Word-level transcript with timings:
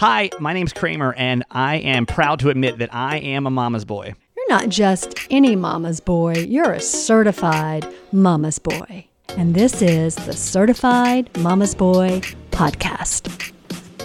Hi, 0.00 0.30
my 0.40 0.54
name's 0.54 0.72
Kramer, 0.72 1.12
and 1.12 1.44
I 1.50 1.76
am 1.76 2.06
proud 2.06 2.38
to 2.38 2.48
admit 2.48 2.78
that 2.78 2.88
I 2.90 3.18
am 3.18 3.46
a 3.46 3.50
mama's 3.50 3.84
boy. 3.84 4.14
You're 4.34 4.48
not 4.48 4.70
just 4.70 5.14
any 5.28 5.54
mama's 5.56 6.00
boy, 6.00 6.36
you're 6.36 6.72
a 6.72 6.80
certified 6.80 7.86
mama's 8.10 8.58
boy. 8.58 9.06
And 9.36 9.54
this 9.54 9.82
is 9.82 10.14
the 10.14 10.32
Certified 10.32 11.28
Mama's 11.36 11.74
Boy 11.74 12.22
podcast. 12.50 13.52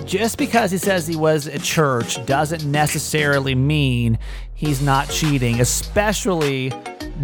Just 0.06 0.38
because 0.38 0.70
he 0.70 0.78
says 0.78 1.08
he 1.08 1.16
was 1.16 1.48
at 1.48 1.62
church 1.62 2.24
doesn't 2.26 2.70
necessarily 2.70 3.56
mean 3.56 4.20
he's 4.66 4.82
not 4.82 5.08
cheating, 5.10 5.62
especially 5.62 6.72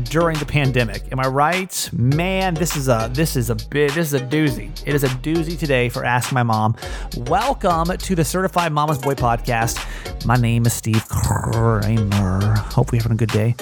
during 0.03 0.37
the 0.37 0.45
pandemic. 0.45 1.11
Am 1.11 1.19
I 1.19 1.27
right? 1.27 1.89
Man, 1.91 2.53
this 2.53 2.75
is 2.75 2.87
a 2.87 3.09
this 3.13 3.35
is 3.35 3.49
a 3.49 3.55
bit 3.55 3.93
this 3.93 4.13
is 4.13 4.13
a 4.13 4.19
doozy. 4.19 4.71
It 4.85 4.93
is 4.93 5.03
a 5.03 5.07
doozy 5.07 5.57
today 5.57 5.89
for 5.89 6.05
Ask 6.05 6.31
My 6.31 6.43
Mom. 6.43 6.75
Welcome 7.17 7.97
to 7.97 8.15
the 8.15 8.23
Certified 8.23 8.71
Mama's 8.71 8.99
Boy 8.99 9.15
podcast. 9.15 9.83
My 10.25 10.35
name 10.35 10.65
is 10.65 10.73
Steve 10.73 11.07
Kramer. 11.09 12.55
Hope 12.57 12.91
you're 12.91 13.01
having 13.01 13.13
a 13.13 13.17
good 13.17 13.29
day. 13.29 13.55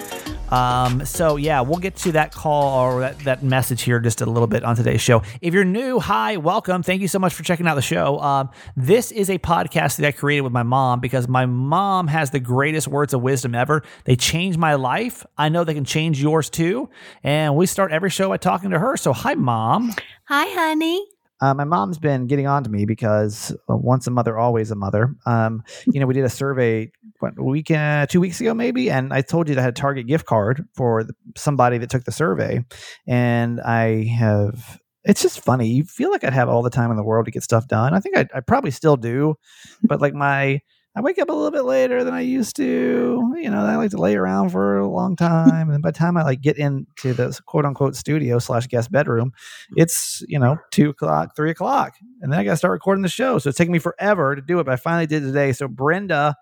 Um, 0.51 1.05
so 1.05 1.35
yeah, 1.35 1.61
we'll 1.61 1.79
get 1.79 1.95
to 1.97 2.13
that 2.13 2.33
call 2.33 2.79
or 2.79 2.99
that, 3.01 3.19
that 3.19 3.43
message 3.43 3.81
here 3.81 3.99
just 3.99 4.21
a 4.21 4.25
little 4.25 4.47
bit 4.47 4.63
on 4.63 4.75
today's 4.75 5.01
show. 5.01 5.21
If 5.41 5.53
you're 5.53 5.63
new, 5.63 5.99
hi, 5.99 6.37
welcome. 6.37 6.83
Thank 6.83 7.01
you 7.01 7.07
so 7.07 7.19
much 7.19 7.33
for 7.33 7.43
checking 7.43 7.67
out 7.67 7.75
the 7.75 7.81
show. 7.81 8.19
Um, 8.19 8.49
this 8.75 9.11
is 9.11 9.29
a 9.29 9.37
podcast 9.37 9.97
that 9.97 10.07
I 10.07 10.11
created 10.11 10.41
with 10.41 10.53
my 10.53 10.63
mom 10.63 10.99
because 10.99 11.27
my 11.27 11.45
mom 11.45 12.07
has 12.07 12.31
the 12.31 12.39
greatest 12.39 12.87
words 12.87 13.13
of 13.13 13.21
wisdom 13.21 13.55
ever. 13.55 13.83
They 14.05 14.15
changed 14.15 14.57
my 14.57 14.75
life. 14.75 15.25
I 15.37 15.49
know 15.49 15.63
they 15.63 15.73
can 15.73 15.85
change 15.85 16.21
yours 16.21 16.49
too. 16.49 16.89
And 17.23 17.55
we 17.55 17.65
start 17.65 17.91
every 17.91 18.09
show 18.09 18.29
by 18.29 18.37
talking 18.37 18.71
to 18.71 18.79
her. 18.79 18.97
So 18.97 19.13
hi, 19.13 19.35
mom. 19.35 19.93
Hi, 20.25 20.45
honey. 20.45 21.18
Uh, 21.41 21.53
my 21.53 21.63
mom's 21.63 21.97
been 21.97 22.27
getting 22.27 22.47
on 22.47 22.63
to 22.63 22.69
me 22.69 22.85
because 22.85 23.55
uh, 23.69 23.75
once 23.75 24.07
a 24.07 24.11
mother, 24.11 24.37
always 24.37 24.71
a 24.71 24.75
mother. 24.75 25.15
Um, 25.25 25.63
you 25.85 25.99
know, 25.99 26.05
we 26.05 26.13
did 26.13 26.25
a 26.25 26.29
survey 26.29 26.91
what, 27.19 27.33
a 27.37 27.43
week, 27.43 27.71
uh, 27.71 28.05
two 28.07 28.19
weeks 28.19 28.41
ago, 28.41 28.53
maybe, 28.53 28.89
and 28.89 29.13
I 29.13 29.21
told 29.21 29.49
you 29.49 29.55
that 29.55 29.61
I 29.61 29.65
had 29.65 29.73
a 29.73 29.81
Target 29.81 30.07
gift 30.07 30.25
card 30.25 30.65
for 30.75 31.03
the, 31.03 31.13
somebody 31.37 31.77
that 31.77 31.89
took 31.89 32.03
the 32.03 32.11
survey, 32.11 32.63
and 33.07 33.61
I 33.61 34.03
have. 34.05 34.79
It's 35.05 35.21
just 35.21 35.39
funny. 35.39 35.69
You 35.69 35.85
feel 35.85 36.11
like 36.11 36.25
I'd 36.25 36.33
have 36.33 36.49
all 36.49 36.61
the 36.61 36.69
time 36.69 36.91
in 36.91 36.97
the 36.97 37.03
world 37.03 37.25
to 37.25 37.31
get 37.31 37.41
stuff 37.41 37.67
done. 37.67 37.93
I 37.93 38.01
think 38.01 38.17
I, 38.17 38.27
I 38.35 38.41
probably 38.41 38.71
still 38.71 38.97
do, 38.97 39.35
but 39.81 40.01
like 40.01 40.13
my 40.13 40.59
I 40.95 41.01
wake 41.01 41.19
up 41.19 41.29
a 41.29 41.33
little 41.33 41.51
bit 41.51 41.65
later 41.65 42.03
than 42.03 42.13
I 42.13 42.21
used 42.21 42.55
to. 42.55 43.35
You 43.37 43.49
know, 43.49 43.63
I 43.63 43.75
like 43.75 43.91
to 43.91 43.97
lay 43.97 44.15
around 44.15 44.49
for 44.49 44.79
a 44.79 44.87
long 44.87 45.15
time, 45.15 45.69
and 45.69 45.83
by 45.83 45.91
the 45.91 45.97
time 45.97 46.17
I 46.17 46.23
like 46.23 46.41
get 46.41 46.57
into 46.57 47.13
the 47.13 47.39
quote 47.45 47.65
unquote 47.65 47.95
studio 47.95 48.39
slash 48.39 48.67
guest 48.67 48.91
bedroom, 48.91 49.31
it's 49.75 50.23
you 50.27 50.39
know 50.39 50.57
two 50.71 50.89
o'clock, 50.89 51.35
three 51.35 51.51
o'clock, 51.51 51.95
and 52.21 52.33
then 52.33 52.39
I 52.39 52.43
got 52.43 52.51
to 52.51 52.57
start 52.57 52.71
recording 52.71 53.03
the 53.03 53.09
show. 53.09 53.37
So 53.37 53.49
it's 53.49 53.57
taking 53.57 53.71
me 53.71 53.79
forever 53.79 54.35
to 54.35 54.41
do 54.41 54.59
it, 54.59 54.63
but 54.65 54.73
I 54.73 54.77
finally 54.77 55.07
did 55.07 55.21
today. 55.21 55.51
So 55.53 55.67
Brenda. 55.67 56.35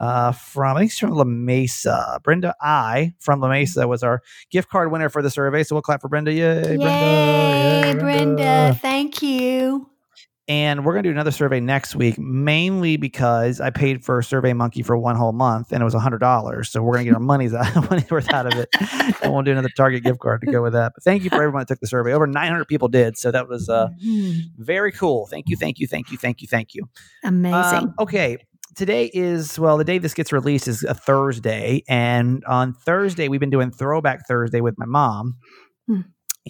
Uh, 0.00 0.32
from 0.32 0.78
I 0.78 0.80
think 0.80 0.90
she's 0.92 0.98
from 0.98 1.10
La 1.10 1.24
Mesa. 1.24 2.20
Brenda 2.24 2.54
I 2.58 3.12
from 3.20 3.40
La 3.40 3.50
Mesa 3.50 3.86
was 3.86 4.02
our 4.02 4.22
gift 4.50 4.70
card 4.70 4.90
winner 4.90 5.10
for 5.10 5.20
the 5.20 5.28
survey. 5.28 5.62
So 5.62 5.74
we'll 5.74 5.82
clap 5.82 6.00
for 6.00 6.08
Brenda. 6.08 6.32
Yay, 6.32 6.38
Yay, 6.38 6.76
Brenda! 6.78 7.86
Yay, 7.86 7.94
Brenda. 7.94 8.78
Thank 8.80 9.20
you. 9.20 9.90
And 10.50 10.84
we're 10.84 10.94
going 10.94 11.04
to 11.04 11.08
do 11.10 11.12
another 11.12 11.30
survey 11.30 11.60
next 11.60 11.94
week, 11.94 12.18
mainly 12.18 12.96
because 12.96 13.60
I 13.60 13.70
paid 13.70 14.04
for 14.04 14.20
Survey 14.20 14.52
Monkey 14.52 14.82
for 14.82 14.98
one 14.98 15.14
whole 15.14 15.30
month 15.30 15.70
and 15.70 15.80
it 15.80 15.84
was 15.84 15.94
$100. 15.94 16.66
So 16.66 16.82
we're 16.82 16.94
going 16.94 17.04
to 17.06 17.10
get 17.12 17.14
our 17.14 17.20
money's 17.20 17.54
out, 17.54 18.10
worth 18.10 18.28
out 18.32 18.46
of 18.46 18.54
it. 18.58 18.68
and 19.22 19.32
we'll 19.32 19.42
do 19.44 19.52
another 19.52 19.68
Target 19.76 20.02
gift 20.02 20.18
card 20.18 20.40
to 20.40 20.50
go 20.50 20.60
with 20.60 20.72
that. 20.72 20.90
But 20.96 21.04
thank 21.04 21.22
you 21.22 21.30
for 21.30 21.36
everyone 21.36 21.60
that 21.60 21.68
took 21.68 21.78
the 21.78 21.86
survey. 21.86 22.12
Over 22.12 22.26
900 22.26 22.64
people 22.64 22.88
did. 22.88 23.16
So 23.16 23.30
that 23.30 23.48
was 23.48 23.68
uh, 23.68 23.90
Mhm. 24.04 24.40
very 24.56 24.90
cool. 24.90 25.28
Thank 25.28 25.48
you, 25.48 25.56
thank 25.56 25.78
you, 25.78 25.86
thank 25.86 26.10
you, 26.10 26.18
thank 26.18 26.42
you, 26.42 26.48
thank 26.48 26.74
you. 26.74 26.82
Amazing. 27.22 27.78
Um, 27.78 27.94
okay. 28.00 28.36
Today 28.74 29.08
is, 29.14 29.56
well, 29.56 29.76
the 29.78 29.84
day 29.84 29.98
this 29.98 30.14
gets 30.14 30.32
released 30.32 30.66
is 30.66 30.82
a 30.82 30.94
Thursday. 30.94 31.84
And 31.88 32.44
on 32.46 32.72
Thursday, 32.74 33.28
we've 33.28 33.38
been 33.38 33.50
doing 33.50 33.70
Throwback 33.70 34.26
Thursday 34.26 34.60
with 34.60 34.74
my 34.78 34.86
mom. 34.86 35.36
Hmm. 35.86 36.00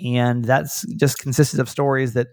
And 0.03 0.43
that's 0.47 0.87
just 0.97 1.19
consisted 1.19 1.61
of 1.61 1.69
stories 1.69 2.15
that 2.15 2.28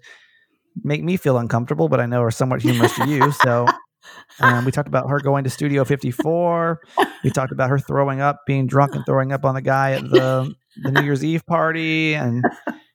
make 0.83 1.03
me 1.03 1.17
feel 1.17 1.38
uncomfortable, 1.38 1.89
but 1.89 1.99
I 1.99 2.05
know 2.05 2.21
are 2.21 2.31
somewhat 2.31 2.61
humorous 2.61 2.95
to 2.95 3.07
you. 3.07 3.31
So 3.31 3.67
um, 4.39 4.65
we 4.65 4.71
talked 4.71 4.88
about 4.88 5.09
her 5.09 5.19
going 5.19 5.43
to 5.43 5.49
Studio 5.49 5.83
54. 5.83 6.81
We 7.23 7.29
talked 7.29 7.51
about 7.51 7.69
her 7.69 7.79
throwing 7.79 8.21
up, 8.21 8.41
being 8.45 8.67
drunk 8.67 8.95
and 8.95 9.05
throwing 9.05 9.31
up 9.31 9.45
on 9.45 9.55
the 9.55 9.61
guy 9.61 9.93
at 9.93 10.03
the, 10.03 10.53
the 10.81 10.91
New 10.91 11.01
Year's 11.01 11.23
Eve 11.23 11.45
party. 11.45 12.13
And 12.13 12.43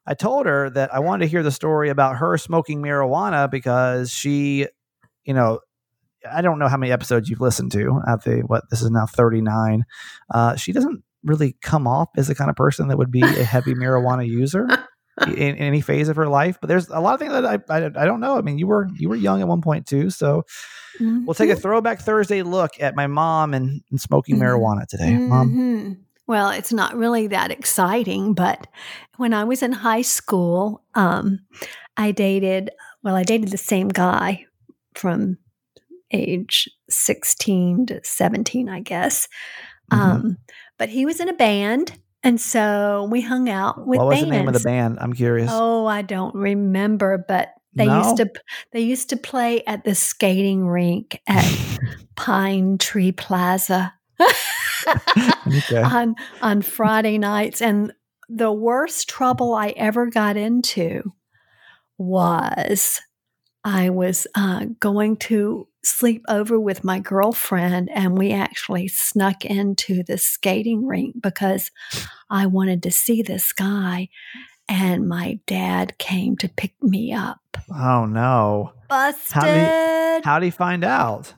I 0.06 0.14
told 0.14 0.46
her 0.46 0.70
that 0.70 0.92
I 0.94 1.00
wanted 1.00 1.26
to 1.26 1.30
hear 1.30 1.42
the 1.42 1.50
story 1.50 1.88
about 1.88 2.16
her 2.16 2.36
smoking 2.38 2.82
marijuana 2.82 3.50
because 3.50 4.10
she, 4.10 4.66
you 5.24 5.34
know, 5.34 5.60
I 6.30 6.40
don't 6.40 6.58
know 6.58 6.68
how 6.68 6.76
many 6.76 6.92
episodes 6.92 7.28
you've 7.28 7.40
listened 7.40 7.72
to. 7.72 8.00
At 8.06 8.24
the 8.24 8.42
what 8.46 8.64
this 8.70 8.82
is 8.82 8.90
now 8.90 9.06
39. 9.06 9.84
Uh, 10.32 10.56
she 10.56 10.72
doesn't 10.72 11.02
really 11.24 11.56
come 11.62 11.86
off 11.86 12.08
as 12.16 12.28
the 12.28 12.34
kind 12.34 12.50
of 12.50 12.56
person 12.56 12.88
that 12.88 12.98
would 12.98 13.10
be 13.10 13.22
a 13.22 13.44
heavy 13.44 13.74
marijuana 13.74 14.26
user 14.26 14.66
in, 15.26 15.32
in 15.34 15.56
any 15.56 15.80
phase 15.80 16.08
of 16.08 16.16
her 16.16 16.28
life. 16.28 16.58
But 16.60 16.68
there's 16.68 16.88
a 16.88 17.00
lot 17.00 17.14
of 17.14 17.20
things 17.20 17.32
that 17.32 17.44
I, 17.44 17.58
I 17.68 17.84
I 17.86 18.04
don't 18.06 18.20
know. 18.20 18.36
I 18.36 18.40
mean, 18.42 18.58
you 18.58 18.66
were 18.66 18.88
you 18.94 19.08
were 19.08 19.16
young 19.16 19.40
at 19.40 19.48
one 19.48 19.60
point 19.62 19.86
too, 19.86 20.10
so 20.10 20.44
we'll 21.00 21.34
take 21.34 21.50
a 21.50 21.56
throwback 21.56 22.00
Thursday 22.00 22.42
look 22.42 22.72
at 22.80 22.94
my 22.96 23.06
mom 23.06 23.54
and, 23.54 23.82
and 23.90 24.00
smoking 24.00 24.36
Mhm. 24.36 24.42
marijuana 24.42 24.86
today. 24.86 25.16
Mom, 25.18 25.50
Mhm. 25.50 25.96
Well, 26.26 26.50
it's 26.50 26.72
not 26.72 26.96
really 26.96 27.26
that 27.28 27.50
exciting, 27.50 28.32
but 28.34 28.66
when 29.16 29.34
I 29.34 29.44
was 29.44 29.62
in 29.62 29.72
high 29.72 30.02
school, 30.02 30.82
um, 30.94 31.40
I 31.96 32.12
dated, 32.12 32.70
well, 33.02 33.16
I 33.16 33.24
dated 33.24 33.48
the 33.50 33.58
same 33.58 33.88
guy 33.88 34.46
from 34.94 35.36
age 36.12 36.68
16 36.88 37.86
to 37.86 38.00
17, 38.04 38.68
I 38.68 38.80
guess. 38.80 39.28
Mhm. 39.92 39.98
Um, 39.98 40.38
but 40.78 40.88
he 40.90 41.04
was 41.04 41.20
in 41.20 41.28
a 41.28 41.34
band. 41.34 41.98
And 42.24 42.40
so 42.40 43.08
we 43.10 43.20
hung 43.20 43.48
out 43.48 43.86
with 43.86 43.98
what 43.98 44.06
was 44.08 44.16
bands. 44.18 44.30
the 44.30 44.36
name 44.36 44.48
of 44.48 44.54
the 44.54 44.60
band? 44.60 44.98
I'm 45.00 45.12
curious. 45.12 45.50
Oh, 45.52 45.86
I 45.86 46.02
don't 46.02 46.34
remember, 46.34 47.24
but 47.26 47.48
they 47.74 47.86
No? 47.86 47.98
used 47.98 48.16
to 48.18 48.30
they 48.72 48.80
used 48.80 49.08
to 49.10 49.16
play 49.16 49.64
at 49.66 49.84
the 49.84 49.94
skating 49.94 50.66
rink 50.66 51.20
at 51.26 51.44
Pine 52.16 52.78
Tree 52.78 53.12
Plaza 53.12 53.94
okay. 55.46 55.82
on 55.82 56.14
on 56.42 56.62
Friday 56.62 57.18
nights 57.18 57.60
and 57.62 57.92
the 58.28 58.52
worst 58.52 59.08
trouble 59.08 59.54
I 59.54 59.68
ever 59.70 60.06
got 60.06 60.36
into 60.36 61.12
was 61.98 63.00
I 63.64 63.90
was 63.90 64.26
uh, 64.34 64.66
going 64.80 65.16
to 65.18 65.68
sleep 65.84 66.24
over 66.28 66.58
with 66.58 66.84
my 66.84 66.98
girlfriend, 66.98 67.90
and 67.90 68.16
we 68.16 68.32
actually 68.32 68.88
snuck 68.88 69.44
into 69.44 70.02
the 70.02 70.18
skating 70.18 70.86
rink 70.86 71.16
because 71.20 71.70
I 72.30 72.46
wanted 72.46 72.82
to 72.84 72.90
see 72.90 73.22
this 73.22 73.52
guy. 73.52 74.08
And 74.68 75.08
my 75.08 75.38
dad 75.46 75.98
came 75.98 76.36
to 76.38 76.48
pick 76.48 76.72
me 76.82 77.12
up. 77.12 77.40
Oh 77.70 78.06
no. 78.06 78.72
Busted. 78.88 80.24
How 80.24 80.38
do 80.38 80.44
he 80.44 80.50
find 80.50 80.84
out? 80.84 81.34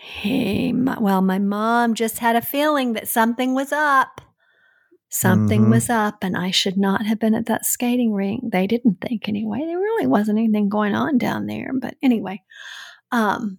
He, 0.00 0.72
well, 0.72 1.20
my 1.20 1.38
mom 1.38 1.94
just 1.94 2.18
had 2.20 2.34
a 2.34 2.40
feeling 2.40 2.94
that 2.94 3.08
something 3.08 3.54
was 3.54 3.72
up. 3.72 4.21
Something 5.14 5.66
Mhm. 5.66 5.70
was 5.70 5.90
up, 5.90 6.24
and 6.24 6.36
I 6.36 6.50
should 6.50 6.78
not 6.78 7.04
have 7.04 7.18
been 7.18 7.34
at 7.34 7.44
that 7.44 7.66
skating 7.66 8.14
rink. 8.14 8.50
They 8.50 8.66
didn't 8.66 9.02
think 9.02 9.28
anyway. 9.28 9.58
There 9.60 9.78
really 9.78 10.06
wasn't 10.06 10.38
anything 10.38 10.70
going 10.70 10.94
on 10.94 11.18
down 11.18 11.46
there. 11.46 11.70
But 11.78 11.96
anyway, 12.02 12.42
um, 13.10 13.58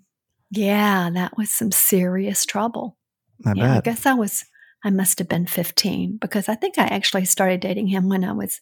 yeah, 0.50 1.12
that 1.12 1.38
was 1.38 1.52
some 1.52 1.72
serious 1.72 2.44
trouble. 2.46 2.98
I 3.46 3.54
yeah, 3.56 3.78
I 3.78 3.82
guess 3.82 4.08
I 4.08 4.16
was, 4.16 4.46
I 4.84 4.90
must 4.90 5.20
have 5.20 5.30
been 5.30 5.46
15 5.46 6.18
because 6.18 6.50
I 6.50 6.56
think 6.56 6.80
I 6.80 6.86
actually 6.86 7.26
started 7.26 7.60
dating 7.60 7.88
him 7.88 8.10
when 8.10 8.24
I 8.24 8.32
was, 8.32 8.60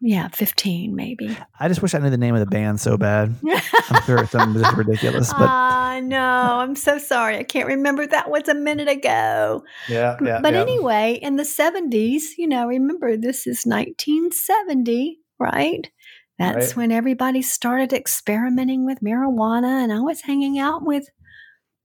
yeah, 0.00 0.28
15 0.28 0.94
maybe. 0.94 1.36
I 1.58 1.68
just 1.68 1.80
wish 1.82 1.94
I 1.94 1.98
knew 1.98 2.10
the 2.10 2.18
name 2.18 2.34
of 2.34 2.40
the 2.40 2.46
band 2.46 2.80
so 2.80 2.96
bad. 2.96 3.34
I'm 3.90 4.02
sure 4.04 4.18
it's 4.18 4.32
something 4.32 4.62
just 4.62 4.76
ridiculous, 4.76 5.32
but 5.32 5.48
I 5.48 6.00
know. 6.00 6.18
I'm 6.60 6.76
so 6.76 6.98
sorry. 6.98 7.38
I 7.38 7.44
can't 7.44 7.66
remember. 7.68 8.06
That 8.06 8.30
was 8.30 8.48
a 8.48 8.54
minute 8.54 8.88
ago. 8.88 9.64
yeah, 9.88 10.16
yeah. 10.22 10.40
but 10.42 10.54
yeah. 10.54 10.60
anyway, 10.60 11.18
in 11.22 11.36
the 11.36 11.44
70s, 11.44 12.36
you 12.36 12.46
know, 12.46 12.66
remember 12.66 13.16
this 13.16 13.46
is 13.46 13.64
1970, 13.64 15.18
right? 15.38 15.90
That's 16.38 16.68
Right. 16.68 16.76
when 16.76 16.92
everybody 16.92 17.40
started 17.40 17.92
experimenting 17.94 18.84
with 18.84 19.00
marijuana, 19.00 19.82
and 19.82 19.92
I 19.92 20.00
was 20.00 20.20
hanging 20.22 20.58
out 20.58 20.84
with 20.84 21.08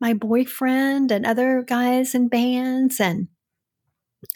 my 0.01 0.13
boyfriend 0.13 1.12
and 1.12 1.25
other 1.25 1.63
guys 1.65 2.13
in 2.13 2.27
bands. 2.27 3.00
And 3.00 3.30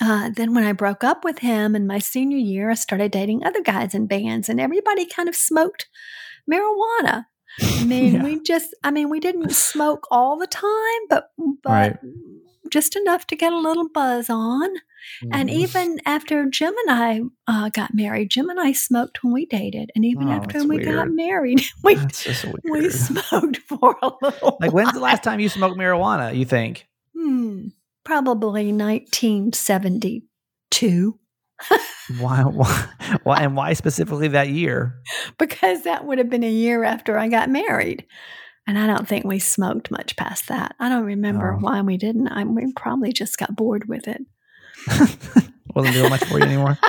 uh, 0.02 0.30
then 0.36 0.54
when 0.54 0.64
I 0.66 0.74
broke 0.74 1.04
up 1.04 1.24
with 1.24 1.40
him 1.40 1.76
in 1.76 1.88
my 1.88 2.00
senior 2.00 2.38
year, 2.38 2.70
I 2.70 2.76
started 2.76 3.12
dating 3.12 3.44
other 3.44 3.62
guys 3.62 3.94
in 3.96 4.08
bands, 4.08 4.50
and 4.50 4.60
everybody 4.60 5.06
kind 5.06 5.30
of 5.30 5.36
smoked 5.36 5.88
marijuana. 6.52 7.26
I 7.80 7.84
mean, 7.86 8.14
Yeah. 8.16 8.24
we 8.24 8.42
just, 8.44 8.76
I 8.84 8.92
mean, 8.92 9.10
we 9.10 9.20
didn't 9.20 9.52
smoke 9.56 10.08
all 10.12 10.38
the 10.38 10.48
time, 10.48 11.02
but, 11.10 11.30
but 11.64 11.70
Right. 11.72 11.98
just 12.70 12.96
enough 12.96 13.28
to 13.28 13.36
get 13.36 13.54
a 13.54 13.58
little 13.60 13.88
buzz 13.90 14.30
on. 14.30 14.70
And 15.32 15.50
Mhm. 15.50 15.54
even 15.54 16.00
after 16.06 16.46
Jim 16.50 16.74
and 16.88 16.92
I 16.92 17.22
uh, 17.48 17.70
got 17.70 17.94
married, 17.94 18.32
Jim 18.32 18.50
and 18.50 18.60
I 18.60 18.72
smoked 18.72 19.24
when 19.24 19.34
we 19.34 19.46
dated. 19.46 19.92
And 19.96 20.04
even 20.04 20.28
Oh, 20.30 20.32
after 20.32 20.64
we 20.64 20.80
got 20.80 21.10
married, 21.12 21.62
we, 21.84 21.96
That's 21.96 22.24
just 22.24 22.44
weird. 22.44 22.62
we 22.64 22.90
smoked 22.90 23.58
for 23.58 23.96
a 24.02 24.12
little 24.22 24.58
like, 24.60 24.72
when's 24.74 24.94
the 24.94 25.00
last 25.00 25.22
time 25.24 25.40
you 25.40 25.48
smoked 25.48 25.78
marijuana? 25.78 26.36
You 26.36 26.44
think? 26.46 26.88
Hmm, 27.16 27.68
probably 28.06 28.72
1972, 28.72 31.19
Why? 32.19 32.44
Why? 32.44 32.86
why 33.24 33.40
and 33.42 33.56
why 33.56 33.74
specifically 33.74 34.28
that 34.30 34.50
year? 34.50 34.96
because 35.38 35.84
that 35.84 36.06
would 36.06 36.18
have 36.19 36.30
been 36.30 36.44
a 36.44 36.50
year 36.52 36.84
after 36.84 37.18
I 37.18 37.28
got 37.28 37.50
married. 37.50 38.06
And 38.68 38.80
I 38.80 38.88
don't 38.88 39.07
think 39.07 39.25
we 39.25 39.38
smoked 39.40 39.92
much 39.92 40.16
past 40.16 40.48
that. 40.48 40.75
I 40.80 40.90
don't 40.90 41.06
remember 41.06 41.54
Oh. 41.54 41.57
why 41.60 41.81
we 41.81 41.98
didn't. 41.98 42.30
I, 42.30 42.44
we 42.46 42.72
probably 42.75 43.12
just 43.13 43.38
got 43.38 43.56
bored 43.56 43.88
with 43.88 44.08
it. 44.08 44.22
Wasn't 45.75 45.94
doing 45.94 46.10
much 46.10 46.24
for 46.25 46.40
you 46.40 46.46
anymore. 46.46 46.78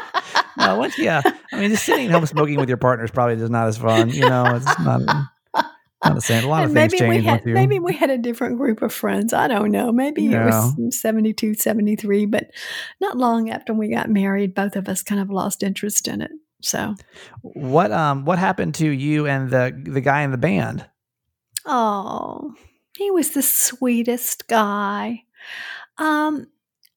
No, 0.59 0.79
once, 0.79 0.99
yeah. 0.99 1.21
I 1.53 1.61
mean, 1.61 1.69
just 1.71 1.85
sitting 1.85 2.07
at 2.07 2.13
home 2.13 2.25
smoking 2.25 2.57
with 2.59 2.69
your 2.71 2.79
partner 2.79 3.05
is 3.05 3.11
probably 3.11 3.37
just 3.37 3.53
not 3.53 3.69
as 3.69 3.77
fun. 3.77 4.09
You 4.09 4.23
know, 4.23 4.57
it's 4.57 4.65
not, 4.81 5.03
same. 6.19 6.45
A 6.45 6.49
lot 6.49 6.65
of 6.65 6.73
things 6.73 6.93
maybe 6.93 7.09
we 7.09 7.23
had 7.23 7.45
you. 7.45 7.55
maybe 7.55 7.79
we 7.79 7.95
had 7.95 8.11
a 8.11 8.19
different 8.19 8.59
group 8.59 8.83
of 8.83 8.93
friends. 8.93 9.33
I 9.33 9.49
don't 9.49 9.71
know. 9.71 9.93
Maybe 9.93 10.27
it 10.33 10.39
was 10.39 11.01
72, 11.01 11.55
73, 11.55 12.27
but 12.27 12.51
not 13.01 13.17
long 13.17 13.51
after 13.51 13.73
we 13.75 13.89
got 13.89 14.11
married, 14.11 14.55
both 14.55 14.77
of 14.77 14.89
us 14.89 15.03
kind 15.03 15.21
of 15.21 15.31
lost 15.31 15.63
interest 15.63 16.07
in 16.09 16.21
it. 16.23 16.31
So, 16.63 16.95
What 17.43 17.93
um 17.93 18.25
what 18.25 18.39
happened 18.39 18.75
to 18.77 18.89
you 18.89 19.27
and 19.27 19.51
the 19.51 19.79
the 19.85 20.01
guy 20.01 20.23
in 20.23 20.31
the 20.31 20.39
band? 20.39 20.87
oh, 21.67 22.55
he 22.97 23.11
was 23.11 23.31
the 23.31 23.43
sweetest 23.43 24.49
guy. 24.49 25.25
Um, 25.99 26.47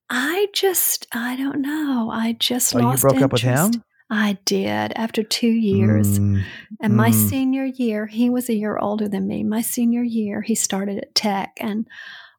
I 0.09 0.47
just, 0.53 1.07
I 1.11 1.35
don't 1.35 1.61
know. 1.61 2.09
I 2.11 2.33
just 2.33 2.75
Oh, 2.75 2.79
you 2.79 2.85
lost 2.85 3.01
broke 3.01 3.21
up 3.21 3.33
with 3.33 3.41
him? 3.41 3.83
I 4.09 4.37
did 4.45 4.91
after 4.95 5.21
two 5.23 5.47
years. 5.51 6.19
Mm, 6.19 6.43
And 6.81 6.95
my 6.95 7.09
Mm. 7.11 7.29
senior 7.29 7.65
year, 7.65 8.05
he 8.07 8.29
was 8.29 8.49
a 8.49 8.55
year 8.55 8.77
older 8.77 9.07
than 9.07 9.27
me. 9.27 9.43
My 9.43 9.61
senior 9.61 10.01
year, 10.03 10.41
he 10.41 10.55
started 10.55 10.97
at 10.97 11.13
Tech, 11.13 11.51
and 11.59 11.87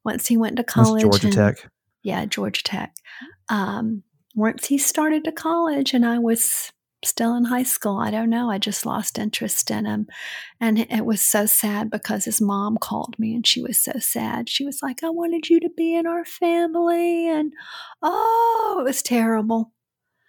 once 0.05 0.27
he 0.29 0.37
went 0.37 0.57
to 0.57 0.63
that's 0.63 0.73
college, 0.73 1.03
Georgia 1.03 1.27
and- 1.29 1.37
Tech. 1.37 1.71
yeah, 2.03 2.25
Georgia 2.27 2.63
Tech. 2.65 2.95
Um, 3.49 4.03
once 4.35 4.67
he 4.67 4.79
started 4.79 5.25
to 5.25 5.33
college, 5.33 5.93
and 5.95 6.05
I 6.07 6.19
was 6.19 6.73
still 7.05 7.35
in 7.35 7.45
high 7.45 7.63
school, 7.63 7.99
I 7.99 8.11
don't 8.11 8.29
know. 8.31 8.51
I 8.51 8.59
just 8.59 8.85
lost 8.85 9.19
interest 9.19 9.71
in 9.71 9.85
him, 9.87 10.07
and 10.61 10.79
it 10.79 11.05
was 11.07 11.21
so 11.21 11.47
sad 11.47 11.91
because 11.91 12.25
his 12.25 12.41
mom 12.41 12.79
called 12.79 13.19
me, 13.19 13.35
and 13.35 13.47
she 13.47 13.63
was 13.63 13.81
so 13.83 13.93
sad. 13.99 14.49
She 14.49 14.65
was 14.65 14.81
like, 14.83 15.03
"I 15.05 15.11
wanted 15.11 15.49
you 15.49 15.61
to 15.61 15.71
be 15.77 15.95
in 15.95 16.07
our 16.07 16.25
family," 16.25 17.29
and 17.29 17.53
oh, 18.03 18.79
it 18.81 18.85
was 18.85 19.03
terrible. 19.03 19.73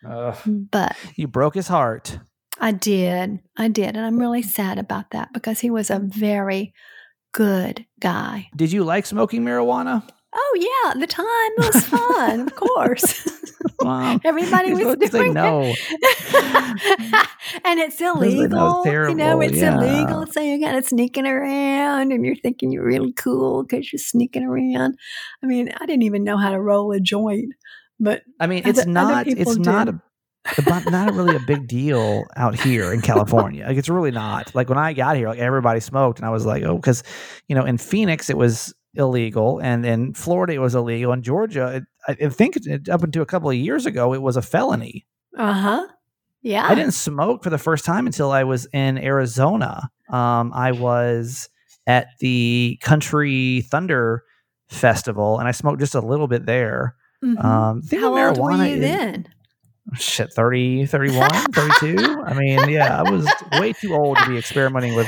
Ugh. 0.07 0.37
But 0.45 0.95
You 1.15 1.27
broke 1.27 1.55
his 1.55 1.67
heart. 1.67 2.19
I 2.59 2.71
did. 2.71 3.39
I 3.57 3.67
did. 3.67 3.95
And 3.95 4.05
I'm 4.05 4.19
really 4.19 4.43
sad 4.43 4.77
about 4.77 5.11
that 5.11 5.33
because 5.33 5.59
he 5.59 5.69
was 5.69 5.89
a 5.89 5.99
very 5.99 6.73
good 7.31 7.85
guy. 7.99 8.49
Did 8.55 8.71
you 8.71 8.83
like 8.83 9.05
smoking 9.05 9.43
marijuana? 9.43 10.07
Oh, 10.33 10.57
yeah. 10.59 10.91
At 10.91 10.99
the 10.99 11.07
time, 11.07 11.25
it 11.27 11.73
was 11.73 11.83
fun, 11.85 12.39
of 12.41 12.55
course. 12.55 13.27
Wow. 13.79 14.19
Everybody 14.23 14.73
was 14.73 15.09
doing 15.09 15.33
no. 15.33 15.61
it. 15.63 17.27
and 17.65 17.79
it's 17.79 17.99
illegal. 17.99 18.83
you 18.85 19.15
know, 19.15 19.41
it's 19.41 19.57
yeah. 19.57 19.75
illegal. 19.75 20.27
So 20.27 20.39
you're 20.39 20.59
kind 20.59 20.77
of 20.77 20.85
sneaking 20.85 21.25
around 21.25 22.11
and 22.11 22.25
you're 22.25 22.35
thinking 22.35 22.71
you're 22.71 22.85
really 22.85 23.13
cool 23.13 23.63
because 23.63 23.91
you're 23.91 23.99
sneaking 23.99 24.43
around. 24.43 24.97
I 25.43 25.47
mean, 25.47 25.71
I 25.75 25.85
didn't 25.85 26.03
even 26.03 26.23
know 26.23 26.37
how 26.37 26.51
to 26.51 26.61
roll 26.61 26.91
a 26.91 26.99
joint, 26.99 27.53
but 28.01 28.23
I 28.39 28.47
mean, 28.47 28.63
it's 28.65 28.79
other 28.79 28.89
not. 28.89 29.25
people 29.25 29.51
It's 29.51 29.57
not 29.57 29.87
a. 29.89 30.01
Not 30.89 31.13
really 31.13 31.35
a 31.35 31.39
big 31.39 31.67
deal 31.67 32.23
out 32.35 32.59
here 32.59 32.91
in 32.91 33.01
California. 33.01 33.63
Like 33.67 33.77
it's 33.77 33.89
really 33.89 34.09
not. 34.09 34.55
Like 34.55 34.69
when 34.69 34.77
I 34.79 34.93
got 34.93 35.15
here, 35.15 35.29
like 35.29 35.37
everybody 35.37 35.79
smoked, 35.79 36.17
and 36.17 36.25
I 36.25 36.31
was 36.31 36.47
like, 36.47 36.63
oh, 36.63 36.77
because 36.77 37.03
you 37.47 37.55
know, 37.55 37.63
in 37.63 37.77
Phoenix 37.77 38.27
it 38.27 38.37
was 38.37 38.73
illegal, 38.95 39.59
and 39.59 39.85
in 39.85 40.15
Florida 40.15 40.53
it 40.53 40.57
was 40.57 40.73
illegal, 40.73 41.13
in 41.13 41.21
Georgia, 41.21 41.75
it, 41.75 41.83
I 42.07 42.25
I 42.25 42.29
think 42.29 42.57
it, 42.57 42.89
up 42.89 43.03
until 43.03 43.21
a 43.21 43.25
couple 43.27 43.51
of 43.51 43.55
years 43.55 43.85
ago, 43.85 44.15
it 44.15 44.21
was 44.23 44.35
a 44.35 44.41
felony. 44.41 45.05
uh 45.37 45.53
huh. 45.53 45.87
Yeah. 46.41 46.67
I 46.67 46.73
didn't 46.75 46.93
smoke 46.95 47.43
for 47.43 47.51
the 47.51 47.59
first 47.59 47.85
time 47.85 48.07
until 48.07 48.31
I 48.31 48.43
was 48.43 48.67
in 48.73 48.97
Arizona. 48.97 49.91
Um, 50.09 50.51
I 50.55 50.71
was 50.71 51.49
at 51.85 52.07
the 52.19 52.79
Country 52.81 53.61
Thunder 53.69 54.23
Festival, 54.69 55.37
and 55.39 55.47
I 55.47 55.51
smoked 55.51 55.79
just 55.79 55.95
a 55.95 56.01
little 56.01 56.27
bit 56.27 56.45
there. 56.45 56.95
Mhm. 57.23 57.43
Um, 57.43 57.81
How 57.99 58.27
old 58.29 58.37
were 58.39 58.51
you 58.53 58.73
is- 58.75 58.81
then? 58.81 59.27
shit 59.95 60.31
30 60.31 60.85
31 60.85 61.29
32 61.51 62.21
i 62.25 62.33
mean 62.35 62.69
yeah 62.69 63.01
i 63.03 63.11
was 63.11 63.27
way 63.59 63.73
too 63.73 63.93
old 63.93 64.15
to 64.17 64.29
be 64.29 64.37
experimenting 64.37 64.93
with 64.95 65.07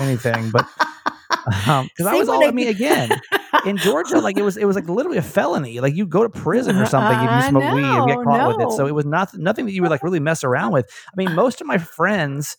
anything 0.00 0.50
but 0.50 0.66
um 1.68 1.86
because 1.86 2.06
i 2.06 2.14
was 2.14 2.28
all 2.28 2.42
I 2.42 2.48
i 2.48 2.50
mean 2.50 2.66
again. 2.66 3.10
In 3.66 3.76
georgia 3.86 4.18
like 4.18 4.36
it 4.36 4.42
was 4.42 4.56
it 4.56 4.64
was 4.64 4.74
like 4.74 4.88
literally 4.88 5.18
a 5.18 5.22
felony. 5.22 5.80
Like 5.80 5.94
you 5.94 6.06
go 6.06 6.22
to 6.22 6.28
prison 6.28 6.76
or 6.76 6.86
something 6.86 7.16
if 7.18 7.30
you 7.44 7.50
smoke 7.50 7.74
weed 7.74 7.84
and 7.84 8.06
get 8.08 8.18
caught 8.24 8.56
with 8.56 8.66
it. 8.66 8.72
So 8.72 8.86
it 8.86 8.94
was 8.94 9.04
not 9.06 9.32
nothing 9.36 9.66
that 9.66 9.72
you 9.72 9.82
would 9.82 9.90
like 9.90 10.02
really 10.02 10.18
mess 10.18 10.42
around 10.42 10.72
with. 10.72 10.88
I 11.12 11.14
mean 11.16 11.34
most 11.34 11.60
of 11.60 11.66
my 11.66 11.78
friends 11.78 12.56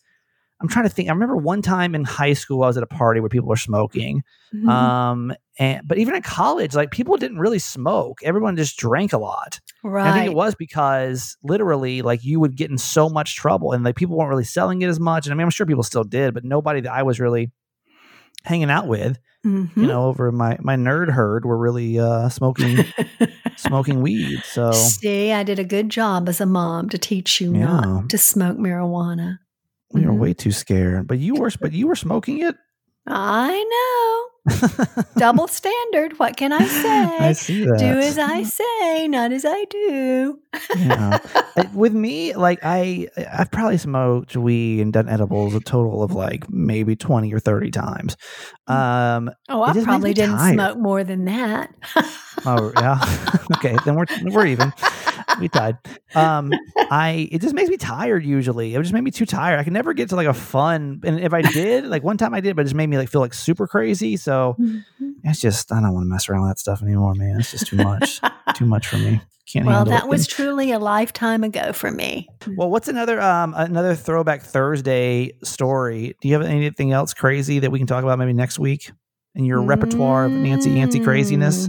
i'm 0.60 0.68
trying 0.68 0.84
to 0.84 0.88
think 0.88 1.08
i 1.08 1.12
remember 1.12 1.36
one 1.36 1.62
time 1.62 1.94
in 1.94 2.04
high 2.04 2.32
school 2.32 2.62
i 2.62 2.66
was 2.66 2.76
at 2.76 2.82
a 2.82 2.86
party 2.86 3.20
where 3.20 3.28
people 3.28 3.48
were 3.48 3.56
smoking 3.56 4.22
Mhm. 4.54 4.66
um 4.68 5.32
and 5.58 5.86
but 5.86 5.98
even 5.98 6.14
in 6.14 6.22
college 6.22 6.74
like 6.74 6.90
people 6.90 7.16
didn't 7.18 7.38
really 7.38 7.58
smoke 7.58 8.20
everyone 8.24 8.56
just 8.56 8.76
drank 8.78 9.12
a 9.12 9.18
lot 9.18 9.60
and 9.84 9.96
I 9.98 10.12
think 10.12 10.26
it 10.26 10.34
was 10.34 10.54
because 10.54 11.36
literally, 11.42 12.02
like 12.02 12.24
you 12.24 12.40
would 12.40 12.56
get 12.56 12.68
in 12.70 12.78
so 12.78 13.08
much 13.08 13.36
trouble, 13.36 13.72
and 13.72 13.84
like 13.84 13.94
people 13.96 14.16
weren't 14.18 14.28
really 14.28 14.44
selling 14.44 14.82
it 14.82 14.88
as 14.88 14.98
much. 15.00 15.24
And 15.26 15.32
I 15.32 15.36
mean, 15.36 15.44
I'm 15.44 15.50
sure 15.50 15.66
people 15.66 15.84
still 15.84 16.02
did, 16.04 16.34
but 16.34 16.44
nobody 16.44 16.80
that 16.82 16.92
I 16.92 17.04
was 17.04 17.20
really 17.20 17.50
hanging 18.44 18.70
out 18.70 18.86
with, 18.88 19.18
Mhm. 19.46 19.70
you 19.76 19.86
know, 19.86 20.06
over 20.06 20.30
my 20.32 20.58
my 20.60 20.76
nerd 20.76 21.10
herd, 21.10 21.44
were 21.44 21.56
really 21.56 21.98
uh, 21.98 22.28
smoking 22.28 22.84
smoking 23.56 24.02
weed. 24.02 24.40
So 24.44 24.72
See, 24.72 25.32
I 25.32 25.42
did 25.42 25.58
a 25.58 25.64
good 25.64 25.88
job 25.90 26.28
as 26.28 26.40
a 26.40 26.46
mom 26.46 26.88
to 26.90 26.98
teach 26.98 27.40
you 27.40 27.54
Yeah. 27.54 27.80
not 27.80 28.08
to 28.10 28.18
smoke 28.18 28.58
marijuana. 28.58 29.38
We 29.92 30.04
were 30.06 30.12
Mhm. 30.12 30.18
way 30.18 30.34
too 30.34 30.52
scared. 30.52 31.06
But 31.06 31.18
you 31.18 31.34
were, 31.36 31.50
but 31.60 31.72
you 31.72 31.86
were 31.86 31.96
smoking 31.96 32.42
it. 32.42 32.56
I 33.06 33.64
know. 33.64 34.24
Double 35.16 35.48
standard. 35.48 36.18
What 36.18 36.36
can 36.36 36.52
I 36.52 36.64
say? 36.66 37.16
I 37.28 37.32
see 37.32 37.64
that. 37.64 37.78
do 37.78 37.86
as 37.86 38.18
I 38.18 38.42
say, 38.42 39.08
not 39.08 39.32
as 39.32 39.44
I 39.46 39.64
do. 39.64 40.38
yeah. 40.76 41.18
With 41.74 41.92
me, 41.94 42.34
like 42.34 42.58
I, 42.62 43.08
I've 43.32 43.50
probably 43.50 43.78
smoked 43.78 44.36
weed 44.36 44.80
and 44.80 44.92
done 44.92 45.08
edibles 45.08 45.54
a 45.54 45.60
total 45.60 46.02
of 46.02 46.12
like 46.12 46.48
maybe 46.50 46.96
twenty 46.96 47.32
or 47.32 47.40
thirty 47.40 47.70
times. 47.70 48.16
Um, 48.66 49.30
Oh, 49.48 49.62
I 49.62 49.72
probably 49.82 50.14
didn't 50.14 50.36
tired. 50.36 50.54
smoke 50.54 50.78
more 50.78 51.02
than 51.04 51.24
that. 51.26 51.74
Oh 52.46 52.72
yeah. 52.76 53.00
okay, 53.56 53.76
then 53.84 53.96
we're 53.96 54.06
we're 54.24 54.46
even. 54.46 54.72
We 55.40 55.48
tied. 55.48 55.76
Um, 56.14 56.52
I 56.90 57.28
it 57.30 57.40
just 57.42 57.54
makes 57.54 57.68
me 57.70 57.76
tired. 57.76 58.24
Usually, 58.24 58.74
it 58.74 58.80
just 58.82 58.92
made 58.94 59.04
me 59.04 59.10
too 59.10 59.26
tired. 59.26 59.58
I 59.60 59.64
can 59.64 59.72
never 59.72 59.92
get 59.92 60.08
to 60.10 60.16
like 60.16 60.26
a 60.26 60.34
fun. 60.34 61.00
And 61.04 61.20
if 61.20 61.32
I 61.34 61.42
did, 61.42 61.86
like 61.86 62.02
one 62.02 62.16
time 62.16 62.32
I 62.34 62.40
did, 62.40 62.56
but 62.56 62.62
it 62.62 62.64
just 62.64 62.74
made 62.74 62.86
me 62.88 62.96
like 62.96 63.08
feel 63.08 63.20
like 63.20 63.34
super 63.34 63.66
crazy. 63.66 64.16
So 64.16 64.56
Mhm. 64.58 64.82
it's 65.24 65.40
just 65.40 65.70
I 65.72 65.80
don't 65.80 65.92
want 65.92 66.04
to 66.04 66.08
mess 66.08 66.28
around 66.28 66.42
with 66.42 66.50
that 66.50 66.58
stuff 66.58 66.82
anymore, 66.82 67.14
man. 67.14 67.38
It's 67.38 67.50
just 67.50 67.66
too 67.66 67.76
much. 67.76 68.20
too 68.54 68.66
much 68.66 68.86
for 68.88 68.96
me. 68.96 69.20
Can't 69.50 69.64
well, 69.64 69.84
that 69.86 70.04
it. 70.04 70.08
was 70.10 70.26
truly 70.26 70.72
a 70.72 70.78
lifetime 70.78 71.42
ago 71.42 71.72
for 71.72 71.90
me. 71.90 72.28
Well, 72.56 72.70
what's 72.70 72.88
another 72.88 73.20
um 73.20 73.54
another 73.56 73.94
throwback 73.94 74.42
Thursday 74.42 75.32
story? 75.44 76.16
Do 76.20 76.28
you 76.28 76.34
have 76.34 76.42
anything 76.42 76.92
else 76.92 77.14
crazy 77.14 77.58
that 77.60 77.70
we 77.70 77.78
can 77.78 77.86
talk 77.86 78.02
about 78.02 78.18
maybe 78.18 78.32
next 78.34 78.58
week 78.58 78.92
in 79.34 79.44
your 79.44 79.62
repertoire 79.62 80.26
of 80.26 80.32
Nancy 80.32 80.70
Nancy 80.70 81.00
craziness? 81.00 81.68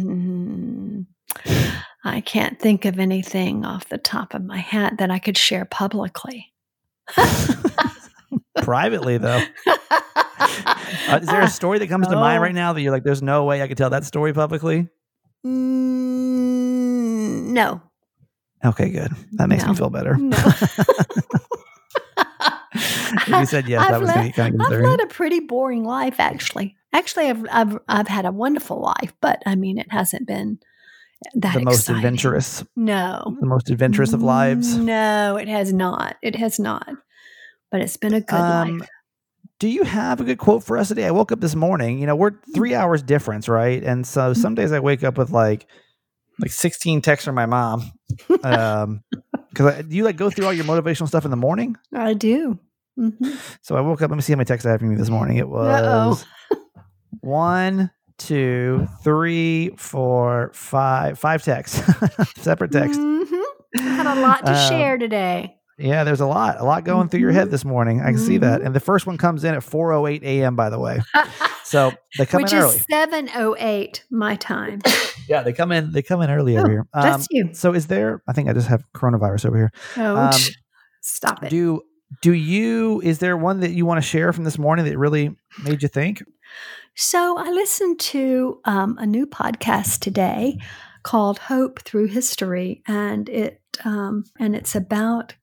I 2.03 2.22
can't 2.22 2.60
think 2.60 2.86
of 2.86 3.00
anything 3.00 3.65
off 3.65 3.89
the 3.89 3.98
top 3.98 4.34
of 4.34 4.44
my 4.44 4.60
head 4.60 4.98
that 5.00 5.12
I 5.12 5.20
could 5.20 5.38
share 5.38 5.65
publicly. 5.65 6.53
Privately 8.62 9.18
though. 9.18 9.41
Uh, 11.10 11.20
is 11.22 11.27
there 11.27 11.41
a 11.41 11.50
story 11.50 11.79
that 11.79 11.88
comes 11.88 12.08
to 12.08 12.15
mind 12.15 12.38
Oh. 12.39 12.44
right 12.44 12.53
now 12.53 12.74
that 12.74 12.82
you're 12.82 12.91
like, 12.91 13.03
there's 13.03 13.22
no 13.24 13.44
way 13.44 13.62
I 13.63 13.68
could 13.68 13.77
tell 13.77 13.89
that 13.91 14.06
story 14.06 14.32
publicly? 14.34 14.88
Mm, 15.46 17.48
no, 17.51 17.82
Okay, 18.63 18.89
good. 18.89 19.12
That 19.34 19.50
makes 19.50 19.65
me 19.65 19.74
feel 19.75 19.89
better. 19.89 20.15
no. 20.18 20.38
you 23.27 23.46
said 23.46 23.68
yes, 23.68 23.82
I've 23.84 23.91
that 23.91 24.00
was 24.00 24.08
led- 24.10 24.15
going 24.15 24.25
to 24.25 24.32
be 24.32 24.34
kind 24.34 24.56
of 24.56 24.62
I've 24.72 24.82
led 24.82 25.01
a 25.01 25.08
pretty 25.08 25.39
boring 25.39 25.84
life, 25.84 26.20
actually. 26.20 26.75
Actually, 26.94 27.29
I've 27.29 27.46
I've 27.51 27.77
I've 27.88 28.08
had 28.08 28.25
a 28.25 28.32
wonderful 28.32 28.79
life, 28.82 29.13
but 29.22 29.41
I 29.46 29.56
mean, 29.56 29.77
it 29.77 29.91
hasn't 29.91 30.27
been 30.27 30.60
that 31.35 31.53
The 31.55 31.61
most 31.61 31.79
exciting. 31.81 31.95
adventurous, 31.97 32.63
No, 32.75 33.35
the 33.39 33.45
most 33.45 33.69
adventurous 33.69 34.13
of 34.13 34.21
lives. 34.23 34.75
No, 34.77 35.35
it 35.38 35.47
has 35.47 35.73
not. 35.73 36.15
It 36.21 36.35
has 36.35 36.59
not. 36.59 36.88
But 37.71 37.81
it's 37.81 37.97
been 37.97 38.13
a 38.13 38.21
good 38.21 38.35
Um, 38.39 38.77
life. 38.79 38.89
Do 39.59 39.67
you 39.67 39.83
have 39.83 40.21
a 40.21 40.23
good 40.23 40.38
quote 40.38 40.63
for 40.63 40.77
us 40.77 40.88
today? 40.88 41.05
I 41.05 41.11
woke 41.11 41.31
up 41.33 41.41
this 41.41 41.53
morning. 41.55 41.99
You 41.99 42.07
know, 42.07 42.15
we're 42.15 42.31
three 42.55 42.73
hours 42.73 43.03
difference, 43.03 43.49
right? 43.49 43.83
And 43.83 44.07
so 44.07 44.33
some 44.33 44.55
days 44.55 44.71
I 44.71 44.79
wake 44.79 45.03
up 45.03 45.17
with 45.17 45.31
like, 45.31 45.67
like 46.39 46.51
16 46.51 47.01
texts 47.01 47.25
from 47.25 47.35
my 47.35 47.45
mom. 47.45 47.91
Um, 48.43 49.03
because 49.49 49.83
do 49.83 49.95
you 49.97 50.05
like 50.05 50.15
go 50.15 50.29
through 50.29 50.45
all 50.45 50.53
your 50.53 50.63
motivational 50.63 51.07
stuff 51.09 51.25
in 51.25 51.31
the 51.31 51.38
morning? 51.38 51.75
I 51.93 52.13
do. 52.13 52.57
Mm-hmm. 52.97 53.31
So 53.61 53.75
I 53.75 53.81
woke 53.81 54.01
up. 54.01 54.09
Let 54.09 54.15
me 54.15 54.21
see 54.21 54.31
how 54.31 54.38
many 54.38 54.45
texts 54.45 54.65
I 54.65 54.71
have 54.71 54.79
from 54.79 54.91
you 54.91 54.97
this 54.97 55.09
morning. 55.09 55.35
It 55.38 55.49
was 55.49 56.25
one, 57.21 57.91
two, 58.19 58.88
three, 59.03 59.71
four, 59.77 60.51
five, 60.53 61.17
five 61.17 61.43
texts, 61.43 61.81
separate 62.38 62.71
texts. 62.71 62.97
Mm-hmm. 63.01 63.79
Had 63.83 64.05
a 64.17 64.21
lot 64.21 64.45
to 64.45 64.51
Um, 64.51 64.69
share 64.69 64.97
today. 64.97 65.55
Yeah, 65.77 66.03
there's 66.03 66.19
a 66.19 66.25
lot, 66.25 66.59
a 66.59 66.63
lot 66.65 66.83
going 66.83 67.07
through 67.07 67.21
your 67.21 67.31
head 67.31 67.47
Mhm. 67.47 67.51
this 67.51 67.63
morning. 67.63 68.01
I 68.01 68.07
can 68.11 68.17
see 68.17 68.38
that. 68.39 68.61
And 68.61 68.75
the 68.75 68.81
first 68.81 69.07
one 69.07 69.17
comes 69.17 69.45
in 69.45 69.55
at 69.55 69.61
4:08 69.63 70.23
a.m. 70.23 70.55
By 70.57 70.69
the 70.69 70.77
way, 70.79 70.99
so 71.63 71.93
they 72.17 72.25
come 72.25 72.41
Which 72.41 72.51
in 72.51 72.59
is 72.59 72.85
seven 72.91 73.29
oh 73.35 73.55
eight 73.59 74.03
my 74.11 74.35
time. 74.35 74.81
Yeah, 75.29 75.43
they 75.43 75.53
come 75.53 75.71
in. 75.71 75.91
They 75.91 76.01
come 76.01 76.21
in 76.23 76.31
early 76.31 76.57
Oh, 76.57 76.61
over 76.61 76.69
here. 76.71 76.88
Um, 76.91 77.03
bless 77.03 77.27
you. 77.29 77.49
so 77.53 77.73
is 77.75 77.85
there? 77.85 78.23
I 78.27 78.33
think 78.33 78.49
I 78.49 78.53
just 78.53 78.67
have 78.67 78.83
coronavirus 78.95 79.45
over 79.45 79.57
here. 79.57 79.71
Oh, 79.95 80.15
um, 80.17 80.33
stop 81.01 81.43
it. 81.43 81.49
Do 81.51 81.83
do 82.23 82.33
you? 82.33 82.99
Is 83.03 83.19
there 83.19 83.38
one 83.38 83.59
that 83.59 83.69
you 83.69 83.85
want 83.85 83.99
to 83.99 84.07
share 84.07 84.33
from 84.33 84.43
this 84.43 84.57
morning 84.57 84.85
that 84.85 84.97
really 84.97 85.35
made 85.63 85.83
you 85.83 85.88
think? 85.88 86.23
So 87.01 87.38
I 87.38 87.50
listened 87.50 87.98
to 88.01 88.60
um, 88.65 88.98
a 89.00 89.06
new 89.06 89.25
podcast 89.25 90.00
today 90.00 90.58
called 91.01 91.39
"Hope 91.39 91.79
Through 91.84 92.08
History," 92.08 92.84
and 92.89 93.29
it 93.29 93.62
um, 93.86 94.25
and 94.38 94.53
it's 94.53 94.75
about 94.75 95.34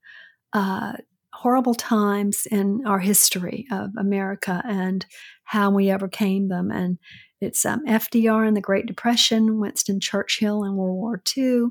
uh, 0.53 0.93
horrible 1.33 1.73
times 1.73 2.45
in 2.45 2.83
our 2.85 2.99
history 2.99 3.65
of 3.71 3.89
America 3.97 4.61
and 4.67 5.03
how 5.45 5.71
we 5.71 5.91
overcame 5.91 6.47
them. 6.49 6.69
And 6.69 6.99
it's 7.41 7.65
um, 7.65 7.83
FDR 7.87 8.47
and 8.47 8.55
the 8.55 8.61
Great 8.61 8.85
Depression, 8.85 9.59
Winston 9.59 9.99
Churchill 9.99 10.63
and 10.63 10.77
World 10.77 10.97
War 10.97 11.23
II, 11.35 11.69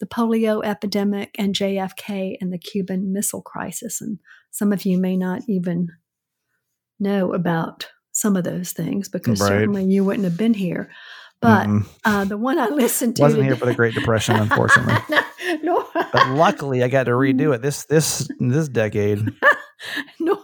the 0.00 0.06
polio 0.06 0.64
epidemic, 0.64 1.30
and 1.38 1.54
JFK 1.54 2.38
and 2.40 2.52
the 2.52 2.58
Cuban 2.58 3.12
Missile 3.12 3.42
Crisis. 3.42 4.00
And 4.00 4.18
some 4.50 4.72
of 4.72 4.84
you 4.84 4.98
may 4.98 5.16
not 5.16 5.42
even 5.46 5.90
know 6.98 7.32
about 7.32 7.86
some 8.20 8.36
of 8.36 8.44
those 8.44 8.72
things 8.72 9.08
because 9.08 9.40
Right. 9.40 9.48
certainly 9.48 9.84
you 9.84 10.04
wouldn't 10.04 10.24
have 10.24 10.36
been 10.36 10.54
here. 10.54 10.90
But 11.40 11.68
Mm-mm. 11.68 11.86
uh, 12.04 12.24
the 12.24 12.36
one 12.36 12.58
I 12.58 12.66
listened 12.68 13.14
to 13.16 13.22
wasn't 13.22 13.44
here 13.44 13.54
for 13.54 13.66
the 13.66 13.74
Great 13.74 13.94
Depression, 13.94 14.34
unfortunately. 14.40 14.96
no, 15.62 15.86
but 15.94 16.28
luckily, 16.30 16.82
I 16.82 16.88
got 16.88 17.04
to 17.04 17.12
redo 17.12 17.54
it 17.54 17.62
this 17.62 17.84
this 17.84 18.28
this 18.40 18.68
decade. 18.68 19.20
nor, 20.20 20.38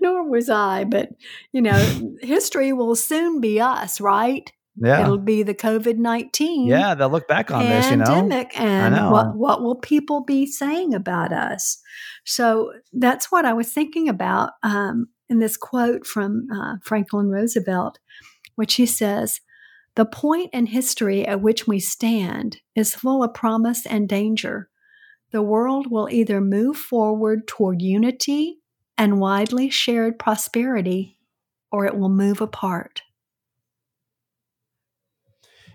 nor 0.00 0.28
was 0.30 0.48
I. 0.48 0.84
But 0.84 1.10
you 1.52 1.60
know, 1.60 1.76
history 2.22 2.72
will 2.72 2.96
soon 2.96 3.40
be 3.42 3.60
us, 3.60 4.00
right? 4.00 4.50
Yeah, 4.82 5.02
It'll 5.02 5.18
be 5.18 5.42
the 5.42 5.54
COVID 5.54 5.98
nineteen. 5.98 6.66
yeah. 6.68 6.94
They'll 6.94 7.10
look 7.10 7.28
back 7.28 7.50
on 7.50 7.64
this, 7.66 7.90
you 7.90 7.96
know. 7.98 8.04
pandemic 8.06 8.58
and 8.58 8.94
know. 8.94 9.10
what 9.10 9.36
what 9.36 9.60
will 9.60 9.74
people 9.76 10.24
be 10.24 10.46
saying 10.46 10.94
about 10.94 11.32
us 11.32 11.78
so 12.24 12.72
that's 12.92 13.32
what 13.32 13.44
i 13.46 13.52
was 13.52 13.72
thinking 13.72 14.08
about 14.08 14.50
um, 14.62 15.08
in 15.30 15.38
this 15.38 15.56
quote 15.56 16.06
from 16.06 16.46
uh, 16.52 16.76
franklin 16.82 17.28
roosevelt 17.28 17.98
which 18.56 18.74
he 18.74 18.84
says 18.84 19.40
the 19.94 20.04
point 20.04 20.50
in 20.52 20.66
history 20.66 21.26
at 21.26 21.40
which 21.40 21.66
we 21.66 21.80
stand 21.80 22.58
is 22.76 22.94
full 22.94 23.22
of 23.22 23.32
promise 23.32 23.86
and 23.86 24.08
danger 24.08 24.68
the 25.30 25.42
world 25.42 25.86
will 25.90 26.08
either 26.10 26.40
move 26.40 26.76
forward 26.76 27.46
toward 27.46 27.80
unity 27.80 28.58
and 28.98 29.20
widely 29.20 29.70
shared 29.70 30.18
prosperity 30.18 31.16
or 31.72 31.86
it 31.86 31.96
will 31.96 32.10
move 32.10 32.40
apart 32.40 33.02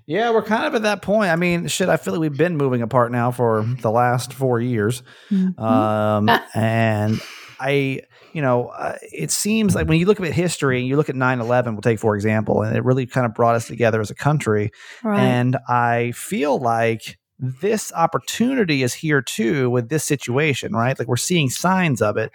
Yeah, 0.08 0.32
we're 0.32 0.44
kind 0.44 0.66
of 0.66 0.76
at 0.76 0.84
that 0.84 1.02
point. 1.02 1.32
I 1.32 1.36
mean, 1.36 1.68
shit, 1.68 1.90
I 1.90 1.98
feel 1.98 2.14
like 2.14 2.22
we've 2.22 2.38
been 2.38 2.58
moving 2.58 2.82
apart 2.82 3.12
now 3.12 3.32
for 3.32 3.64
the 3.82 3.90
last 3.90 4.34
four 4.34 4.60
years. 4.60 5.02
Mhm. 5.32 5.60
Um, 5.60 6.30
and 6.54 7.20
I, 7.60 8.02
you 8.36 8.42
know, 8.42 8.68
uh, 8.68 8.98
it 9.14 9.32
seems 9.32 9.76
like 9.76 9.88
when 9.88 9.98
you 9.98 10.06
look 10.06 10.20
at 10.20 10.34
history 10.34 10.78
and 10.78 10.86
you 10.86 10.98
look 10.98 11.08
at 11.08 11.16
9 11.16 11.40
11, 11.40 11.74
we'll 11.74 11.82
take 11.82 12.00
for 12.00 12.16
example, 12.16 12.64
and 12.64 12.76
it 12.76 12.84
really 12.84 13.06
kind 13.06 13.26
of 13.26 13.34
brought 13.34 13.56
us 13.56 13.66
together 13.66 14.02
as 14.02 14.12
a 14.12 14.16
country. 14.16 14.72
right 15.04 15.22
And 15.22 15.56
I 15.70 16.12
feel 16.12 16.60
like 16.60 17.18
this 17.40 17.92
opportunity 17.94 18.82
is 18.84 18.94
here 18.94 19.22
too 19.22 19.70
with 19.70 19.90
this 19.90 20.04
situation, 20.04 20.74
right? 20.74 20.98
Like 20.98 21.08
we're 21.08 21.18
seeing 21.18 21.50
signs 21.50 22.02
of 22.02 22.16
it. 22.18 22.32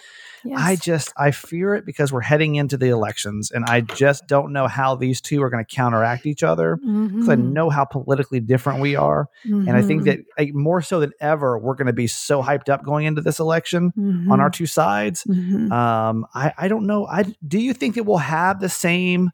I 0.56 0.76
just 0.76 1.12
I 1.18 1.30
fear 1.32 1.74
it 1.74 1.84
because 1.84 2.12
we're 2.12 2.20
heading 2.22 2.54
into 2.54 2.76
the 2.76 2.88
elections, 2.88 3.50
and 3.50 3.64
I 3.64 3.80
just 3.82 4.26
don't 4.26 4.52
know 4.52 4.68
how 4.68 4.94
these 4.96 5.20
two 5.20 5.42
are 5.42 5.50
going 5.50 5.64
to 5.64 5.74
counteract 5.74 6.24
each 6.26 6.42
other 6.42 6.76
because 6.76 7.28
I 7.28 7.36
Mhm. 7.36 7.52
know 7.52 7.70
how 7.70 7.84
politically 7.84 8.40
different 8.40 8.80
we 8.80 8.96
are, 8.96 9.26
and 9.44 9.70
I 9.76 9.82
think 9.82 10.02
Mhm. 10.02 10.04
that 10.06 10.18
like, 10.38 10.54
more 10.54 10.80
so 10.80 11.00
than 11.00 11.12
ever, 11.20 11.58
we're 11.58 11.74
going 11.74 11.86
to 11.88 11.92
be 11.92 12.06
so 12.06 12.42
hyped 12.42 12.68
up 12.70 12.84
going 12.84 13.04
into 13.06 13.20
this 13.20 13.38
election 13.38 13.92
on 14.30 14.40
our 14.40 14.48
two 14.50 14.66
sides. 14.66 15.24
Mhm. 15.28 15.70
Um, 15.70 16.26
I 16.34 16.52
I 16.56 16.68
don't 16.68 16.86
know. 16.86 17.06
I 17.06 17.24
do 17.46 17.58
you 17.58 17.74
think 17.74 17.94
that 17.96 18.04
we'll 18.04 18.16
have 18.18 18.60
the 18.60 18.68
same 18.70 19.30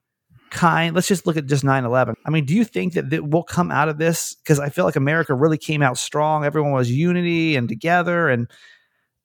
kind? 0.50 0.94
Let's 0.94 1.08
just 1.08 1.26
look 1.26 1.36
at 1.36 1.46
just 1.46 1.64
9-11. 1.64 2.14
I 2.24 2.30
mean, 2.30 2.44
do 2.44 2.54
you 2.54 2.64
think 2.64 2.94
that, 2.94 3.10
that 3.10 3.24
we'll 3.24 3.42
come 3.42 3.70
out 3.70 3.88
of 3.88 3.98
this? 3.98 4.34
Because 4.34 4.58
I 4.58 4.68
feel 4.68 4.84
like 4.84 4.96
America 4.96 5.34
really 5.34 5.58
came 5.58 5.82
out 5.82 5.98
strong. 5.98 6.44
Everyone 6.44 6.72
was 6.72 6.90
unity 6.90 7.56
and 7.56 7.68
together, 7.68 8.28
and 8.28 8.50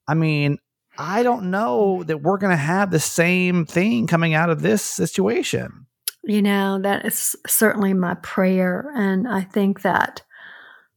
I 0.07 0.13
mean. 0.13 0.57
I 0.97 1.23
don't 1.23 1.49
know 1.49 2.03
that 2.03 2.21
we're 2.21 2.37
going 2.37 2.51
to 2.51 2.57
have 2.57 2.91
the 2.91 2.99
same 2.99 3.65
thing 3.65 4.07
coming 4.07 4.33
out 4.33 4.49
of 4.49 4.61
this 4.61 4.83
situation. 4.83 5.87
You 6.23 6.41
know, 6.41 6.79
that 6.81 7.05
is 7.05 7.35
certainly 7.47 7.93
my 7.93 8.15
prayer. 8.15 8.91
And 8.93 9.27
I 9.27 9.41
think 9.41 9.81
that 9.81 10.21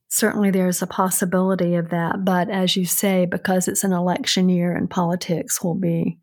certainly 0.08 0.50
there's 0.50 0.82
a 0.82 0.86
possibility 0.86 1.74
of 1.74 1.90
that. 1.90 2.24
But 2.24 2.50
as 2.50 2.76
you 2.76 2.84
say, 2.84 3.24
because 3.24 3.66
it's 3.66 3.84
an 3.84 3.92
election 3.92 4.48
year 4.48 4.74
and 4.74 4.88
politics 4.88 5.62
will 5.62 5.74
be 5.74 6.18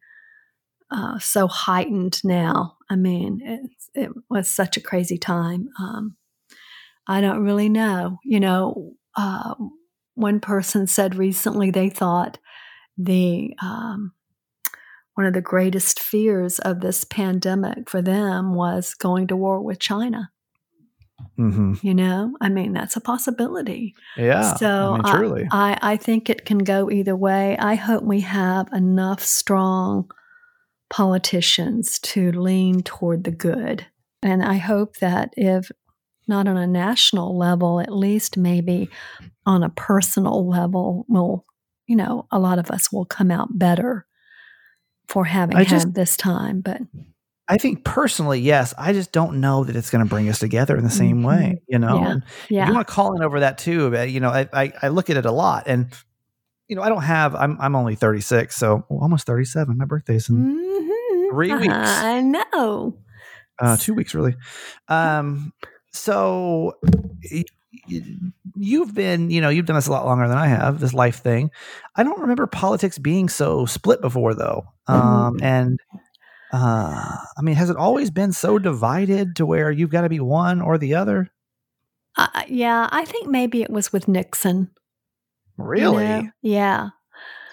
uh, 0.91 1.17
so 1.19 1.47
heightened 1.47 2.23
now, 2.23 2.77
I 2.91 2.97
mean, 2.97 3.39
it's, 3.41 3.89
it 3.95 4.09
was 4.29 4.49
such 4.49 4.75
a 4.75 4.81
crazy 4.81 5.17
time. 5.17 5.69
Um, 5.79 6.17
I 7.07 7.21
don't 7.21 7.41
really 7.41 7.69
know. 7.69 8.17
You 8.25 8.41
know, 8.41 8.95
uh, 9.15 9.55
one 10.15 10.41
person 10.41 10.87
said 10.87 11.15
recently 11.15 11.71
they 11.71 11.89
thought 11.89 12.37
the 12.97 13.55
um, 13.61 14.11
one 15.13 15.25
of 15.25 15.33
the 15.33 15.39
greatest 15.39 16.01
fears 16.01 16.59
of 16.59 16.81
this 16.81 17.05
pandemic 17.05 17.89
for 17.89 18.01
them 18.01 18.55
was 18.55 18.93
going 18.93 19.27
to 19.27 19.37
war 19.37 19.61
with 19.61 19.79
China. 19.79 20.29
Mm-hmm. 21.39 21.75
You 21.81 21.93
know, 21.93 22.35
I 22.41 22.49
mean, 22.49 22.73
that's 22.73 22.97
a 22.97 23.01
possibility. 23.01 23.95
Yeah. 24.17 24.55
So 24.55 24.97
I 25.01 25.13
mean, 25.13 25.15
truly. 25.15 25.47
I, 25.49 25.77
I 25.81 25.95
think 25.95 26.29
it 26.29 26.43
can 26.43 26.57
go 26.57 26.91
either 26.91 27.15
way. 27.15 27.55
I 27.57 27.75
hope 27.75 28.03
we 28.03 28.19
have 28.19 28.67
enough 28.73 29.23
strong 29.23 30.11
politicians 30.91 31.97
to 31.99 32.31
lean 32.33 32.83
toward 32.83 33.23
the 33.23 33.31
good. 33.31 33.85
And 34.21 34.43
I 34.43 34.57
hope 34.57 34.97
that 34.97 35.33
if 35.35 35.71
not 36.27 36.47
on 36.47 36.57
a 36.57 36.67
national 36.67 37.35
level, 37.37 37.79
at 37.79 37.91
least 37.91 38.37
maybe 38.37 38.89
on 39.45 39.63
a 39.63 39.69
personal 39.69 40.47
level, 40.47 41.05
will 41.07 41.45
you 41.87 41.95
know, 41.97 42.25
a 42.31 42.39
lot 42.39 42.57
of 42.59 42.71
us 42.71 42.89
will 42.91 43.03
come 43.03 43.31
out 43.31 43.49
better 43.57 44.05
for 45.09 45.25
having 45.25 45.57
I 45.57 45.61
had 45.63 45.67
just- 45.67 45.93
this 45.93 46.15
time. 46.15 46.61
But 46.61 46.81
I 47.49 47.57
think 47.57 47.83
personally, 47.83 48.39
yes. 48.39 48.73
I 48.77 48.93
just 48.93 49.11
don't 49.11 49.41
know 49.41 49.65
that 49.65 49.75
it's 49.75 49.89
going 49.89 50.01
to 50.05 50.07
bring 50.09 50.29
us 50.29 50.39
together 50.39 50.77
in 50.77 50.85
the 50.85 50.89
same 50.89 51.21
Mhm. 51.21 51.25
way. 51.27 51.61
You 51.67 51.79
know, 51.79 51.97
Yeah. 51.99 52.15
Yeah, 52.49 52.67
you 52.67 52.73
want 52.73 52.87
to 52.87 52.93
call 52.93 53.13
in 53.17 53.23
over 53.23 53.41
that 53.41 53.57
too. 53.57 53.89
But, 53.91 54.09
you 54.09 54.21
know, 54.21 54.29
I, 54.29 54.47
I 54.53 54.71
I 54.83 54.87
look 54.87 55.09
at 55.09 55.17
it 55.17 55.25
a 55.25 55.31
lot, 55.33 55.63
and 55.65 55.87
you 56.71 56.77
know, 56.77 56.83
I 56.83 56.87
don't 56.87 57.03
have. 57.03 57.35
I'm 57.35 57.57
I'm 57.59 57.75
only 57.75 57.95
36, 57.95 58.55
so 58.55 58.85
well, 58.87 59.01
almost 59.01 59.27
37. 59.27 59.77
My 59.77 59.83
birthday's 59.83 60.29
in 60.29 60.37
Mhm. 60.37 61.29
three 61.31 61.53
weeks. 61.53 61.73
I 61.75 62.21
know. 62.21 62.97
uh, 63.59 63.75
two 63.75 63.93
weeks 63.93 64.15
really. 64.15 64.35
Um, 64.87 65.51
so 65.91 66.79
you've 68.55 68.93
been, 68.93 69.29
you 69.29 69.41
know, 69.41 69.49
you've 69.49 69.65
done 69.65 69.75
this 69.75 69.87
a 69.87 69.91
lot 69.91 70.05
longer 70.05 70.29
than 70.29 70.37
I 70.37 70.47
have. 70.47 70.79
This 70.79 70.93
life 70.93 71.17
thing. 71.21 71.51
I 71.97 72.03
don't 72.03 72.21
remember 72.21 72.47
politics 72.47 72.97
being 72.97 73.27
so 73.27 73.65
split 73.65 73.99
before, 74.01 74.33
though. 74.33 74.63
Um, 74.87 75.39
and 75.41 75.77
uh, 76.53 77.17
I 77.37 77.41
mean, 77.41 77.55
has 77.55 77.69
it 77.69 77.75
always 77.75 78.11
been 78.11 78.31
so 78.31 78.57
divided 78.59 79.35
to 79.35 79.45
where 79.45 79.71
you've 79.71 79.89
got 79.91 80.01
to 80.01 80.09
be 80.09 80.21
one 80.21 80.61
or 80.61 80.77
the 80.77 80.95
other? 80.95 81.29
Uh, 82.17 82.43
yeah, 82.47 82.87
I 82.91 83.03
think 83.05 83.27
maybe 83.29 83.61
it 83.61 83.69
was 83.69 83.91
with 83.93 84.07
Nixon. 84.07 84.69
You 85.63 85.69
Really? 85.69 86.05
know? 86.05 86.29
Yeah. 86.41 86.89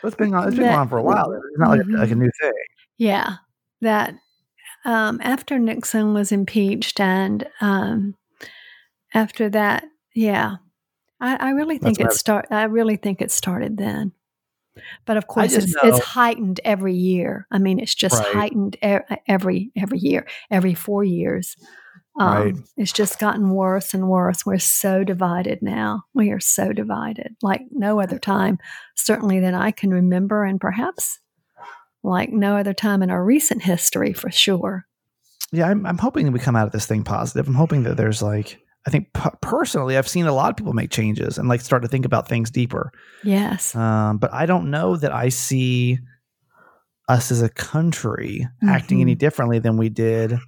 So 0.01 0.09
it's 0.09 0.17
been 0.17 0.35
on. 0.35 0.49
It's 0.49 0.57
been 0.57 0.67
That- 0.67 0.79
on 0.79 0.89
for 0.89 0.99
a 0.99 1.03
while. 1.03 1.31
It's 1.33 1.59
not 1.59 1.71
like, 1.71 1.81
a, 1.81 1.91
like 1.91 2.11
a 2.11 2.15
Mhm. 2.15 2.19
new 2.19 2.31
thing. 2.41 2.53
Yeah. 2.99 3.35
That 3.81 4.15
um, 4.85 5.21
after 5.23 5.59
Nixon 5.59 6.15
was 6.15 6.31
impeached 6.33 7.01
and 7.01 7.47
um, 7.61 8.15
after 9.15 9.49
that, 9.51 9.85
yeah. 10.15 10.57
I, 11.21 11.37
I 11.37 11.51
really 11.51 11.79
think 11.79 11.99
it 12.01 12.13
start 12.13 12.47
I 12.51 12.65
really 12.65 12.97
think 12.97 13.21
it 13.21 13.33
started 13.33 13.77
then. 13.77 14.13
But 15.05 15.17
of 15.17 15.27
course 15.27 15.53
it's, 15.55 15.75
it's 15.83 15.99
heightened 15.99 16.61
every 16.65 16.95
year. 16.95 17.47
I 17.51 17.59
mean 17.59 17.81
it's 17.81 17.95
just 17.95 18.23
Right. 18.23 18.35
heightened 18.35 18.77
e- 18.85 19.17
every 19.27 19.73
every 19.77 19.99
year, 19.99 20.27
every 20.51 20.75
4 20.75 21.03
years. 21.03 21.57
Um, 22.19 22.35
Right. 22.35 22.55
It's 22.77 22.93
just 22.93 23.19
gotten 23.21 23.51
worse 23.51 23.95
and 23.95 24.09
worse. 24.09 24.45
We're 24.45 24.59
so 24.59 25.05
divided 25.05 25.63
now. 25.63 26.03
We 26.15 26.31
are 26.31 26.41
so 26.41 26.73
divided, 26.73 27.37
like 27.43 27.63
no 27.71 28.01
other 28.01 28.19
time, 28.19 28.59
certainly 28.97 29.41
that 29.41 29.55
I 29.55 29.71
can 29.71 29.91
remember, 29.91 30.45
and 30.45 30.61
perhaps 30.61 31.21
like 32.03 32.31
no 32.31 32.57
other 32.57 32.75
time 32.75 33.03
in 33.03 33.11
our 33.11 33.25
recent 33.25 33.63
history 33.63 34.13
for 34.13 34.31
sure. 34.31 34.87
yeah, 35.53 35.69
I'm, 35.69 35.87
I'm 35.87 35.99
hoping 35.99 36.27
that 36.27 36.33
we 36.33 36.39
come 36.41 36.57
out 36.57 36.67
of 36.67 36.73
this 36.73 36.87
thing 36.87 37.05
positive. 37.05 37.47
I'm 37.49 37.55
hoping 37.55 37.85
that 37.85 37.97
there's 37.97 38.21
like, 38.23 38.61
I 38.87 38.91
think 38.91 39.13
p- 39.13 39.31
personally, 39.41 39.97
I've 39.97 40.09
seen 40.09 40.27
a 40.27 40.33
lot 40.33 40.51
of 40.51 40.57
people 40.57 40.73
make 40.73 40.91
changes 40.91 41.39
and 41.39 41.49
like 41.49 41.61
start 41.61 41.83
to 41.83 41.89
think 41.89 42.05
about 42.05 42.29
things 42.29 42.51
deeper. 42.51 42.93
Yes. 43.25 43.75
Um, 43.75 44.19
but 44.19 44.33
I 44.33 44.47
don't 44.47 44.71
know 44.71 44.97
that 44.97 45.13
I 45.13 45.29
see 45.29 45.99
us 47.09 47.31
as 47.31 47.43
a 47.43 47.49
country 47.49 48.47
acting 48.67 49.01
any 49.01 49.15
differently 49.15 49.59
than 49.59 49.77
we 49.77 49.89
did. 49.89 50.39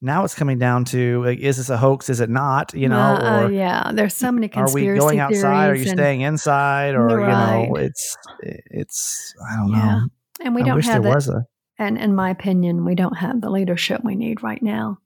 Now 0.00 0.24
it's 0.24 0.34
coming 0.34 0.58
down 0.58 0.84
to 0.86 1.24
like, 1.24 1.40
is 1.40 1.56
this 1.56 1.70
a 1.70 1.76
hoax? 1.76 2.08
Is 2.08 2.20
it 2.20 2.30
not? 2.30 2.72
You 2.72 2.88
know, 2.88 3.16
Uh, 3.16 3.46
or 3.46 3.50
yeah, 3.50 3.90
there's 3.92 4.14
so 4.14 4.30
many 4.30 4.52
are 4.54 4.72
we 4.72 4.86
going 4.86 5.18
outside? 5.18 5.70
Are 5.70 5.74
you 5.74 5.86
staying 5.86 6.20
inside? 6.20 6.94
Or 6.94 7.20
you 7.20 7.26
know, 7.26 7.76
it's 7.76 8.16
it's 8.40 9.34
I 9.50 9.56
don't 9.56 9.70
Yeah. 9.72 9.98
know. 10.00 10.00
and 10.44 10.54
we 10.54 10.62
I 10.62 10.66
don't 10.66 10.76
wish 10.76 10.86
have 10.86 11.04
was 11.04 11.28
a 11.28 11.42
And 11.80 11.98
in 11.98 12.14
my 12.14 12.30
opinion, 12.30 12.84
we 12.84 12.94
don't 12.94 13.16
have 13.16 13.40
the 13.40 13.50
leadership 13.50 14.02
we 14.04 14.14
need 14.14 14.42
right 14.42 14.62
now. 14.62 14.98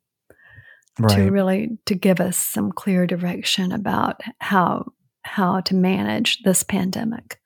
to 1.08 1.30
really 1.30 1.78
to 1.86 1.94
give 1.94 2.20
us 2.20 2.36
some 2.36 2.70
clear 2.70 3.06
direction 3.06 3.72
about 3.72 4.20
how 4.40 4.92
how 5.22 5.60
to 5.62 5.74
manage 5.74 6.42
this 6.42 6.62
pandemic. 6.62 7.40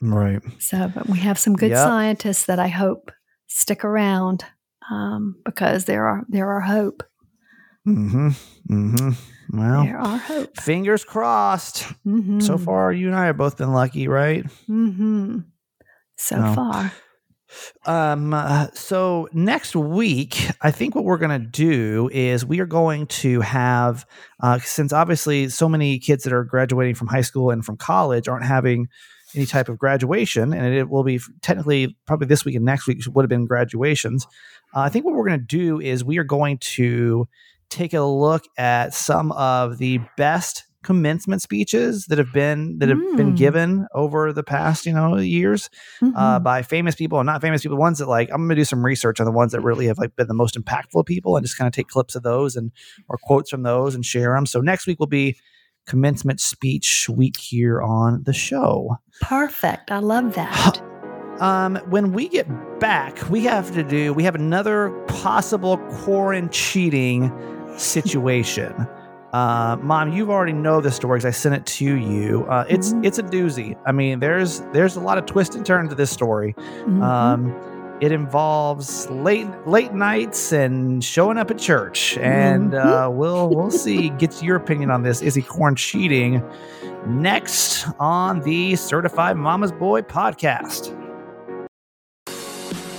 Right. 0.00 0.40
So, 0.58 0.90
but 0.94 1.08
we 1.08 1.18
have 1.20 1.38
some 1.38 1.54
good 1.54 1.70
Yep. 1.70 1.78
scientists 1.78 2.44
that 2.46 2.58
I 2.60 2.68
hope 2.68 3.10
stick 3.48 3.84
around 3.84 4.44
um, 4.90 5.36
because 5.44 5.84
there 5.84 6.06
are 6.06 6.24
there 6.28 6.50
are 6.50 6.60
hope. 6.60 7.02
Mm-hmm. 7.86 8.28
Mm-hmm. 8.70 9.58
Well, 9.58 9.84
there 9.84 9.98
are 9.98 10.16
hope. 10.18 10.56
fingers 10.60 11.04
crossed. 11.04 11.82
Mm-hmm. 12.06 12.40
So 12.40 12.56
far, 12.58 12.92
you 12.92 13.08
and 13.08 13.16
I 13.16 13.26
have 13.26 13.36
both 13.36 13.56
been 13.58 13.72
lucky, 13.72 14.08
right? 14.08 14.44
hmm 14.66 15.38
So 16.16 16.36
No. 16.36 16.54
far, 16.54 16.92
Um, 17.84 18.32
uh, 18.32 18.68
so 18.72 19.28
next 19.32 19.74
week, 19.76 20.48
I 20.62 20.70
think 20.70 20.94
what 20.94 21.04
we're 21.04 21.18
going 21.18 21.38
to 21.38 21.46
do 21.46 22.08
is 22.12 22.46
we 22.46 22.60
are 22.60 22.66
going 22.66 23.06
to 23.08 23.40
have, 23.40 24.06
uh, 24.42 24.58
since 24.60 24.92
obviously 24.92 25.48
so 25.48 25.68
many 25.68 25.98
kids 25.98 26.24
that 26.24 26.32
are 26.32 26.44
graduating 26.44 26.94
from 26.94 27.08
high 27.08 27.20
school 27.22 27.50
and 27.50 27.64
from 27.64 27.76
college 27.76 28.28
aren't 28.28 28.46
having 28.46 28.86
any 29.34 29.46
type 29.46 29.68
of 29.68 29.78
graduation, 29.78 30.52
and 30.52 30.74
it 30.74 30.88
will 30.90 31.04
be 31.04 31.20
technically 31.42 31.96
probably 32.06 32.26
this 32.26 32.44
week 32.44 32.54
and 32.56 32.64
next 32.64 32.86
week 32.86 33.02
would 33.08 33.22
have 33.22 33.30
been 33.30 33.46
graduations. 33.46 34.26
Uh, 34.74 34.80
I 34.80 34.88
think 34.88 35.04
what 35.04 35.14
we're 35.14 35.26
going 35.26 35.40
to 35.40 35.46
do 35.46 35.80
is 35.80 36.04
we 36.04 36.18
are 36.18 36.24
going 36.24 36.58
to 36.58 37.26
take 37.70 37.94
a 37.94 38.02
look 38.02 38.44
at 38.58 38.92
some 38.94 39.32
of 39.32 39.78
the 39.78 39.98
best 40.16 40.64
commencement 40.82 41.40
speeches 41.40 42.06
that 42.06 42.18
have 42.18 42.32
been 42.32 42.76
that 42.80 42.88
have 42.88 42.98
been 43.16 43.34
Mm. 43.34 43.36
given 43.36 43.86
over 43.94 44.32
the 44.32 44.42
past 44.42 44.84
you 44.84 44.92
know 44.92 45.16
years 45.16 45.70
uh, 46.02 46.06
Mhm. 46.40 46.42
by 46.42 46.62
famous 46.62 46.96
people 46.96 47.20
and 47.20 47.26
not 47.26 47.40
famous 47.40 47.62
people. 47.62 47.78
Ones 47.78 47.98
that 47.98 48.08
like 48.08 48.28
I'm 48.32 48.42
gonna 48.42 48.56
do 48.56 48.64
some 48.64 48.84
research 48.84 49.20
on 49.20 49.24
the 49.26 49.30
ones 49.32 49.52
that 49.52 49.60
really 49.60 49.86
have 49.86 49.96
like 49.98 50.16
been 50.16 50.26
the 50.26 50.34
most 50.34 50.56
impactful 50.58 51.06
people 51.06 51.36
and 51.36 51.46
just 51.46 51.56
kind 51.56 51.68
of 51.68 51.72
take 51.72 51.86
clips 51.86 52.16
of 52.16 52.24
those 52.24 52.56
and 52.56 52.72
or 53.08 53.16
quotes 53.22 53.48
from 53.50 53.62
those 53.62 53.94
and 53.94 54.04
share 54.04 54.34
them. 54.34 54.44
So 54.44 54.60
next 54.60 54.88
week 54.88 54.98
will 54.98 55.06
be 55.06 55.36
commencement 55.86 56.40
speech 56.40 57.08
week 57.08 57.36
here 57.38 57.80
on 57.82 58.22
the 58.24 58.32
show. 58.32 58.96
perfect. 59.20 59.90
I 59.90 59.98
love 59.98 60.34
that. 60.34 60.80
Um, 61.40 61.76
when 61.88 62.12
we 62.12 62.28
get 62.28 62.46
back, 62.80 63.18
we 63.30 63.44
have 63.44 63.72
to 63.74 63.82
do 63.82 64.12
we 64.14 64.22
have 64.24 64.34
another 64.34 64.90
possible 65.08 65.78
quarantine 65.78 66.50
cheating 66.50 67.32
situation. 67.78 68.74
Uh, 69.32 69.78
Mom, 69.80 70.12
you've 70.12 70.28
already 70.28 70.52
know 70.52 70.82
the 70.82 70.90
story 70.90 71.16
because 71.18 71.24
I 71.24 71.30
sent 71.30 71.54
it 71.54 71.64
to 71.78 71.86
you. 71.96 72.44
Uh, 72.50 72.66
it's 72.68 72.92
Mhm. 72.92 73.06
it's 73.06 73.18
a 73.18 73.22
doozy. 73.22 73.74
I 73.86 73.90
mean, 73.90 74.20
there's 74.20 74.60
there's 74.74 74.94
a 74.96 75.00
lot 75.00 75.16
of 75.16 75.24
twists 75.24 75.56
and 75.56 75.64
turns 75.64 75.88
to 75.88 75.94
this 75.94 76.10
story. 76.10 76.54
Mhm. 76.84 77.02
Um, 77.02 77.54
it 78.02 78.10
involves 78.10 79.08
late 79.10 79.46
late 79.64 79.94
nights 79.94 80.50
and 80.50 81.04
showing 81.04 81.38
up 81.38 81.52
at 81.52 81.58
church, 81.58 82.18
and 82.18 82.74
uh, 82.74 83.08
we'll 83.10 83.48
we'll 83.48 83.70
see. 83.70 84.10
Gets 84.10 84.42
your 84.42 84.56
opinion 84.56 84.90
on 84.90 85.04
this? 85.04 85.22
Is 85.22 85.36
he 85.36 85.42
quaran-cheating? 85.42 86.42
Next 87.06 87.86
on 88.00 88.40
the 88.40 88.74
Certified 88.74 89.36
Mama's 89.36 89.70
Boy 89.70 90.02
podcast. 90.02 90.98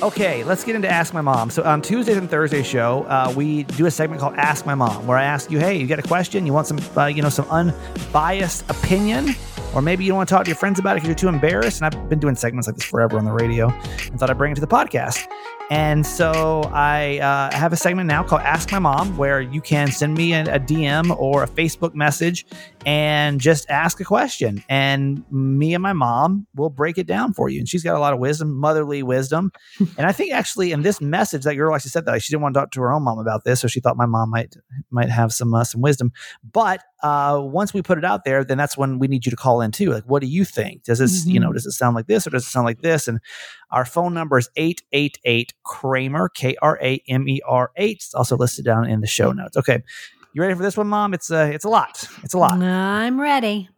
Okay, 0.01 0.45
let's 0.45 0.63
get 0.63 0.75
into 0.75 0.89
Ask 0.89 1.13
My 1.13 1.21
Mom. 1.21 1.49
So 1.49 1.63
on 1.63 1.81
Tuesdays 1.81 2.15
and 2.17 2.29
Thursdays 2.29 2.65
show, 2.65 3.03
uh, 3.03 3.33
we 3.35 3.63
do 3.63 3.85
a 3.85 3.91
segment 3.91 4.21
called 4.21 4.35
Ask 4.35 4.65
My 4.65 4.75
Mom, 4.75 5.05
where 5.05 5.17
I 5.17 5.25
ask 5.25 5.51
you, 5.51 5.59
"Hey, 5.59 5.75
you 5.75 5.85
got 5.85 5.99
a 5.99 6.03
question? 6.03 6.45
You 6.45 6.53
want 6.53 6.67
some, 6.67 6.79
uh, 6.95 7.07
you 7.07 7.21
know, 7.21 7.29
some 7.29 7.45
unbiased 7.49 8.69
opinion, 8.69 9.35
or 9.73 9.81
maybe 9.81 10.03
you 10.03 10.09
don't 10.09 10.17
want 10.17 10.29
to 10.29 10.35
talk 10.35 10.45
to 10.45 10.49
your 10.49 10.57
friends 10.57 10.79
about 10.79 10.91
it 10.91 10.95
because 11.01 11.07
you're 11.07 11.15
too 11.15 11.27
embarrassed." 11.29 11.81
And 11.81 11.93
I've 11.93 12.09
been 12.09 12.19
doing 12.19 12.35
segments 12.35 12.67
like 12.67 12.75
this 12.75 12.85
forever 12.85 13.17
on 13.17 13.25
the 13.25 13.31
radio, 13.31 13.69
and 13.69 14.19
thought 14.19 14.29
I'd 14.29 14.37
bring 14.37 14.51
it 14.51 14.55
to 14.55 14.61
the 14.61 14.67
podcast. 14.67 15.27
And 15.71 16.05
so 16.05 16.69
I 16.73 17.19
uh, 17.19 17.55
have 17.55 17.73
a 17.73 17.77
segment 17.77 18.07
now 18.07 18.21
called 18.23 18.41
Ask 18.41 18.71
My 18.71 18.79
Mom, 18.79 19.17
where 19.17 19.41
you 19.41 19.61
can 19.61 19.87
send 19.91 20.15
me 20.15 20.33
a, 20.33 20.41
a 20.43 20.59
DM 20.59 21.17
or 21.17 21.43
a 21.43 21.47
Facebook 21.47 21.95
message 21.95 22.45
and 22.85 23.39
just 23.39 23.69
ask 23.69 23.99
a 23.99 24.03
question. 24.03 24.63
And 24.67 25.23
me 25.31 25.73
and 25.73 25.81
my 25.81 25.93
mom 25.93 26.47
will 26.53 26.69
break 26.69 26.97
it 26.97 27.07
down 27.07 27.33
for 27.33 27.49
you. 27.49 27.59
And 27.59 27.67
she's 27.67 27.83
got 27.83 27.95
a 27.95 27.99
lot 27.99 28.13
of 28.13 28.19
wisdom, 28.19 28.53
motherly 28.53 29.03
wisdom. 29.03 29.51
and 29.97 30.05
I 30.05 30.11
think 30.11 30.33
actually 30.33 30.73
in 30.73 30.81
this 30.81 30.99
message, 30.99 31.43
that 31.43 31.55
girl 31.55 31.73
actually 31.73 31.91
said 31.91 32.05
that 32.05 32.21
she 32.21 32.31
didn't 32.31 32.43
want 32.43 32.53
to 32.55 32.59
talk 32.59 32.71
to 32.71 32.81
her 32.81 32.91
own 32.91 33.03
mom 33.03 33.17
about 33.17 33.45
this, 33.45 33.61
so 33.61 33.67
she 33.67 33.79
thought 33.79 33.97
my 33.97 34.05
mom 34.05 34.29
might 34.29 34.55
might 34.91 35.09
have 35.09 35.31
some 35.31 35.53
uh, 35.53 35.63
some 35.63 35.81
wisdom. 35.81 36.11
But 36.51 36.83
uh, 37.03 37.37
once 37.41 37.73
we 37.73 37.81
put 37.81 37.97
it 37.97 38.05
out 38.05 38.23
there, 38.23 38.45
then 38.45 38.57
that's 38.57 38.77
when 38.77 38.97
we 38.97 39.07
need 39.07 39.25
you 39.25 39.29
to 39.29 39.35
call 39.35 39.59
in 39.59 39.71
too. 39.71 39.91
Like, 39.91 40.05
what 40.05 40.21
do 40.21 40.27
you 40.27 40.45
think? 40.45 40.83
Does 40.83 40.99
this, 40.99 41.25
you 41.25 41.37
know, 41.37 41.51
does 41.51 41.65
it 41.65 41.71
sound 41.71 41.95
like 41.95 42.07
this 42.07 42.25
or 42.25 42.29
does 42.29 42.45
it 42.45 42.49
sound 42.49 42.65
like 42.65 42.81
this? 42.81 43.09
And 43.09 43.19
our 43.73 43.83
phone 43.85 44.13
number 44.13 44.37
is 44.37 44.49
888 44.55 45.53
Kramer, 45.63 46.29
K 46.29 46.55
R 46.61 46.79
A 46.81 47.01
M 47.09 47.27
E 47.27 47.41
R 47.45 47.71
8. 47.75 47.91
It's 47.91 48.13
also 48.13 48.37
listed 48.37 48.63
down 48.65 48.89
in 48.89 49.01
the 49.01 49.07
show 49.07 49.31
notes. 49.33 49.57
Okay. 49.57 49.83
You 50.33 50.41
ready 50.41 50.55
for 50.55 50.63
this 50.63 50.77
one, 50.77 50.87
Mom? 50.87 51.13
It's 51.13 51.29
uh, 51.29 51.51
it's 51.53 51.65
a 51.65 51.69
lot. 51.69 52.07
It's 52.23 52.33
a 52.33 52.37
lot. 52.39 52.57
I'm 52.61 53.19
ready. 53.19 53.69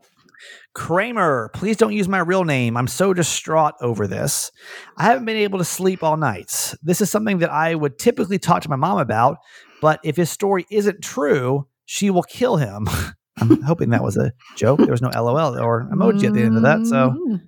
Kramer, 0.73 1.49
please 1.53 1.77
don't 1.77 1.93
use 1.93 2.07
my 2.07 2.19
real 2.19 2.43
name. 2.43 2.75
I'm 2.77 2.87
so 2.87 3.13
distraught 3.13 3.75
over 3.81 4.07
this. 4.07 4.51
I 4.97 5.03
haven't 5.03 5.25
been 5.25 5.37
able 5.37 5.59
to 5.59 5.65
sleep 5.65 6.03
all 6.03 6.17
night. 6.17 6.73
This 6.83 6.99
is 7.01 7.09
something 7.09 7.39
that 7.39 7.49
I 7.49 7.75
would 7.75 7.97
typically 7.97 8.39
talk 8.39 8.61
to 8.63 8.69
my 8.69 8.75
mom 8.75 8.97
about, 8.99 9.37
but 9.81 9.99
if 10.03 10.17
his 10.17 10.29
story 10.29 10.65
isn't 10.69 11.01
true, 11.01 11.67
she 11.85 12.09
will 12.09 12.23
kill 12.23 12.57
him. 12.57 12.87
I'm 13.37 13.61
hoping 13.63 13.89
that 13.89 14.03
was 14.03 14.17
a 14.17 14.31
joke. 14.55 14.79
There 14.79 14.91
was 14.91 15.01
no 15.01 15.09
LOL 15.13 15.57
or 15.59 15.89
emoji 15.93 16.25
at 16.25 16.33
the 16.33 16.41
end 16.41 16.55
of 16.57 16.63
that. 16.63 16.85
So 16.85 17.11
Mhm. 17.11 17.41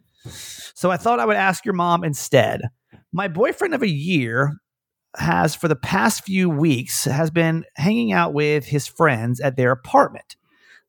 So 0.78 0.92
I 0.92 0.98
thought 0.98 1.20
I 1.20 1.26
would 1.26 1.36
ask 1.36 1.66
your 1.66 1.74
mom 1.74 2.04
instead. 2.04 2.62
My 3.12 3.28
boyfriend 3.28 3.74
of 3.74 3.82
a 3.82 3.90
year 3.90 4.54
has 5.16 5.56
for 5.56 5.68
the 5.68 5.76
past 5.76 6.24
few 6.24 6.52
weeks 6.52 7.06
has 7.06 7.32
been 7.32 7.66
hanging 7.76 8.12
out 8.12 8.32
with 8.36 8.64
his 8.64 8.86
friends 8.86 9.40
at 9.40 9.56
their 9.56 9.72
apartment. 9.72 10.36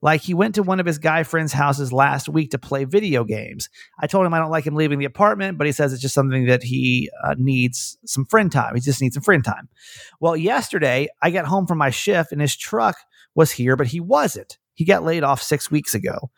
Like 0.03 0.21
he 0.21 0.35
went 0.35 0.57
to 0.57 0.63
one 0.63 0.79
of 0.79 0.85
his 0.85 0.99
guy 0.99 1.23
friends' 1.23 1.55
houses 1.55 1.91
last 1.91 2.29
week 2.29 2.51
to 2.51 2.59
play 2.59 2.85
video 2.85 3.25
games. 3.25 3.71
I 3.99 4.07
told 4.07 4.27
him 4.27 4.35
I 4.35 4.39
don't 4.41 4.51
like 4.51 4.67
him 4.67 4.75
leaving 4.75 4.99
the 4.99 5.07
apartment, 5.07 5.57
but 5.57 5.67
he 5.67 5.73
says 5.73 5.95
it's 5.95 6.03
just 6.03 6.15
something 6.15 6.45
that 6.45 6.63
he 6.63 7.09
uh, 7.25 7.37
needs 7.39 7.97
some 8.05 8.27
friend 8.27 8.53
time. 8.53 8.75
He 8.75 8.83
just 8.83 9.01
needs 9.01 9.15
some 9.15 9.23
friend 9.23 9.43
time. 9.43 9.71
Well, 10.21 10.37
yesterday 10.37 11.09
I 11.23 11.31
got 11.31 11.47
home 11.47 11.67
from 11.67 11.79
my 11.79 11.89
shift 11.89 12.31
and 12.31 12.43
his 12.43 12.55
truck 12.55 12.99
was 13.35 13.53
here, 13.53 13.75
but 13.75 13.87
he 13.87 14.01
wasn't. 14.01 14.59
He 14.79 14.85
got 14.85 15.03
laid 15.03 15.25
off 15.25 15.43
six 15.43 15.73
weeks 15.73 15.93
ago. 15.93 16.31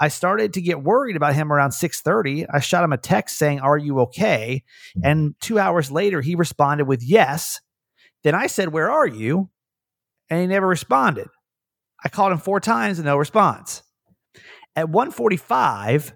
I 0.00 0.08
started 0.08 0.54
to 0.54 0.62
get 0.62 0.82
worried 0.82 1.14
about 1.14 1.34
him 1.34 1.52
around 1.52 1.72
6:30. 1.72 2.46
I 2.50 2.58
shot 2.58 2.84
him 2.84 2.92
a 2.94 2.96
text 2.96 3.36
saying, 3.36 3.60
"Are 3.60 3.76
you 3.76 4.00
okay?" 4.00 4.64
And 5.04 5.34
2 5.40 5.58
hours 5.58 5.90
later 5.90 6.22
he 6.22 6.34
responded 6.34 6.86
with 6.86 7.02
yes. 7.04 7.60
Then 8.24 8.34
I 8.34 8.46
said, 8.46 8.72
"Where 8.72 8.90
are 8.90 9.06
you?" 9.06 9.50
And 10.30 10.40
he 10.40 10.46
never 10.46 10.66
responded. 10.66 11.28
I 12.02 12.08
called 12.08 12.32
him 12.32 12.38
4 12.38 12.60
times 12.60 12.98
and 12.98 13.04
no 13.04 13.18
response. 13.18 13.82
At 14.74 14.88
1:45, 14.88 16.14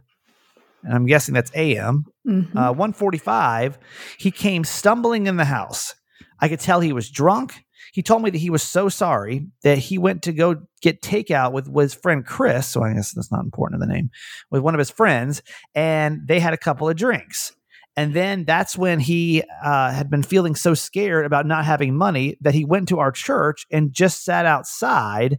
and 0.83 0.95
I'm 0.95 1.05
guessing 1.05 1.35
that's 1.35 1.53
AM, 1.55 2.07
Mhm. 2.27 2.57
uh, 2.57 2.73
145, 2.73 3.79
he 4.17 4.31
came 4.31 4.65
stumbling 4.65 5.27
in 5.27 5.37
the 5.37 5.45
house. 5.45 5.95
I 6.41 6.49
could 6.49 6.61
tell 6.61 6.81
he 6.81 6.95
was 6.95 7.11
drunk. 7.11 7.66
He 7.97 8.03
told 8.03 8.21
me 8.21 8.29
that 8.29 8.37
he 8.37 8.51
was 8.51 8.63
so 8.63 8.91
sorry 8.91 9.47
that 9.63 9.79
he 9.79 9.97
went 9.97 10.25
to 10.25 10.33
go 10.35 10.57
get 10.83 11.01
takeout 11.01 11.53
with, 11.53 11.67
with 11.67 11.85
his 11.85 11.95
friend 11.95 12.27
Chris. 12.27 12.69
So 12.69 12.83
I 12.83 12.93
guess 12.93 13.13
that's 13.13 13.33
not 13.33 13.43
important 13.43 13.83
in 13.83 13.89
the 13.89 13.95
name, 13.95 14.11
with 14.51 14.61
one 14.61 14.75
of 14.75 14.79
his 14.79 14.91
friends, 14.91 15.41
and 15.75 16.21
they 16.29 16.39
had 16.39 16.53
a 16.53 16.59
couple 16.59 16.91
of 16.91 16.97
drinks. 16.97 17.57
And 17.97 18.13
then 18.13 18.45
that's 18.45 18.77
when 18.77 19.01
he 19.01 19.45
uh, 19.65 19.93
had 19.93 20.11
been 20.11 20.23
feeling 20.23 20.57
so 20.57 20.75
scared 20.75 21.25
about 21.25 21.47
not 21.47 21.65
having 21.65 21.97
money 21.97 22.37
that 22.43 22.53
he 22.53 22.67
went 22.67 22.89
to 22.91 22.99
our 22.99 23.13
church 23.13 23.65
and 23.71 23.95
just 23.95 24.27
sat 24.27 24.45
outside 24.45 25.39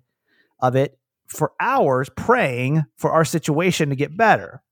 of 0.60 0.76
it 0.76 0.98
for 1.28 1.52
hours 1.60 2.10
praying 2.18 2.86
for 2.96 3.12
our 3.12 3.24
situation 3.24 3.92
to 3.92 3.96
get 3.96 4.18
better. 4.18 4.64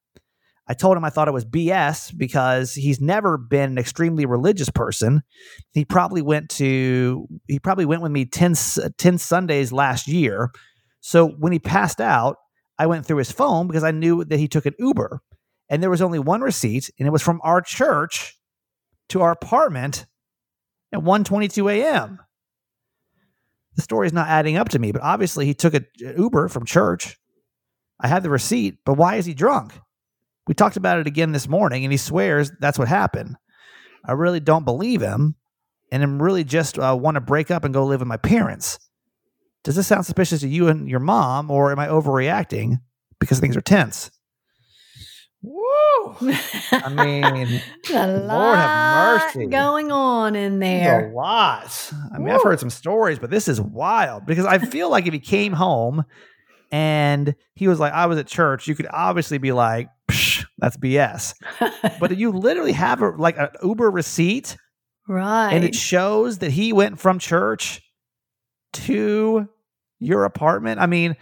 I 0.68 0.74
told 0.74 0.98
him 0.98 1.06
I 1.06 1.10
thought 1.10 1.28
it 1.28 1.34
was 1.34 1.46
BS 1.46 2.18
because 2.18 2.74
he's 2.74 3.00
never 3.00 3.38
been 3.38 3.72
an 3.72 3.78
extremely 3.78 4.26
religious 4.26 4.70
person. 4.70 5.22
He 5.74 5.86
probably 5.86 6.22
went 6.22 6.50
to 6.52 7.28
he 7.48 7.60
probably 7.60 7.86
went 7.86 8.02
with 8.02 8.12
me 8.12 8.26
10, 8.26 8.52
s- 8.52 8.80
10 8.98 9.18
Sundays 9.20 9.72
last 9.72 10.08
year. 10.08 10.50
So 11.02 11.28
when 11.28 11.52
he 11.52 11.60
passed 11.60 12.02
out, 12.02 12.38
I 12.80 12.88
went 12.88 13.06
through 13.06 13.18
his 13.18 13.32
phone 13.32 13.68
because 13.68 13.84
I 13.84 13.92
knew 13.92 14.24
that 14.26 14.40
he 14.40 14.48
took 14.48 14.66
an 14.66 14.74
Uber. 14.80 15.22
And 15.70 15.82
there 15.82 15.90
was 15.90 16.02
only 16.02 16.20
one 16.20 16.42
receipt, 16.42 16.92
and 17.00 17.08
it 17.08 17.12
was 17.12 17.24
from 17.24 17.42
our 17.44 17.60
church 17.62 18.38
to 19.10 19.22
our 19.22 19.32
apartment 19.32 20.06
at 20.92 21.00
1:22 21.02 21.72
a.m. 21.72 22.20
The 23.76 23.82
story 23.82 24.08
is 24.08 24.14
not 24.14 24.28
adding 24.30 24.58
up 24.58 24.70
to 24.70 24.80
me, 24.80 24.92
but 24.92 25.02
obviously 25.02 25.46
he 25.46 25.54
took 25.54 25.74
an 25.74 25.86
Uber 26.00 26.48
from 26.50 26.66
church. 26.66 27.18
I 28.00 28.08
had 28.08 28.24
the 28.24 28.30
receipt, 28.30 28.78
but 28.86 28.94
why 28.94 29.16
is 29.16 29.26
he 29.26 29.34
drunk? 29.34 29.74
We 30.48 30.54
talked 30.54 30.78
about 30.78 31.00
it 31.00 31.08
again 31.08 31.32
this 31.32 31.48
morning, 31.48 31.84
and 31.84 31.92
he 31.92 31.98
swears 31.98 32.52
that's 32.60 32.78
what 32.80 32.88
happened. 32.88 33.36
I 34.06 34.12
really 34.14 34.40
don't 34.40 34.66
believe 34.66 35.02
him, 35.02 35.36
and 35.92 36.04
I'm 36.04 36.22
really 36.22 36.44
just 36.44 36.78
uh, 36.78 36.96
want 37.00 37.16
to 37.16 37.22
break 37.22 37.50
up 37.50 37.64
and 37.64 37.74
go 37.74 37.86
live 37.86 38.00
with 38.02 38.08
my 38.08 38.18
parents. 38.18 38.80
Does 39.64 39.76
this 39.76 39.88
sound 39.88 40.06
suspicious 40.06 40.42
to 40.42 40.48
you 40.48 40.68
and 40.68 40.88
your 40.88 41.00
mom, 41.00 41.50
or 41.50 41.72
am 41.72 41.80
I 41.80 41.88
overreacting 41.88 42.80
because 43.20 43.40
things 43.40 43.58
are 43.58 43.62
tense? 43.62 44.12
Woo! 45.42 45.62
I 46.72 46.90
mean, 46.90 47.62
a 47.94 48.08
Lord 48.08 48.24
lot 48.26 48.56
have 48.58 49.36
mercy. 49.36 49.48
going 49.48 49.92
on 49.92 50.36
in 50.36 50.60
there? 50.60 51.10
a 51.10 51.14
lot. 51.16 51.92
I 52.14 52.20
mean, 52.20 52.30
I've 52.30 52.44
heard 52.44 52.60
some 52.60 52.70
stories, 52.70 53.18
but 53.20 53.30
this 53.32 53.48
is 53.48 53.60
wild 53.60 54.26
because 54.26 54.46
I 54.46 54.60
feel 54.60 54.90
like 54.90 55.08
if 55.08 55.14
he 55.14 55.20
came 55.20 55.54
home 55.54 56.06
and 56.72 57.36
he 57.54 57.68
was 57.68 57.80
like, 57.80 57.94
I 57.94 58.06
was 58.08 58.18
at 58.18 58.28
church, 58.28 58.68
you 58.68 58.76
could 58.76 58.88
obviously 58.92 59.38
be 59.38 59.52
like, 59.52 59.90
Psh, 60.10 60.35
that's 60.58 60.78
BS. 60.78 61.34
But 62.00 62.18
you 62.18 62.32
literally 62.32 62.72
have 62.74 63.02
a, 63.02 63.10
like 63.10 63.38
an 63.38 63.50
Uber 63.64 63.90
receipt 63.92 64.58
right. 65.08 65.52
and 65.52 65.64
it 65.64 65.76
shows 65.76 66.40
that 66.40 66.52
he 66.52 66.74
went 66.74 67.00
from 67.00 67.20
church 67.20 67.82
to 68.74 69.48
your 70.00 70.26
apartment. 70.26 70.80
I 70.80 70.86
mean, 70.86 71.16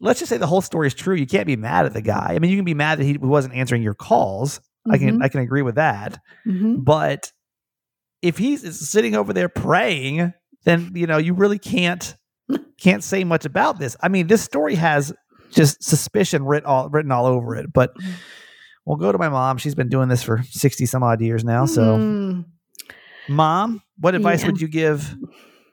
let's 0.00 0.18
just 0.20 0.28
say 0.30 0.36
the 0.36 0.46
whole 0.46 0.60
story 0.60 0.86
is 0.86 0.94
true. 0.94 1.14
You 1.14 1.26
can't 1.26 1.46
be 1.46 1.56
mad 1.56 1.86
at 1.86 1.92
the 1.94 2.02
guy. 2.02 2.32
I 2.34 2.38
mean, 2.38 2.50
you 2.50 2.56
can 2.56 2.64
be 2.64 2.74
mad 2.74 2.98
that 2.98 3.04
he 3.04 3.16
wasn't 3.18 3.54
answering 3.54 3.82
your 3.82 3.94
calls. 3.94 4.60
I 4.90 4.98
can 4.98 5.18
Mhm. 5.18 5.24
I 5.24 5.28
can 5.28 5.40
agree 5.40 5.62
with 5.62 5.74
that. 5.76 6.20
Mhm. 6.46 6.84
But 6.84 7.32
if 8.22 8.38
he's 8.38 8.88
sitting 8.88 9.14
over 9.16 9.32
there 9.32 9.48
praying, 9.48 10.32
then 10.64 10.92
you 10.94 11.06
know 11.06 11.18
you 11.18 11.34
really 11.34 11.58
can't 11.58 12.14
can't 12.80 13.02
say 13.02 13.24
much 13.24 13.44
about 13.44 13.78
this. 13.80 13.96
I 14.00 14.08
mean, 14.08 14.28
this 14.28 14.42
story 14.42 14.76
has 14.76 15.12
just 15.50 15.82
suspicion 15.82 16.44
written 16.44 16.66
all 16.68 16.88
written 16.88 17.12
all 17.12 17.26
over 17.26 17.56
it. 17.56 17.72
But 17.72 17.92
we'll 18.84 18.96
go 18.96 19.12
to 19.12 19.18
my 19.18 19.28
mom. 19.28 19.58
She's 19.58 19.74
been 19.74 19.88
doing 19.88 20.08
this 20.08 20.22
for 20.22 20.42
sixty 20.50 20.86
some 20.86 21.02
odd 21.02 21.20
years 21.20 21.44
now. 21.44 21.66
So, 21.66 21.98
Mm. 21.98 22.44
mom, 23.28 23.82
what 23.98 24.14
advice 24.14 24.40
Yeah. 24.42 24.46
would 24.48 24.60
you 24.60 24.68
give 24.68 25.14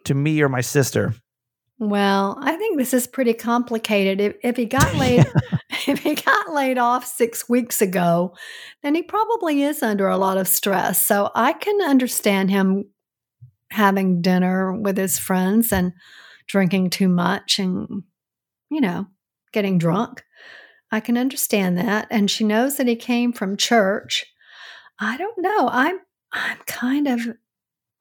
to 0.05 0.13
me 0.13 0.41
or 0.41 0.49
my 0.49 0.61
sister? 0.61 1.13
Well, 1.79 2.37
I 2.39 2.55
think 2.55 2.77
this 2.77 2.93
is 2.93 3.07
pretty 3.07 3.33
complicated. 3.33 4.21
If, 4.21 4.35
if 4.43 4.55
he 4.57 4.65
got 4.65 4.95
laid, 4.95 5.25
if 5.87 5.99
he 5.99 6.15
got 6.15 6.53
laid 6.53 6.77
off 6.77 7.05
six 7.05 7.49
weeks 7.49 7.81
ago, 7.81 8.35
then 8.83 8.95
he 8.95 9.01
probably 9.03 9.63
is 9.63 9.81
under 9.83 10.07
a 10.07 10.17
lot 10.17 10.37
of 10.37 10.47
stress. 10.47 11.03
So 11.05 11.29
I 11.35 11.53
can 11.53 11.81
understand 11.81 12.51
him 12.51 12.85
having 13.71 14.21
dinner 14.21 14.71
with 14.73 14.97
his 14.97 15.17
friends 15.17 15.73
and 15.73 15.93
drinking 16.47 16.91
too 16.91 17.09
much 17.09 17.57
and, 17.59 18.03
you 18.69 18.79
know, 18.81 19.07
getting 19.53 19.77
drunk. 19.77 20.23
I 20.91 20.99
can 20.99 21.17
understand 21.17 21.77
that. 21.77 22.07
And 22.11 22.29
she 22.29 22.43
knows 22.43 22.77
that 22.77 22.87
he 22.87 22.95
came 22.95 23.31
from 23.33 23.57
church. 23.57 24.25
I 24.99 25.17
don't 25.17 25.37
know. 25.39 25.69
I'm 25.71 25.99
I'm 26.31 26.57
kind 26.67 27.07
of 27.07 27.21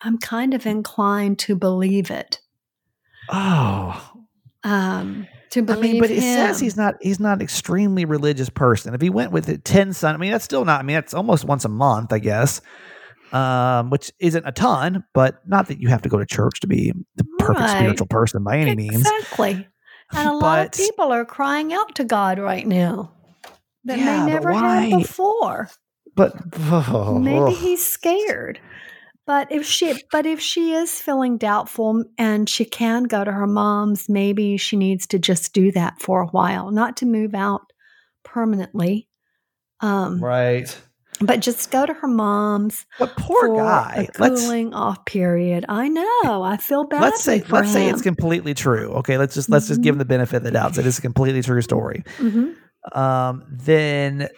I'm 0.00 0.18
kind 0.18 0.52
of 0.54 0.66
inclined 0.66 1.38
to 1.40 1.54
believe 1.54 2.10
it. 2.10 2.40
Oh, 3.30 4.12
Um, 4.64 5.26
to 5.50 5.64
I 5.68 5.76
mean, 5.76 6.00
but 6.00 6.10
him. 6.10 6.18
it 6.18 6.22
says 6.22 6.60
he's 6.60 6.76
not 6.76 6.94
he's 7.00 7.20
not 7.20 7.38
an 7.38 7.42
extremely 7.42 8.04
religious 8.04 8.48
person. 8.50 8.94
If 8.94 9.00
he 9.00 9.10
went 9.10 9.32
with 9.32 9.48
it 9.48 9.64
ten 9.64 9.92
son, 9.92 10.14
I 10.14 10.18
mean 10.18 10.32
that's 10.32 10.44
still 10.44 10.64
not. 10.64 10.80
I 10.80 10.82
mean 10.82 10.94
that's 10.94 11.14
almost 11.14 11.44
once 11.44 11.64
a 11.64 11.68
month, 11.68 12.12
I 12.12 12.18
guess. 12.18 12.60
Um, 13.32 13.88
which 13.88 14.12
isn't 14.18 14.46
a 14.46 14.52
ton, 14.52 15.04
but 15.14 15.40
not 15.48 15.68
that 15.68 15.80
you 15.80 15.88
have 15.88 16.02
to 16.02 16.10
go 16.10 16.18
to 16.18 16.26
church 16.26 16.60
to 16.60 16.66
be 16.66 16.92
the 17.16 17.24
perfect 17.38 17.60
Right. 17.60 17.78
spiritual 17.78 18.06
person 18.06 18.44
by 18.44 18.58
any 18.58 18.74
means. 18.74 18.96
Exactly. 19.10 19.66
And 20.14 20.28
a 20.28 20.34
lot 20.34 20.66
of 20.66 20.72
people 20.72 21.12
are 21.12 21.24
crying 21.24 21.72
out 21.72 21.94
to 21.96 22.04
God 22.04 22.38
right 22.38 22.66
now 22.66 23.12
that 23.84 23.98
Yeah, 23.98 24.26
they 24.26 24.32
never 24.32 24.52
had 24.52 24.90
why? 24.90 24.90
before. 24.90 25.70
But 26.14 26.34
oh, 26.54 27.18
Maybe 27.18 27.54
he's 27.54 27.84
scared. 27.84 28.60
But 29.26 29.52
if 29.52 29.64
she 29.64 30.02
but 30.10 30.26
if 30.26 30.40
she 30.40 30.72
is 30.72 31.00
feeling 31.00 31.38
doubtful 31.38 32.04
and 32.18 32.48
she 32.48 32.64
can 32.64 33.04
go 33.04 33.22
to 33.24 33.30
her 33.30 33.46
mom's, 33.46 34.08
maybe 34.08 34.56
she 34.56 34.76
needs 34.76 35.06
to 35.08 35.18
just 35.18 35.52
do 35.52 35.70
that 35.72 36.02
for 36.02 36.22
a 36.22 36.26
while, 36.26 36.70
not 36.70 36.96
to 36.98 37.06
move 37.06 37.34
out 37.34 37.72
permanently. 38.24 39.08
Um, 39.80 40.22
right. 40.22 40.76
But 41.26 41.40
just 41.40 41.70
go 41.70 41.86
to 41.86 41.92
her 41.94 42.08
mom's 42.08 42.84
But 42.98 43.16
poor 43.16 43.56
guy. 43.56 44.08
a 44.16 44.20
Let's 44.22 44.42
cooling 44.42 44.74
off 44.74 45.04
period. 45.04 45.64
I 45.68 45.88
know. 45.88 46.42
I 46.42 46.56
feel 46.58 46.84
bad. 46.84 47.00
let's 47.02 47.22
say 47.22 47.42
let's 47.48 47.72
say 47.72 47.88
it's 47.88 48.02
completely 48.02 48.54
true. 48.54 48.90
Okay, 48.94 49.18
let's 49.18 49.34
just 49.34 49.48
let's 49.50 49.68
just 49.68 49.80
give 49.82 49.94
him 49.94 49.98
the 49.98 50.04
benefit 50.04 50.36
of 50.38 50.42
the 50.44 50.50
doubt. 50.50 50.74
That 50.74 50.86
it's 50.86 50.98
a 50.98 51.02
completely 51.02 51.42
true 51.42 51.62
story. 51.62 52.04
Mhm. 52.18 52.54
um, 52.94 53.44
then 53.50 54.28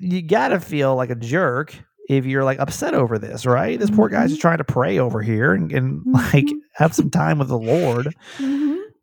you 0.00 0.22
gotta 0.22 0.60
feel 0.60 0.94
like 0.96 1.10
a 1.10 1.14
jerk 1.14 1.74
if 2.08 2.24
you're 2.26 2.44
like 2.44 2.58
upset 2.58 2.94
over 2.94 3.18
this, 3.18 3.46
right? 3.46 3.78
This 3.78 3.90
poor 3.90 4.08
guy's 4.08 4.26
Mhm. 4.26 4.30
just 4.30 4.40
trying 4.40 4.58
to 4.58 4.64
pray 4.64 4.98
over 4.98 5.22
here 5.22 5.52
and, 5.54 5.70
and 5.72 6.02
like 6.12 6.44
Mhm. 6.46 6.58
have 6.74 6.94
some 6.94 7.10
time 7.10 7.38
with 7.38 7.48
the 7.48 7.58
Lord. 7.58 8.14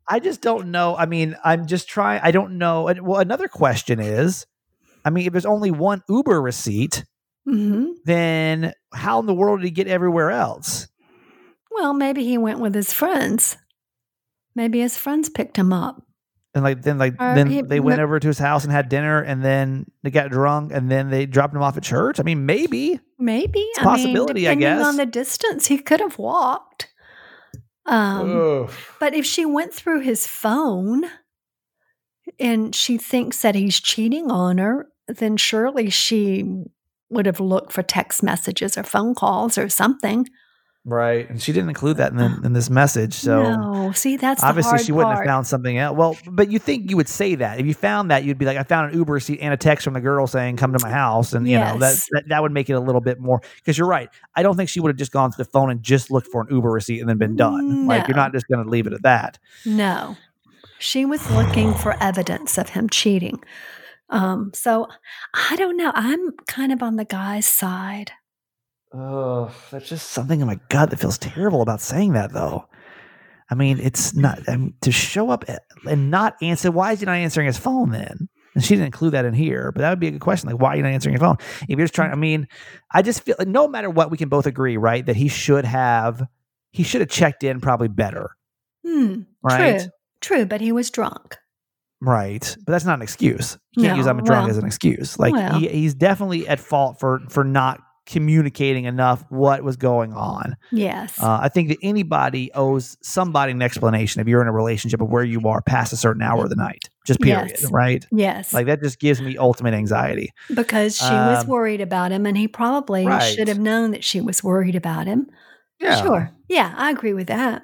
I 0.08 0.18
just 0.18 0.40
don't 0.42 0.70
know. 0.70 0.96
I 0.96 1.06
mean, 1.06 1.36
I'm 1.44 1.66
just 1.66 1.88
trying. 1.88 2.20
I 2.22 2.30
don't 2.30 2.58
know. 2.58 2.92
Well, 3.02 3.20
another 3.20 3.46
question 3.48 4.00
is, 4.00 4.44
I 5.04 5.10
mean, 5.10 5.26
if 5.26 5.32
there's 5.32 5.46
only 5.46 5.70
one 5.70 6.02
Uber 6.08 6.40
receipt, 6.40 7.04
Mhm. 7.48 7.92
then 8.04 8.72
how 8.92 9.20
in 9.20 9.26
the 9.26 9.34
world 9.34 9.60
did 9.60 9.64
he 9.66 9.70
get 9.70 9.86
everywhere 9.88 10.30
else? 10.30 10.88
Well, 11.70 11.94
maybe 11.94 12.24
he 12.24 12.36
went 12.38 12.58
with 12.60 12.74
his 12.74 12.92
friends. 12.92 13.56
Maybe 14.54 14.80
his 14.80 14.96
friends 14.96 15.28
picked 15.28 15.56
him 15.56 15.72
up. 15.72 16.02
And 16.52 16.64
like 16.64 16.82
then 16.82 16.98
like 16.98 17.14
Or 17.20 17.34
then 17.36 17.46
he- 17.48 17.62
they 17.62 17.78
went 17.78 17.98
ma- 17.98 18.04
over 18.04 18.18
to 18.18 18.26
his 18.26 18.38
house 18.40 18.64
and 18.64 18.72
had 18.72 18.88
dinner, 18.88 19.20
and 19.22 19.42
then 19.44 19.86
they 20.02 20.10
got 20.10 20.30
drunk, 20.30 20.72
and 20.74 20.90
then 20.90 21.08
they 21.08 21.24
dropped 21.24 21.54
him 21.54 21.62
off 21.62 21.76
at 21.76 21.84
church. 21.84 22.18
I 22.18 22.24
mean, 22.24 22.44
maybe. 22.44 22.98
Maybe 23.18 23.60
it's 23.60 23.78
a 23.78 23.82
possibility, 23.82 24.48
I 24.48 24.50
mean, 24.52 24.60
depending 24.60 24.78
guess. 24.80 24.86
on 24.88 24.96
the 24.96 25.06
distance, 25.06 25.66
he 25.66 25.78
could 25.78 26.00
have 26.00 26.18
walked. 26.18 26.88
Um, 27.86 28.68
but 28.98 29.14
if 29.14 29.24
she 29.24 29.44
went 29.46 29.72
through 29.72 30.00
his 30.00 30.26
phone 30.26 31.04
and 32.40 32.74
she 32.74 32.98
thinks 32.98 33.42
that 33.42 33.54
he's 33.54 33.78
cheating 33.78 34.30
on 34.30 34.58
her, 34.58 34.88
then 35.06 35.36
surely 35.36 35.90
she 35.90 36.44
would 37.10 37.26
have 37.26 37.40
looked 37.40 37.72
for 37.72 37.82
text 37.82 38.22
messages 38.22 38.78
or 38.78 38.82
phone 38.82 39.14
calls 39.14 39.58
or 39.58 39.68
something. 39.68 40.26
Right. 40.86 41.28
And 41.28 41.42
she 41.42 41.52
didn't 41.52 41.68
include 41.68 41.98
that 41.98 42.12
in, 42.12 42.16
the, 42.16 42.24
uh, 42.24 42.40
in 42.42 42.54
this 42.54 42.70
message. 42.70 43.12
So 43.12 43.42
no, 43.42 43.92
see, 43.92 44.16
that's 44.16 44.42
obviously 44.42 44.70
the 44.70 44.76
hard 44.76 44.86
she 44.86 44.92
wouldn't 44.92 45.14
part. 45.14 45.26
have 45.26 45.30
found 45.30 45.46
something 45.46 45.76
else. 45.76 45.94
Well, 45.94 46.16
but 46.26 46.50
you 46.50 46.58
think 46.58 46.88
you 46.88 46.96
would 46.96 47.08
say 47.08 47.34
that. 47.34 47.60
If 47.60 47.66
you 47.66 47.74
found 47.74 48.10
that, 48.10 48.24
you'd 48.24 48.38
be 48.38 48.46
like, 48.46 48.56
I 48.56 48.62
found 48.62 48.90
an 48.90 48.96
Uber 48.96 49.12
receipt 49.12 49.40
and 49.42 49.52
a 49.52 49.58
text 49.58 49.84
from 49.84 49.92
the 49.92 50.00
girl 50.00 50.26
saying, 50.26 50.56
come 50.56 50.72
to 50.72 50.78
my 50.82 50.90
house. 50.90 51.34
And, 51.34 51.46
you 51.46 51.58
know, 51.58 51.76
that, 51.78 52.00
that, 52.12 52.24
that 52.28 52.42
would 52.42 52.52
make 52.52 52.70
it 52.70 52.74
a 52.74 52.80
little 52.80 53.02
bit 53.02 53.20
more. 53.20 53.42
Because 53.56 53.76
you're 53.76 53.88
right. 53.88 54.08
I 54.34 54.42
don't 54.42 54.56
think 54.56 54.70
she 54.70 54.80
would 54.80 54.88
have 54.88 54.96
just 54.96 55.12
gone 55.12 55.30
to 55.30 55.36
the 55.36 55.44
phone 55.44 55.70
and 55.70 55.82
just 55.82 56.10
looked 56.10 56.28
for 56.28 56.40
an 56.40 56.46
Uber 56.50 56.70
receipt 56.70 57.00
and 57.00 57.10
then 57.10 57.18
been 57.18 57.36
done. 57.36 57.86
Like, 57.86 58.08
you're 58.08 58.16
not 58.16 58.32
just 58.32 58.48
going 58.48 58.64
to 58.64 58.70
leave 58.70 58.86
it 58.86 58.94
at 58.94 59.02
that. 59.02 59.38
No, 59.66 60.16
she 60.80 61.04
was 61.04 61.30
looking 61.32 61.74
for 61.74 61.96
evidence 62.02 62.58
of 62.58 62.70
him 62.70 62.88
cheating. 62.88 63.38
Um, 64.08 64.50
so 64.54 64.88
I 65.34 65.54
don't 65.56 65.76
know. 65.76 65.92
I'm 65.94 66.32
kind 66.48 66.72
of 66.72 66.82
on 66.82 66.96
the 66.96 67.04
guy's 67.04 67.46
side. 67.46 68.12
Oh, 68.92 69.54
there's 69.70 69.88
just 69.88 70.10
something 70.10 70.40
in 70.40 70.46
my 70.46 70.58
gut 70.68 70.90
that 70.90 70.98
feels 70.98 71.18
terrible 71.18 71.62
about 71.62 71.80
saying 71.80 72.14
that, 72.14 72.32
though. 72.32 72.66
I 73.50 73.54
mean, 73.54 73.78
it's 73.78 74.14
not 74.14 74.40
I 74.48 74.56
mean, 74.56 74.74
to 74.80 74.90
show 74.90 75.30
up 75.30 75.44
and 75.88 76.10
not 76.10 76.36
answer. 76.40 76.70
Why 76.70 76.92
is 76.92 77.00
he 77.00 77.06
not 77.06 77.16
answering 77.16 77.46
his 77.46 77.58
phone 77.58 77.90
then? 77.90 78.28
And 78.54 78.64
she 78.64 78.74
didn't 78.74 78.86
include 78.86 79.12
that 79.12 79.24
in 79.24 79.34
here, 79.34 79.70
but 79.70 79.80
that 79.80 79.90
would 79.90 80.00
be 80.00 80.08
a 80.08 80.12
good 80.12 80.20
question. 80.20 80.50
Like, 80.50 80.60
why 80.60 80.70
are 80.70 80.76
you 80.76 80.82
not 80.82 80.92
answering 80.92 81.12
your 81.12 81.20
phone? 81.20 81.36
If 81.62 81.68
you're 81.68 81.80
just 81.80 81.94
trying, 81.94 82.10
I 82.10 82.16
mean, 82.16 82.48
I 82.92 83.02
just 83.02 83.22
feel 83.22 83.36
like 83.38 83.46
no 83.46 83.68
matter 83.68 83.88
what, 83.90 84.10
we 84.10 84.16
can 84.16 84.28
both 84.28 84.46
agree, 84.46 84.76
right, 84.76 85.06
that 85.06 85.14
he 85.14 85.28
should 85.28 85.64
have, 85.64 86.26
he 86.72 86.82
should 86.82 87.00
have 87.00 87.10
checked 87.10 87.44
in 87.44 87.60
probably 87.60 87.86
better, 87.88 88.36
Hmm, 88.84 89.22
right? 89.42 89.80
True, 89.80 89.90
true, 90.20 90.46
but 90.46 90.60
he 90.60 90.72
was 90.72 90.90
drunk. 90.90 91.36
Right, 92.02 92.56
but 92.64 92.72
that's 92.72 92.84
not 92.86 92.94
an 92.94 93.02
excuse. 93.02 93.58
You 93.76 93.84
can't 93.84 93.96
use 93.98 94.06
No, 94.06 94.12
"I'm 94.12 94.18
a 94.20 94.22
drunk" 94.22 94.42
well, 94.44 94.50
as 94.50 94.56
an 94.58 94.66
excuse. 94.66 95.18
Like 95.18 95.34
well. 95.34 95.58
he, 95.58 95.68
he's 95.68 95.94
definitely 95.94 96.48
at 96.48 96.58
fault 96.58 96.98
for 96.98 97.20
for 97.28 97.44
not 97.44 97.80
communicating 98.06 98.86
enough 98.86 99.22
what 99.28 99.62
was 99.62 99.76
going 99.76 100.12
on. 100.14 100.56
Yes. 100.72 101.22
Uh, 101.22 101.38
I 101.42 101.48
think 101.48 101.68
that 101.68 101.76
anybody 101.82 102.50
owes 102.54 102.96
somebody 103.02 103.52
an 103.52 103.62
explanation 103.62 104.20
if 104.20 104.26
you're 104.26 104.42
in 104.42 104.48
a 104.48 104.52
relationship 104.52 105.00
of 105.00 105.08
where 105.10 105.22
you 105.22 105.40
are 105.46 105.60
past 105.62 105.92
a 105.92 105.96
certain 105.96 106.22
hour 106.22 106.42
of 106.44 106.50
the 106.50 106.56
night. 106.56 106.88
Just 107.06 107.20
period, 107.20 107.50
Yes. 107.50 107.70
right? 107.70 108.04
yes. 108.10 108.52
Like 108.52 108.66
that 108.66 108.82
just 108.82 108.98
gives 108.98 109.20
me 109.22 109.36
ultimate 109.36 109.74
anxiety. 109.74 110.30
because 110.52 110.96
she 110.96 111.04
was 111.04 111.44
um, 111.44 111.46
worried 111.48 111.80
about 111.80 112.10
him 112.10 112.26
and 112.26 112.36
he 112.36 112.48
probably 112.48 113.06
Right. 113.06 113.22
should 113.22 113.46
have 113.46 113.60
known 113.60 113.92
that 113.92 114.02
she 114.02 114.20
was 114.20 114.42
worried 114.42 114.74
about 114.74 115.06
him. 115.06 115.28
Yeah. 115.78 116.02
Sure. 116.02 116.30
Yeah, 116.48 116.74
I 116.76 116.90
agree 116.90 117.14
with 117.14 117.28
that. 117.28 117.62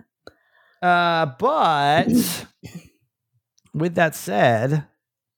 Uh, 0.87 1.27
but 1.41 2.47
with 3.75 3.97
that 3.97 4.15
said, 4.15 4.87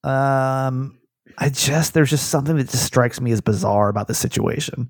um, 0.03 0.98
I 1.37 1.49
just 1.49 1.93
there's 1.93 2.09
just 2.09 2.29
something 2.29 2.57
that 2.57 2.69
just 2.69 2.85
strikes 2.85 3.21
me 3.21 3.31
as 3.31 3.41
bizarre 3.41 3.89
about 3.89 4.07
the 4.07 4.15
situation. 4.15 4.89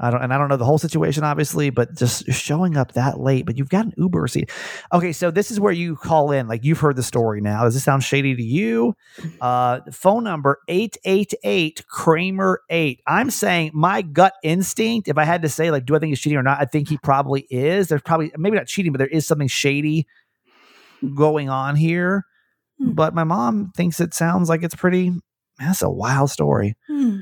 I 0.00 0.10
don't, 0.10 0.22
and 0.22 0.32
I 0.32 0.38
don't 0.38 0.48
know 0.48 0.56
the 0.56 0.64
whole 0.64 0.78
situation, 0.78 1.24
obviously, 1.24 1.70
but 1.70 1.96
just 1.96 2.30
showing 2.30 2.76
up 2.76 2.92
that 2.92 3.18
late. 3.18 3.46
But 3.46 3.58
you've 3.58 3.68
got 3.68 3.86
an 3.86 3.94
Uber 3.96 4.28
seat. 4.28 4.50
Okay, 4.92 5.12
so 5.12 5.30
this 5.30 5.50
is 5.50 5.58
where 5.58 5.72
you 5.72 5.96
call 5.96 6.30
in. 6.30 6.46
Like 6.46 6.64
you've 6.64 6.78
heard 6.78 6.94
the 6.94 7.02
story 7.02 7.40
now. 7.40 7.64
Does 7.64 7.74
this 7.74 7.82
sound 7.82 8.04
shady 8.04 8.36
to 8.36 8.42
you? 8.42 8.94
Uh, 9.40 9.80
phone 9.90 10.22
number 10.22 10.60
eight 10.68 10.96
eight 11.04 11.34
eight 11.42 11.84
Kramer 11.88 12.60
eight. 12.70 13.00
I'm 13.08 13.30
saying 13.30 13.72
my 13.74 14.02
gut 14.02 14.34
instinct. 14.44 15.08
If 15.08 15.18
I 15.18 15.24
had 15.24 15.42
to 15.42 15.48
say, 15.48 15.70
like, 15.72 15.84
do 15.84 15.96
I 15.96 15.98
think 15.98 16.10
he's 16.10 16.20
cheating 16.20 16.38
or 16.38 16.44
not? 16.44 16.60
I 16.60 16.64
think 16.64 16.88
he 16.88 16.98
probably 16.98 17.46
is. 17.50 17.88
There's 17.88 18.02
probably 18.02 18.30
maybe 18.36 18.56
not 18.56 18.66
cheating, 18.66 18.92
but 18.92 18.98
there 18.98 19.08
is 19.08 19.26
something 19.26 19.48
shady 19.48 20.06
going 21.14 21.48
on 21.48 21.74
here. 21.74 22.24
Hmm. 22.78 22.92
But 22.92 23.14
my 23.14 23.24
mom 23.24 23.72
thinks 23.76 24.00
it 24.00 24.14
sounds 24.14 24.48
like 24.48 24.62
it's 24.62 24.76
pretty. 24.76 25.12
That's 25.58 25.82
a 25.82 25.90
wild 25.90 26.30
story. 26.30 26.76
Hmm. 26.86 27.18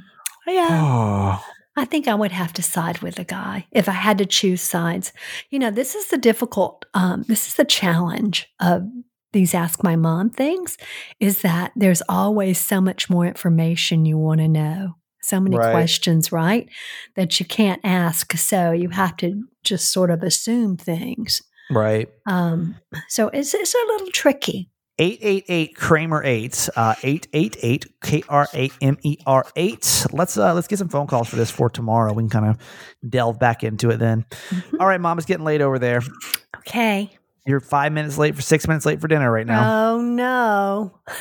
Yeah. 0.46 0.68
Oh, 0.70 1.44
I 1.76 1.84
think 1.84 2.06
I 2.08 2.14
would 2.14 2.32
have 2.32 2.52
to 2.54 2.62
side 2.62 3.00
with 3.00 3.16
the 3.16 3.24
guy 3.24 3.66
if 3.72 3.88
I 3.88 3.92
had 3.92 4.18
to 4.18 4.26
choose 4.26 4.62
sides. 4.62 5.12
You 5.50 5.58
know, 5.58 5.70
this 5.70 5.94
is 5.94 6.06
the 6.06 6.18
difficult, 6.18 6.84
um, 6.94 7.24
this 7.28 7.48
is 7.48 7.54
the 7.56 7.64
challenge 7.64 8.46
of 8.60 8.84
these 9.32 9.54
Ask 9.54 9.82
My 9.82 9.96
Mom 9.96 10.30
things 10.30 10.78
is 11.20 11.42
that 11.42 11.72
there's 11.76 12.02
always 12.08 12.58
so 12.58 12.80
much 12.80 13.10
more 13.10 13.26
information 13.26 14.06
you 14.06 14.16
want 14.16 14.40
to 14.40 14.48
know, 14.48 14.94
so 15.20 15.40
many 15.40 15.56
Right. 15.58 15.72
questions, 15.72 16.30
right? 16.32 16.68
That 17.16 17.38
you 17.40 17.44
can't 17.44 17.80
ask. 17.84 18.32
So 18.38 18.70
you 18.72 18.88
have 18.90 19.16
to 19.18 19.42
just 19.64 19.92
sort 19.92 20.10
of 20.10 20.22
assume 20.22 20.76
things. 20.76 21.42
right. 21.70 22.08
Um, 22.26 22.76
so 23.08 23.28
it's, 23.28 23.52
it's 23.52 23.74
a 23.74 23.86
little 23.88 24.10
tricky. 24.12 24.70
888 24.98 25.76
Kramer 25.76 26.22
8 26.24 26.68
uh 26.76 26.94
888 27.02 27.86
K 28.02 28.22
R 28.28 28.48
A 28.54 28.70
M 28.80 28.96
E 29.02 29.16
R 29.26 29.46
8 29.54 30.06
let's 30.12 30.36
uh 30.38 30.54
let's 30.54 30.66
get 30.68 30.78
some 30.78 30.88
phone 30.88 31.06
calls 31.06 31.28
for 31.28 31.36
this 31.36 31.50
for 31.50 31.68
tomorrow 31.68 32.12
we 32.12 32.22
can 32.22 32.30
kind 32.30 32.46
of 32.46 32.58
delve 33.08 33.38
back 33.38 33.62
into 33.62 33.90
it 33.90 33.98
then 33.98 34.24
Mhm. 34.50 34.80
all 34.80 34.86
right 34.86 35.00
mom 35.00 35.18
it's 35.18 35.26
getting 35.26 35.44
late 35.44 35.60
over 35.60 35.78
there 35.78 36.00
Okay. 36.58 37.10
you're 37.46 37.60
5 37.60 37.92
minutes 37.92 38.16
late 38.18 38.34
for 38.34 38.42
6 38.42 38.66
minutes 38.68 38.86
late 38.86 39.00
for 39.00 39.08
dinner 39.08 39.30
right 39.30 39.46
now 39.46 39.92
Oh 39.94 40.00
no. 40.00 40.98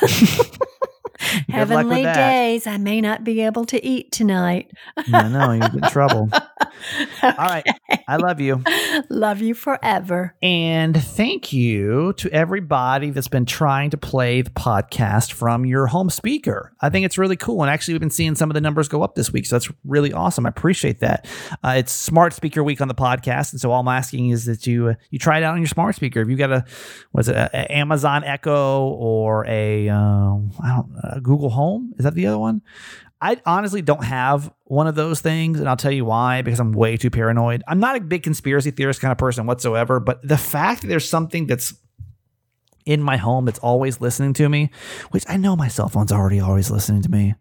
Heavenly 1.48 2.02
days. 2.04 2.66
I 2.66 2.76
may 2.76 3.00
not 3.00 3.24
be 3.24 3.40
able 3.40 3.64
to 3.66 3.84
eat 3.84 4.12
tonight. 4.12 4.70
no 5.08 5.28
no 5.28 5.52
you're 5.52 5.64
in 5.64 5.90
trouble 5.90 6.28
all 7.22 7.32
right 7.32 7.66
i 8.08 8.16
love 8.16 8.40
you 8.40 8.62
Love 9.08 9.40
you 9.40 9.54
forever. 9.54 10.34
And 10.42 11.00
thank 11.00 11.52
you 11.52 12.12
to 12.14 12.30
everybody 12.30 13.10
that's 13.10 13.28
been 13.28 13.46
trying 13.46 13.90
to 13.90 13.96
play 13.96 14.42
the 14.42 14.50
podcast 14.50 15.32
from 15.32 15.64
your 15.64 15.86
home 15.86 16.10
speaker. 16.10 16.72
I 16.80 16.90
think 16.90 17.06
it's 17.06 17.18
really 17.18 17.36
cool. 17.36 17.62
And 17.62 17.70
actually, 17.70 17.94
we've 17.94 18.00
been 18.00 18.10
seeing 18.10 18.34
some 18.34 18.50
of 18.50 18.54
the 18.54 18.60
numbers 18.60 18.88
go 18.88 19.02
up 19.02 19.14
this 19.14 19.32
week. 19.32 19.46
So 19.46 19.56
that's 19.56 19.70
really 19.84 20.12
awesome. 20.12 20.46
I 20.46 20.48
appreciate 20.48 21.00
that. 21.00 21.26
Uh, 21.62 21.74
it's 21.76 21.92
Smart 21.92 22.32
Speaker 22.32 22.62
Week 22.62 22.80
on 22.80 22.88
the 22.88 22.94
podcast. 22.94 23.52
And 23.52 23.60
so 23.60 23.70
all 23.70 23.80
I'm 23.80 23.88
asking 23.88 24.30
is 24.30 24.44
that 24.46 24.66
you 24.66 24.88
uh, 24.88 24.94
you 25.10 25.18
try 25.18 25.38
it 25.38 25.44
out 25.44 25.54
on 25.54 25.60
your 25.60 25.66
smart 25.66 25.94
speaker. 25.96 26.20
If 26.20 26.28
you've 26.28 26.38
got 26.38 26.52
a, 26.52 26.64
what's 27.12 27.28
it, 27.28 27.36
a, 27.36 27.50
a 27.52 27.76
Amazon 27.76 28.24
Echo 28.24 28.88
or 28.88 29.46
a, 29.46 29.88
um, 29.88 30.52
I 30.62 30.68
don't 30.68 30.92
a 31.02 31.20
Google 31.20 31.50
Home? 31.50 31.94
Is 31.98 32.04
that 32.04 32.14
the 32.14 32.26
other 32.26 32.38
one? 32.38 32.62
I 33.20 33.40
honestly 33.46 33.80
don't 33.80 34.04
have 34.04 34.52
one 34.64 34.86
of 34.86 34.94
those 34.94 35.20
things, 35.20 35.58
and 35.58 35.68
I'll 35.68 35.76
tell 35.76 35.92
you 35.92 36.04
why 36.04 36.42
because 36.42 36.60
I'm 36.60 36.72
way 36.72 36.96
too 36.96 37.10
paranoid. 37.10 37.62
I'm 37.66 37.80
not 37.80 37.96
a 37.96 38.00
big 38.00 38.22
conspiracy 38.22 38.70
theorist 38.70 39.00
kind 39.00 39.12
of 39.12 39.18
person 39.18 39.46
whatsoever, 39.46 40.00
but 40.00 40.26
the 40.26 40.36
fact 40.36 40.82
that 40.82 40.88
there's 40.88 41.08
something 41.08 41.46
that's 41.46 41.74
in 42.84 43.02
my 43.02 43.16
home 43.16 43.44
that's 43.46 43.58
always 43.58 44.00
listening 44.00 44.32
to 44.34 44.48
me, 44.48 44.70
which 45.10 45.24
I 45.28 45.36
know 45.36 45.56
my 45.56 45.68
cell 45.68 45.88
phone's 45.88 46.12
already 46.12 46.40
always 46.40 46.70
listening 46.70 47.02
to 47.02 47.10
me. 47.10 47.34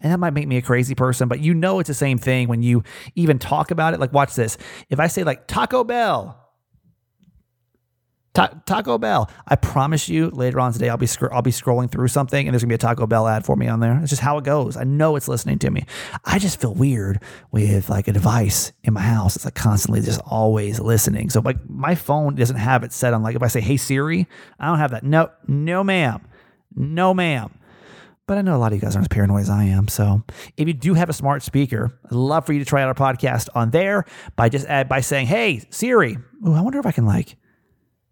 And 0.00 0.12
that 0.12 0.18
might 0.18 0.34
make 0.34 0.48
me 0.48 0.56
a 0.56 0.62
crazy 0.62 0.94
person, 0.94 1.28
but 1.28 1.40
you 1.40 1.54
know 1.54 1.78
it's 1.78 1.88
the 1.88 1.94
same 1.94 2.18
thing 2.18 2.48
when 2.48 2.62
you 2.62 2.82
even 3.14 3.38
talk 3.38 3.70
about 3.70 3.94
it. 3.94 4.00
Like, 4.00 4.12
watch 4.12 4.34
this. 4.34 4.58
If 4.90 4.98
I 4.98 5.06
say 5.06 5.22
like 5.22 5.46
Taco 5.46 5.84
Bell, 5.84 6.41
Ta- 8.34 8.50
Taco 8.64 8.96
Bell. 8.96 9.30
I 9.46 9.56
promise 9.56 10.08
you, 10.08 10.30
later 10.30 10.58
on 10.58 10.72
today, 10.72 10.88
I'll 10.88 10.96
be 10.96 11.06
scr- 11.06 11.32
I'll 11.32 11.42
be 11.42 11.50
scrolling 11.50 11.90
through 11.90 12.08
something, 12.08 12.46
and 12.46 12.54
there's 12.54 12.62
gonna 12.62 12.70
be 12.70 12.76
a 12.76 12.78
Taco 12.78 13.06
Bell 13.06 13.28
ad 13.28 13.44
for 13.44 13.56
me 13.56 13.68
on 13.68 13.80
there. 13.80 13.98
It's 14.00 14.10
just 14.10 14.22
how 14.22 14.38
it 14.38 14.44
goes. 14.44 14.76
I 14.76 14.84
know 14.84 15.16
it's 15.16 15.28
listening 15.28 15.58
to 15.60 15.70
me. 15.70 15.84
I 16.24 16.38
just 16.38 16.58
feel 16.60 16.74
weird 16.74 17.22
with 17.50 17.90
like 17.90 18.08
a 18.08 18.12
device 18.12 18.72
in 18.84 18.94
my 18.94 19.02
house. 19.02 19.36
It's 19.36 19.44
like 19.44 19.54
constantly 19.54 20.00
just 20.00 20.20
always 20.24 20.80
listening. 20.80 21.28
So 21.28 21.40
like 21.44 21.58
my 21.68 21.94
phone 21.94 22.34
doesn't 22.34 22.56
have 22.56 22.84
it 22.84 22.92
set 22.92 23.12
on 23.12 23.22
like 23.22 23.36
if 23.36 23.42
I 23.42 23.48
say 23.48 23.60
Hey 23.60 23.76
Siri, 23.76 24.26
I 24.58 24.66
don't 24.66 24.78
have 24.78 24.92
that. 24.92 25.04
No, 25.04 25.30
no, 25.46 25.84
ma'am, 25.84 26.26
no, 26.74 27.12
ma'am. 27.12 27.52
But 28.26 28.38
I 28.38 28.42
know 28.42 28.56
a 28.56 28.58
lot 28.58 28.72
of 28.72 28.76
you 28.76 28.80
guys 28.80 28.94
aren't 28.96 29.04
as 29.04 29.14
paranoid 29.14 29.42
as 29.42 29.50
I 29.50 29.64
am. 29.64 29.88
So 29.88 30.22
if 30.56 30.66
you 30.68 30.72
do 30.72 30.94
have 30.94 31.10
a 31.10 31.12
smart 31.12 31.42
speaker, 31.42 31.90
I'd 32.06 32.12
love 32.12 32.46
for 32.46 32.54
you 32.54 32.60
to 32.60 32.64
try 32.64 32.80
out 32.82 32.88
our 32.88 32.94
podcast 32.94 33.48
on 33.54 33.72
there 33.72 34.06
by 34.36 34.48
just 34.48 34.66
uh, 34.70 34.84
by 34.84 35.00
saying, 35.00 35.26
"Hey 35.26 35.60
Siri." 35.68 36.16
Ooh, 36.46 36.54
I 36.54 36.62
wonder 36.62 36.78
if 36.78 36.86
I 36.86 36.92
can 36.92 37.04
like 37.04 37.36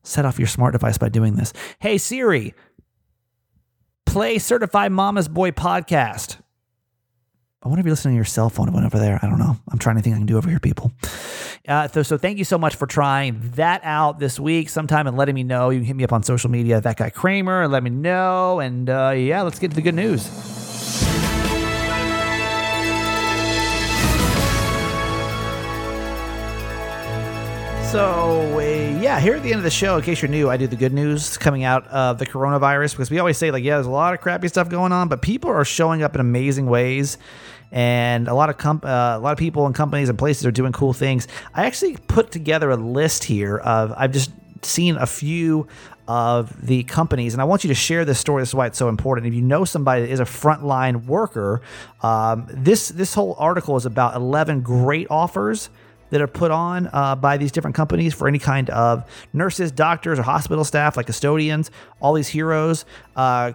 set 0.03 0.25
off 0.25 0.39
your 0.39 0.49
smart 0.49 0.73
device 0.73 0.99
by 0.99 1.09
doing 1.09 1.37
this. 1.37 1.53
Hey 1.79 1.99
Siri, 1.99 2.55
play 4.07 4.39
Certified 4.39 4.93
Mama's 4.93 5.29
Boy 5.29 5.51
podcast. 5.51 6.39
I 7.63 7.69
wonder 7.69 7.81
if 7.81 7.87
you're 7.87 7.93
listening 7.93 8.15
to 8.15 8.17
your 8.17 8.25
cell 8.25 8.49
phone 8.49 8.73
went 8.73 8.87
over 8.87 8.99
there. 8.99 9.19
I 9.23 9.27
don't 9.27 9.39
know. 9.39 9.55
I'm 9.71 9.79
trying 9.79 9.97
to 9.97 10.03
think 10.03 10.15
I 10.15 10.19
can 10.19 10.27
do 10.27 10.39
over 10.39 10.49
here, 10.49 10.61
people. 10.61 10.93
Uh, 11.69 11.89
so, 11.89 12.03
so 12.03 12.17
thank 12.17 12.39
you 12.39 12.45
so 12.45 12.57
much 12.57 12.75
for 12.75 12.87
trying 12.87 13.51
that 13.57 13.83
out 13.85 14.19
this 14.19 14.41
week 14.41 14.71
sometime 14.71 15.07
and 15.07 15.15
letting 15.15 15.35
me 15.35 15.43
know. 15.43 15.69
You 15.69 15.81
can 15.81 15.85
hit 15.85 15.97
me 15.97 16.05
up 16.05 16.13
on 16.15 16.23
social 16.23 16.51
media, 16.51 16.81
that 16.81 16.97
guy 16.97 17.11
Kramer, 17.11 17.63
and 17.63 17.71
let 17.71 17.83
me 17.83 17.91
know. 17.91 18.61
And 18.61 18.89
uh, 18.89 19.13
yeah, 19.15 19.43
let's 19.43 19.59
get 19.59 19.73
to 19.73 19.75
the 19.75 19.83
good 19.83 19.95
news. 19.95 20.50
So, 27.91 28.53
uh, 28.55 29.01
yeah, 29.01 29.19
here 29.19 29.35
at 29.35 29.43
the 29.43 29.51
end 29.51 29.59
of 29.59 29.65
the 29.65 29.71
show, 29.71 29.97
in 29.97 30.05
case 30.05 30.23
you're 30.23 30.31
new, 30.31 30.49
I 30.49 30.57
do 30.57 30.69
the 30.69 30.77
good 30.77 30.93
news 30.93 31.37
coming 31.37 31.65
out 31.65 31.89
of 31.89 32.19
the 32.19 32.25
coronavirus 32.25 32.93
because 32.93 33.11
we 33.11 33.19
always 33.19 33.37
say, 33.37 33.51
like, 33.51 33.65
yeah, 33.65 33.75
there's 33.75 33.87
a 33.87 33.91
lot 33.91 34.15
of 34.15 34.21
crappy 34.21 34.47
stuff 34.47 34.69
going 34.69 34.93
on, 34.93 35.09
but 35.09 35.23
people 35.23 35.51
are 35.51 35.65
showing 35.65 36.01
up 36.05 36.15
in 36.15 36.21
amazing 36.21 36.67
ways. 36.67 37.19
And 37.73 38.29
a 38.29 38.35
lot 38.35 38.49
of 38.49 38.59
comp- 38.59 38.85
uh, 38.85 39.17
a 39.17 39.19
lot 39.19 39.33
of 39.33 39.39
people 39.39 39.67
and 39.67 39.75
companies 39.75 40.09
and 40.09 40.17
places 40.17 40.47
are 40.47 40.53
doing 40.53 40.71
cool 40.71 40.93
things. 40.93 41.27
I 41.53 41.67
actually 41.67 41.97
put 41.97 42.31
together 42.31 42.71
a 42.71 42.77
list 42.77 43.25
here 43.25 43.59
of 43.59 43.93
I've 43.97 44.13
just 44.13 44.31
seen 44.63 44.95
a 44.97 45.07
few 45.07 45.67
of 46.07 46.65
the 46.65 46.85
companies, 46.85 47.35
and 47.35 47.43
I 47.43 47.45
want 47.45 47.65
you 47.65 47.69
to 47.69 47.75
share 47.75 48.05
this 48.05 48.21
story. 48.21 48.43
This 48.43 48.51
is 48.51 48.55
why 48.55 48.67
it's 48.67 48.79
so 48.79 48.89
important. 48.89 49.27
If 49.27 49.35
you 49.35 49.43
know 49.43 49.65
somebody 49.65 50.03
that 50.03 50.13
is 50.13 50.21
a 50.21 50.25
frontline 50.25 51.07
worker, 51.07 51.61
um, 52.03 52.47
this 52.51 52.91
this 52.91 53.15
whole 53.15 53.35
article 53.37 53.77
is 53.77 53.85
about 53.85 54.15
11 54.15 54.61
great 54.61 55.09
offers 55.11 55.71
that 56.11 56.21
are 56.21 56.27
put 56.27 56.51
on 56.51 56.89
uh, 56.93 57.17
by 57.17 57.37
these 57.37 57.53
different 57.53 57.77
companies 57.77 58.15
for 58.15 58.29
any 58.29 58.39
kind 58.39 58.69
of 58.71 59.05
nurses, 59.33 59.73
doctors, 59.73 60.19
or 60.19 60.23
hospital 60.23 60.65
staff, 60.65 60.97
like 60.97 61.07
custodians, 61.07 61.71
all 62.01 62.13
these 62.15 62.29
heroes. 62.29 62.85
Uh, 63.17 63.53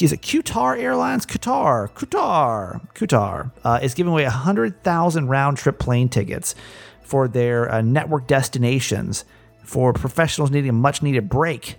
is 0.00 0.12
it 0.12 0.20
Qatar 0.20 0.78
Airlines? 0.78 1.24
Qatar, 1.24 1.90
Qatar, 1.92 2.86
Qatar 2.94 3.50
uh, 3.64 3.80
is 3.82 3.94
giving 3.94 4.12
away 4.12 4.24
100,000 4.24 5.28
round 5.28 5.56
trip 5.56 5.78
plane 5.78 6.08
tickets 6.08 6.54
for 7.02 7.28
their 7.28 7.72
uh, 7.72 7.80
network 7.80 8.26
destinations 8.26 9.24
for 9.64 9.92
professionals 9.92 10.50
needing 10.50 10.70
a 10.70 10.72
much 10.74 11.02
needed 11.02 11.28
break 11.28 11.76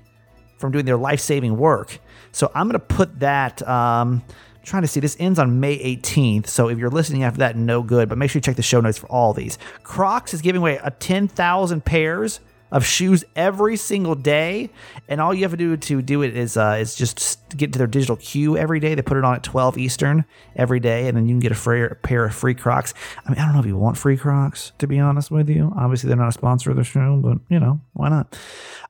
from 0.57 0.71
doing 0.71 0.85
their 0.85 0.97
life 0.97 1.19
saving 1.19 1.57
work. 1.57 1.99
So 2.31 2.51
I'm 2.55 2.67
going 2.67 2.79
to 2.79 2.79
put 2.79 3.19
that. 3.19 3.67
Um, 3.67 4.23
trying 4.67 4.83
to 4.83 4.87
see 4.87 4.99
this 4.99 5.15
ends 5.19 5.39
on 5.39 5.59
May 5.59 5.77
18th. 5.77 6.47
So 6.47 6.69
if 6.69 6.77
you're 6.77 6.89
listening 6.89 7.23
after 7.23 7.39
that, 7.39 7.55
no 7.55 7.81
good. 7.81 8.09
But 8.09 8.17
make 8.17 8.29
sure 8.29 8.39
you 8.39 8.43
check 8.43 8.57
the 8.57 8.61
show 8.61 8.81
notes 8.81 8.97
for 8.97 9.07
all 9.07 9.33
these. 9.33 9.57
Crocs 9.83 10.33
is 10.33 10.41
giving 10.41 10.59
away 10.59 10.79
a 10.83 10.91
10,000 10.91 11.85
pairs 11.85 12.39
of 12.71 12.85
shoes 12.85 13.23
every 13.35 13.77
single 13.77 14.15
day, 14.15 14.69
and 15.07 15.21
all 15.21 15.33
you 15.33 15.43
have 15.43 15.51
to 15.51 15.57
do 15.57 15.77
to 15.77 16.01
do 16.01 16.21
it 16.21 16.35
is 16.35 16.57
uh, 16.57 16.77
is 16.79 16.95
just 16.95 17.55
get 17.55 17.73
to 17.73 17.77
their 17.77 17.87
digital 17.87 18.15
queue 18.17 18.57
every 18.57 18.79
day. 18.79 18.95
They 18.95 19.01
put 19.01 19.17
it 19.17 19.23
on 19.23 19.35
at 19.35 19.43
12 19.43 19.77
Eastern 19.77 20.25
every 20.55 20.79
day, 20.79 21.07
and 21.07 21.15
then 21.15 21.27
you 21.27 21.33
can 21.33 21.39
get 21.39 21.51
a 21.51 21.55
free 21.55 21.83
a 21.83 21.95
pair 21.95 22.25
of 22.25 22.35
free 22.35 22.55
Crocs. 22.55 22.93
I 23.25 23.29
mean, 23.29 23.39
I 23.39 23.45
don't 23.45 23.53
know 23.53 23.59
if 23.59 23.65
you 23.65 23.77
want 23.77 23.97
free 23.97 24.17
Crocs 24.17 24.73
to 24.79 24.87
be 24.87 24.99
honest 24.99 25.31
with 25.31 25.49
you. 25.49 25.73
Obviously, 25.77 26.07
they're 26.07 26.17
not 26.17 26.29
a 26.29 26.33
sponsor 26.33 26.71
of 26.71 26.77
the 26.77 26.83
show, 26.83 27.19
but 27.23 27.37
you 27.49 27.59
know 27.59 27.79
why 27.93 28.09
not? 28.09 28.37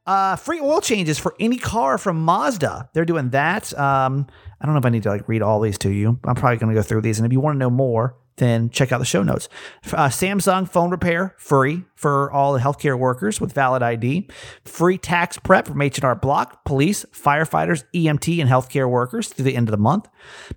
Uh, 0.05 0.35
free 0.37 0.59
oil 0.59 0.79
changes 0.79 1.19
for 1.19 1.35
any 1.39 1.57
car 1.57 1.97
from 1.97 2.23
Mazda. 2.23 2.89
They're 2.93 3.05
doing 3.05 3.31
that. 3.31 3.77
Um, 3.77 4.27
I 4.59 4.65
don't 4.65 4.73
know 4.73 4.79
if 4.79 4.85
I 4.85 4.89
need 4.89 5.03
to 5.03 5.09
like 5.09 5.27
read 5.27 5.41
all 5.41 5.59
these 5.59 5.77
to 5.79 5.89
you. 5.89 6.19
I'm 6.23 6.35
probably 6.35 6.57
going 6.57 6.73
to 6.73 6.79
go 6.79 6.81
through 6.81 7.01
these, 7.01 7.19
and 7.19 7.25
if 7.25 7.31
you 7.31 7.39
want 7.39 7.55
to 7.55 7.59
know 7.59 7.69
more, 7.69 8.15
then 8.37 8.69
check 8.69 8.91
out 8.91 8.99
the 8.99 9.05
show 9.05 9.23
notes. 9.23 9.49
Uh, 9.91 10.07
Samsung 10.07 10.69
phone 10.69 10.91
repair 10.91 11.35
free 11.37 11.83
for 11.95 12.31
all 12.31 12.53
the 12.53 12.59
healthcare 12.59 12.97
workers 12.97 13.41
with 13.41 13.51
valid 13.51 13.81
ID. 13.81 14.29
Free 14.63 14.97
tax 14.97 15.37
prep 15.39 15.67
from 15.67 15.81
H&R 15.81 16.15
Block, 16.15 16.63
police, 16.63 17.03
firefighters, 17.05 17.83
EMT, 17.95 18.39
and 18.39 18.49
healthcare 18.49 18.89
workers 18.89 19.29
through 19.29 19.45
the 19.45 19.55
end 19.55 19.67
of 19.67 19.71
the 19.71 19.77
month. 19.77 20.07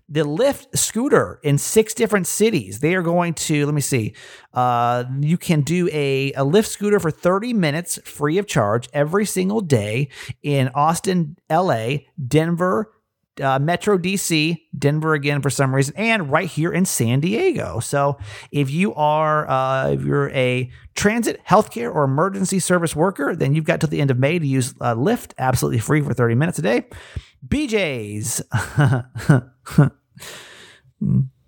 The 0.08 0.24
Lyft 0.24 0.76
scooter 0.76 1.40
in 1.42 1.56
six 1.56 1.94
different 1.94 2.26
cities. 2.26 2.80
They 2.80 2.94
are 2.94 3.02
going 3.02 3.34
to, 3.34 3.64
let 3.64 3.74
me 3.74 3.80
see, 3.80 4.14
uh, 4.52 5.04
you 5.20 5.38
can 5.38 5.62
do 5.62 5.88
a, 5.90 6.32
a 6.32 6.44
Lyft 6.44 6.66
scooter 6.66 7.00
for 7.00 7.10
30 7.10 7.54
minutes 7.54 7.98
free 8.04 8.36
of 8.36 8.46
charge 8.46 8.88
every 8.92 9.24
single 9.24 9.62
day 9.62 10.08
in 10.42 10.68
Austin, 10.74 11.36
LA, 11.50 11.98
Denver, 12.28 12.92
uh, 13.40 13.58
Metro 13.58 13.98
DC, 13.98 14.60
Denver 14.78 15.14
again 15.14 15.42
for 15.42 15.50
some 15.50 15.74
reason, 15.74 15.94
and 15.96 16.30
right 16.30 16.48
here 16.48 16.72
in 16.72 16.84
San 16.84 17.20
Diego. 17.20 17.80
So 17.80 18.18
if 18.52 18.70
you 18.70 18.94
are 18.94 19.48
uh, 19.48 19.90
if 19.90 20.02
you're 20.02 20.30
a 20.30 20.70
transit, 20.94 21.40
healthcare, 21.46 21.94
or 21.94 22.04
emergency 22.04 22.58
service 22.58 22.94
worker, 22.94 23.34
then 23.34 23.54
you've 23.54 23.64
got 23.64 23.80
till 23.80 23.88
the 23.88 24.00
end 24.00 24.10
of 24.10 24.18
May 24.18 24.38
to 24.38 24.46
use 24.46 24.74
uh, 24.80 24.94
Lyft 24.94 25.32
absolutely 25.38 25.80
free 25.80 26.00
for 26.00 26.14
30 26.14 26.34
minutes 26.34 26.58
a 26.58 26.62
day. 26.62 26.86
BJ's. 27.46 28.42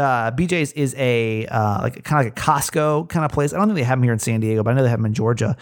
Uh, 0.00 0.30
BJ's 0.30 0.72
is 0.72 0.94
a 0.96 1.46
uh, 1.46 1.82
like 1.82 2.02
kind 2.04 2.26
of 2.26 2.32
like 2.32 2.38
a 2.38 2.42
Costco 2.42 3.08
kind 3.08 3.24
of 3.24 3.30
place. 3.30 3.52
I 3.52 3.58
don't 3.58 3.68
think 3.68 3.76
they 3.76 3.84
have 3.84 3.98
them 3.98 4.04
here 4.04 4.12
in 4.12 4.18
San 4.18 4.40
Diego, 4.40 4.62
but 4.62 4.70
I 4.70 4.74
know 4.74 4.82
they 4.82 4.88
have 4.88 4.98
them 4.98 5.06
in 5.06 5.14
Georgia. 5.14 5.56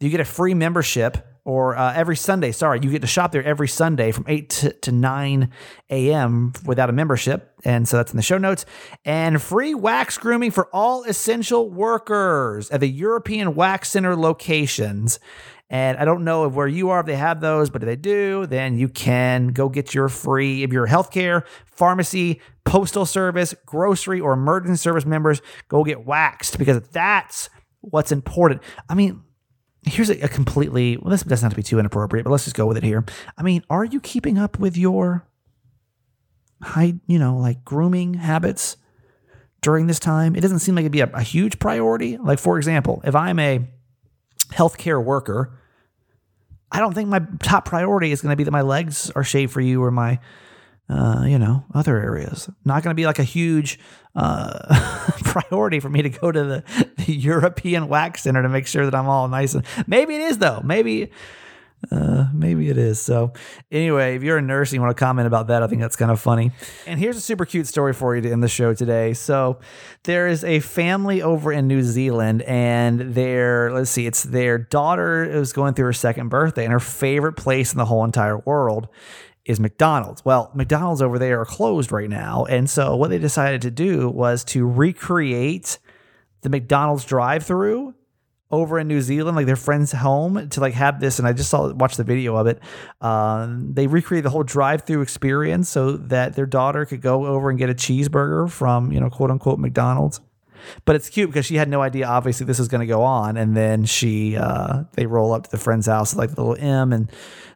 You 0.00 0.08
get 0.08 0.20
a 0.20 0.24
free 0.24 0.54
membership 0.54 1.18
or 1.44 1.76
uh, 1.76 1.92
every 1.94 2.16
Sunday. 2.16 2.52
Sorry, 2.52 2.78
you 2.82 2.90
get 2.90 3.02
to 3.02 3.08
shop 3.08 3.32
there 3.32 3.42
every 3.42 3.68
Sunday 3.68 4.12
from 4.12 4.24
8 4.28 4.50
to, 4.50 4.72
to 4.72 4.92
9 4.92 5.50
a.m. 5.90 6.52
without 6.64 6.88
a 6.88 6.92
membership. 6.92 7.52
And 7.64 7.88
so 7.88 7.96
that's 7.96 8.12
in 8.12 8.16
the 8.16 8.22
show 8.22 8.38
notes. 8.38 8.64
And 9.04 9.42
free 9.42 9.74
wax 9.74 10.18
grooming 10.18 10.52
for 10.52 10.68
all 10.72 11.02
essential 11.04 11.68
workers 11.68 12.70
at 12.70 12.80
the 12.80 12.88
European 12.88 13.54
Wax 13.54 13.90
Center 13.90 14.14
locations. 14.14 15.18
And 15.72 15.96
I 15.96 16.04
don't 16.04 16.22
know 16.22 16.44
if 16.44 16.52
where 16.52 16.68
you 16.68 16.90
are, 16.90 17.00
if 17.00 17.06
they 17.06 17.16
have 17.16 17.40
those, 17.40 17.70
but 17.70 17.82
if 17.82 17.86
they 17.86 17.96
do, 17.96 18.44
then 18.44 18.78
you 18.78 18.90
can 18.90 19.48
go 19.48 19.70
get 19.70 19.94
your 19.94 20.10
free, 20.10 20.62
if 20.62 20.70
you're 20.70 20.86
healthcare, 20.86 21.46
pharmacy, 21.64 22.42
postal 22.66 23.06
service, 23.06 23.54
grocery, 23.64 24.20
or 24.20 24.34
emergency 24.34 24.76
service 24.76 25.06
members, 25.06 25.40
go 25.68 25.82
get 25.82 26.04
waxed 26.04 26.58
because 26.58 26.86
that's 26.90 27.48
what's 27.80 28.12
important. 28.12 28.62
I 28.90 28.94
mean, 28.94 29.22
here's 29.86 30.10
a, 30.10 30.20
a, 30.20 30.28
completely 30.28 30.98
well 30.98 31.10
this 31.10 31.22
doesn't 31.22 31.44
have 31.44 31.52
to 31.52 31.56
be 31.56 31.62
too 31.62 31.80
inappropriate 31.80 32.22
but 32.22 32.30
let's 32.30 32.44
just 32.44 32.54
go 32.54 32.66
with 32.66 32.76
it 32.76 32.84
here. 32.84 33.04
I 33.36 33.42
mean 33.42 33.64
are 33.68 33.84
you 33.84 33.98
keeping 33.98 34.38
up 34.38 34.58
with 34.60 34.76
your 34.76 35.26
high 36.62 36.94
you 37.08 37.18
know 37.18 37.36
like 37.36 37.64
grooming 37.64 38.14
habits 38.14 38.76
during 39.60 39.88
this 39.88 39.98
time? 39.98 40.36
It 40.36 40.40
doesn't 40.40 40.60
seem 40.60 40.76
like 40.76 40.82
it'd 40.82 40.92
be 40.92 41.00
a, 41.00 41.10
a 41.12 41.22
huge 41.22 41.58
priority. 41.58 42.16
Like 42.16 42.38
for 42.38 42.58
example 42.58 43.02
if 43.04 43.16
i'm 43.16 43.40
a 43.40 43.66
healthcare 44.52 45.02
worker 45.02 45.58
i 46.72 46.78
don't 46.78 46.94
think 46.94 47.08
my 47.08 47.20
top 47.40 47.64
priority 47.64 48.10
is 48.10 48.20
going 48.20 48.32
to 48.32 48.36
be 48.36 48.44
that 48.44 48.50
my 48.50 48.62
legs 48.62 49.10
are 49.12 49.24
shaved 49.24 49.52
for 49.52 49.60
you 49.60 49.82
or 49.82 49.90
my 49.90 50.18
uh, 50.88 51.24
you 51.26 51.38
know, 51.38 51.64
other 51.74 51.96
areas. 51.96 52.50
Not 52.64 52.82
going 52.82 52.94
to 52.94 53.00
be 53.00 53.06
like 53.06 53.18
a 53.18 53.24
huge 53.24 53.78
uh, 54.14 55.08
priority 55.24 55.80
for 55.80 55.88
me 55.88 56.02
to 56.02 56.10
go 56.10 56.30
to 56.30 56.44
the, 56.44 56.64
the, 56.98 57.12
European 57.14 57.88
Wax 57.88 58.24
Center 58.24 58.42
to 58.42 58.48
make 58.48 58.66
sure 58.66 58.84
that 58.84 58.94
I'm 58.94 59.08
all 59.08 59.26
nice. 59.28 59.54
And 59.54 59.64
maybe 59.86 60.16
it 60.16 60.20
is 60.20 60.38
though. 60.38 60.60
Maybe. 60.62 61.10
Uh, 61.90 62.26
maybe 62.32 62.68
it 62.68 62.78
is. 62.78 63.00
So, 63.00 63.32
anyway, 63.70 64.16
if 64.16 64.22
you're 64.22 64.38
a 64.38 64.42
nurse 64.42 64.70
and 64.70 64.74
you 64.74 64.80
want 64.80 64.96
to 64.96 65.00
comment 65.00 65.26
about 65.26 65.48
that, 65.48 65.62
I 65.62 65.66
think 65.66 65.80
that's 65.80 65.96
kind 65.96 66.10
of 66.10 66.20
funny. 66.20 66.52
And 66.86 66.98
here's 66.98 67.16
a 67.16 67.20
super 67.20 67.44
cute 67.44 67.66
story 67.66 67.92
for 67.92 68.14
you 68.14 68.22
to 68.22 68.30
end 68.30 68.42
the 68.42 68.48
show 68.48 68.72
today. 68.72 69.14
So, 69.14 69.58
there 70.04 70.28
is 70.28 70.44
a 70.44 70.60
family 70.60 71.22
over 71.22 71.52
in 71.52 71.66
New 71.66 71.82
Zealand, 71.82 72.42
and 72.42 73.14
their 73.14 73.72
let's 73.72 73.90
see, 73.90 74.06
it's 74.06 74.22
their 74.22 74.58
daughter 74.58 75.24
is 75.24 75.52
going 75.52 75.74
through 75.74 75.86
her 75.86 75.92
second 75.92 76.28
birthday, 76.28 76.64
and 76.64 76.72
her 76.72 76.80
favorite 76.80 77.34
place 77.34 77.72
in 77.72 77.78
the 77.78 77.86
whole 77.86 78.04
entire 78.04 78.38
world 78.38 78.88
is 79.44 79.58
McDonald's. 79.58 80.24
Well, 80.24 80.50
McDonald's 80.54 81.02
over 81.02 81.18
there 81.18 81.40
are 81.40 81.44
closed 81.44 81.90
right 81.90 82.08
now. 82.08 82.44
And 82.44 82.70
so 82.70 82.94
what 82.94 83.10
they 83.10 83.18
decided 83.18 83.62
to 83.62 83.70
do 83.70 84.08
was 84.08 84.44
to 84.44 84.66
recreate 84.66 85.78
the 86.42 86.48
McDonald's 86.48 87.04
drive 87.04 87.44
through 87.44 87.94
over 88.52 88.78
in 88.78 88.86
New 88.86 89.00
Zealand, 89.00 89.36
like 89.36 89.46
their 89.46 89.56
friend's 89.56 89.90
home, 89.90 90.48
to 90.50 90.60
like 90.60 90.74
have 90.74 91.00
this. 91.00 91.18
And 91.18 91.26
I 91.26 91.32
just 91.32 91.50
saw 91.50 91.72
watch 91.72 91.96
the 91.96 92.04
video 92.04 92.36
of 92.36 92.46
it. 92.46 92.60
Um, 93.00 93.72
they 93.72 93.86
recreated 93.86 94.26
the 94.26 94.30
whole 94.30 94.44
drive 94.44 94.82
through 94.82 95.00
experience 95.00 95.68
so 95.70 95.96
that 95.96 96.34
their 96.34 96.46
daughter 96.46 96.84
could 96.84 97.00
go 97.00 97.26
over 97.26 97.50
and 97.50 97.58
get 97.58 97.70
a 97.70 97.74
cheeseburger 97.74 98.50
from, 98.50 98.92
you 98.92 99.00
know, 99.00 99.10
quote 99.10 99.30
unquote 99.30 99.58
McDonald's. 99.58 100.20
But 100.84 100.94
it's 100.94 101.08
cute 101.08 101.28
because 101.28 101.44
she 101.44 101.56
had 101.56 101.68
no 101.68 101.82
idea, 101.82 102.06
obviously, 102.06 102.46
this 102.46 102.60
was 102.60 102.68
going 102.68 102.82
to 102.82 102.86
go 102.86 103.02
on. 103.02 103.36
And 103.36 103.56
then 103.56 103.84
she, 103.84 104.36
uh, 104.36 104.84
they 104.92 105.06
roll 105.06 105.32
up 105.32 105.44
to 105.44 105.50
the 105.50 105.58
friend's 105.58 105.86
house, 105.86 106.14
like 106.14 106.36
the 106.36 106.44
little 106.44 106.64
M, 106.64 106.92
and 106.92 107.10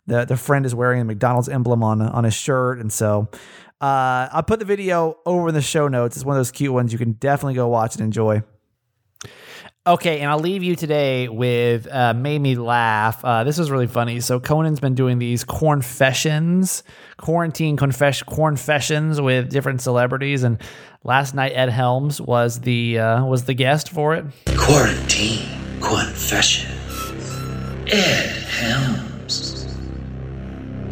the 0.06 0.24
the 0.24 0.36
friend 0.36 0.64
is 0.64 0.74
wearing 0.74 1.00
a 1.00 1.04
McDonald's 1.04 1.48
emblem 1.48 1.82
on 1.82 2.00
on 2.00 2.24
his 2.24 2.34
shirt, 2.34 2.78
and 2.78 2.92
so 2.92 3.28
uh, 3.80 4.28
I'll 4.32 4.42
put 4.42 4.58
the 4.58 4.64
video 4.64 5.18
over 5.26 5.48
in 5.48 5.54
the 5.54 5.62
show 5.62 5.88
notes. 5.88 6.16
It's 6.16 6.24
one 6.24 6.36
of 6.36 6.38
those 6.38 6.50
cute 6.50 6.72
ones 6.72 6.92
you 6.92 6.98
can 6.98 7.12
definitely 7.12 7.54
go 7.54 7.68
watch 7.68 7.96
and 7.96 8.04
enjoy. 8.04 8.42
Okay, 9.86 10.18
and 10.18 10.28
I'll 10.28 10.40
leave 10.40 10.64
you 10.64 10.74
today 10.74 11.28
with 11.28 11.86
uh, 11.88 12.12
made 12.12 12.40
me 12.40 12.56
laugh. 12.56 13.24
Uh, 13.24 13.44
this 13.44 13.56
was 13.56 13.70
really 13.70 13.86
funny. 13.86 14.18
So 14.18 14.40
Conan's 14.40 14.80
been 14.80 14.96
doing 14.96 15.20
these 15.20 15.44
confessions, 15.44 16.82
quarantine 17.18 17.76
confess 17.76 18.20
confessions 18.24 19.20
with 19.20 19.48
different 19.48 19.80
celebrities, 19.80 20.42
and 20.42 20.60
last 21.04 21.36
night 21.36 21.52
Ed 21.54 21.68
Helms 21.68 22.20
was 22.20 22.62
the 22.62 22.98
uh, 22.98 23.24
was 23.26 23.44
the 23.44 23.54
guest 23.54 23.90
for 23.90 24.16
it. 24.16 24.24
Quarantine 24.56 25.46
confessions. 25.80 26.72
Ed 27.86 28.30
Helms. 28.42 29.72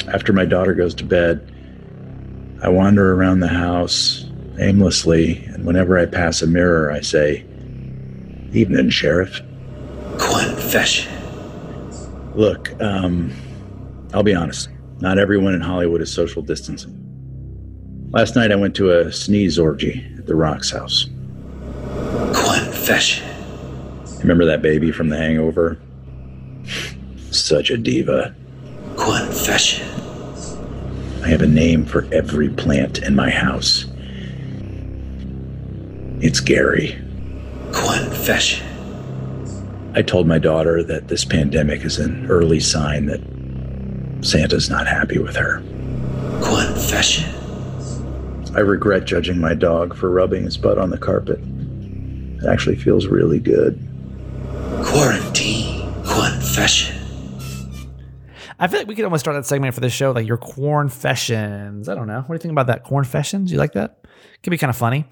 After 0.07 0.33
my 0.33 0.45
daughter 0.45 0.73
goes 0.73 0.95
to 0.95 1.05
bed, 1.05 1.53
I 2.63 2.69
wander 2.69 3.13
around 3.13 3.41
the 3.41 3.49
house 3.49 4.25
aimlessly, 4.61 5.45
and 5.47 5.67
whenever 5.67 5.99
I 5.99 6.07
pass 6.07 6.43
a 6.43 6.47
mirror, 6.47 6.93
I 6.93 7.01
say, 7.01 7.45
Evening, 8.55 8.89
Sheriff. 8.89 9.41
Confession. 10.17 11.13
Look, 12.37 12.71
um, 12.81 13.33
I'll 14.13 14.23
be 14.23 14.35
honest. 14.35 14.69
Not 15.01 15.19
everyone 15.19 15.55
in 15.55 15.61
Hollywood 15.61 16.01
is 16.01 16.13
social 16.13 16.41
distancing. 16.41 17.01
Last 18.13 18.37
night 18.37 18.53
I 18.53 18.55
went 18.55 18.77
to 18.77 18.93
a 18.93 19.13
sneeze 19.13 19.59
orgy 19.59 20.07
at 20.17 20.27
the 20.27 20.37
Rock's 20.37 20.71
house. 20.71 21.09
Confession. 22.33 23.27
Remember 24.21 24.45
that 24.45 24.63
baby 24.63 24.93
from 24.93 25.09
The 25.09 25.17
Hangover? 25.17 25.81
Such 27.33 27.71
a 27.71 27.77
diva. 27.77 28.37
Confession. 28.97 29.85
I 31.25 31.29
have 31.29 31.43
a 31.43 31.47
name 31.49 31.85
for 31.85 32.07
every 32.13 32.51
plant 32.51 32.99
in 32.99 33.17
my 33.17 33.31
house. 33.31 33.87
It's 36.21 36.39
Gary. 36.39 37.04
Confession. 37.75 38.67
I 39.95 40.03
told 40.03 40.27
my 40.27 40.39
daughter 40.39 40.83
that 40.85 41.09
this 41.09 41.25
pandemic 41.25 41.85
is 41.85 41.99
an 41.99 42.27
early 42.31 42.61
sign 42.61 43.07
that 43.07 43.21
Santa's 44.25 44.71
not 44.71 44.87
happy 44.87 45.19
with 45.19 45.37
her. 45.37 45.63
Confession. 46.43 47.31
I 48.57 48.61
regret 48.61 49.05
judging 49.05 49.39
my 49.39 49.55
dog 49.55 49.97
for 49.97 50.11
rubbing 50.11 50.45
his 50.45 50.57
butt 50.57 50.79
on 50.79 50.91
the 50.91 50.99
carpet. 50.99 51.41
It 52.43 52.47
actually 52.49 52.77
feels 52.77 53.07
really 53.07 53.41
good. 53.41 53.79
Quarantine. 54.83 55.93
Confession. 56.05 57.04
I 58.59 58.69
feel 58.69 58.79
like 58.81 58.87
we 58.87 58.95
could 58.95 59.05
almost 59.05 59.25
start 59.25 59.37
that 59.37 59.47
segment 59.47 59.75
for 59.75 59.81
this 59.81 59.93
show, 59.93 60.13
like 60.13 60.27
your 60.27 60.37
cornfessions. 60.37 61.89
I 61.89 61.95
don't 61.95 62.07
know. 62.07 62.21
What 62.21 62.29
do 62.29 62.35
you 62.35 62.39
think 62.39 62.53
about 62.53 62.69
that? 62.69 62.85
Cornfessions? 62.85 63.51
You 63.51 63.59
like 63.59 63.73
that? 63.73 64.05
Could 64.43 64.51
be 64.51 64.59
kind 64.59 64.71
of 64.71 64.77
funny. 64.77 65.07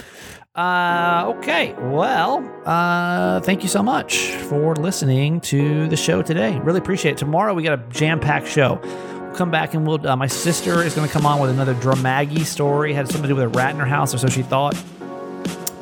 Uh, 0.54 1.34
okay. 1.38 1.74
Well, 1.78 2.48
uh, 2.64 3.40
thank 3.40 3.62
you 3.62 3.68
so 3.68 3.82
much 3.82 4.16
for 4.32 4.76
listening 4.76 5.40
to 5.42 5.88
the 5.88 5.96
show 5.96 6.22
today. 6.22 6.58
Really 6.60 6.78
appreciate 6.78 7.12
it. 7.12 7.18
Tomorrow 7.18 7.54
we 7.54 7.62
got 7.62 7.78
a 7.78 7.82
jam 7.88 8.20
packed 8.20 8.46
show. 8.46 8.78
We'll 8.82 9.34
come 9.34 9.50
back 9.50 9.74
and 9.74 9.86
we'll. 9.86 10.06
Uh, 10.06 10.14
my 10.14 10.26
sister 10.26 10.82
is 10.82 10.94
going 10.94 11.08
to 11.08 11.12
come 11.12 11.26
on 11.26 11.40
with 11.40 11.50
another 11.50 11.74
Dramaggy 11.74 12.44
story. 12.44 12.92
Had 12.92 13.08
something 13.08 13.22
to 13.22 13.28
do 13.28 13.34
with 13.34 13.44
a 13.44 13.48
rat 13.48 13.70
in 13.70 13.80
her 13.80 13.86
house, 13.86 14.14
or 14.14 14.18
so 14.18 14.28
she 14.28 14.42
thought. 14.42 14.76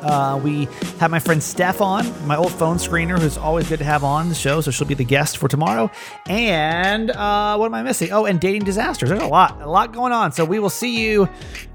Uh, 0.01 0.39
we 0.43 0.65
have 0.99 1.11
my 1.11 1.19
friend 1.19 1.41
Steph 1.41 1.81
on, 1.81 2.05
my 2.27 2.35
old 2.35 2.51
phone 2.51 2.77
screener, 2.77 3.19
who's 3.19 3.37
always 3.37 3.69
good 3.69 3.79
to 3.79 3.85
have 3.85 4.03
on 4.03 4.29
the 4.29 4.35
show. 4.35 4.61
So 4.61 4.71
she'll 4.71 4.87
be 4.87 4.93
the 4.93 5.03
guest 5.03 5.37
for 5.37 5.47
tomorrow. 5.47 5.89
And 6.27 7.11
uh, 7.11 7.57
what 7.57 7.65
am 7.65 7.73
I 7.73 7.83
missing? 7.83 8.11
Oh, 8.11 8.25
and 8.25 8.39
dating 8.39 8.63
disasters. 8.63 9.09
There's 9.09 9.21
a 9.21 9.27
lot, 9.27 9.61
a 9.61 9.69
lot 9.69 9.93
going 9.93 10.11
on. 10.11 10.31
So 10.31 10.45
we 10.45 10.59
will 10.59 10.69
see 10.69 11.01
you 11.01 11.29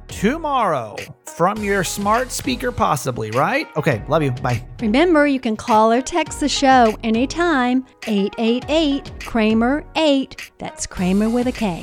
tomorrow 0.08 0.96
from 1.24 1.62
your 1.62 1.84
smart 1.84 2.30
speaker, 2.30 2.72
possibly, 2.72 3.30
right? 3.32 3.68
Okay, 3.76 4.02
love 4.08 4.22
you. 4.22 4.30
Bye. 4.30 4.66
Remember, 4.80 5.26
you 5.26 5.40
can 5.40 5.56
call 5.56 5.92
or 5.92 6.00
text 6.00 6.40
the 6.40 6.48
show 6.48 6.96
anytime 7.02 7.84
888 8.06 9.20
Kramer 9.20 9.84
8. 9.96 10.52
That's 10.58 10.86
Kramer 10.86 11.28
with 11.28 11.46
a 11.46 11.52
K. 11.52 11.82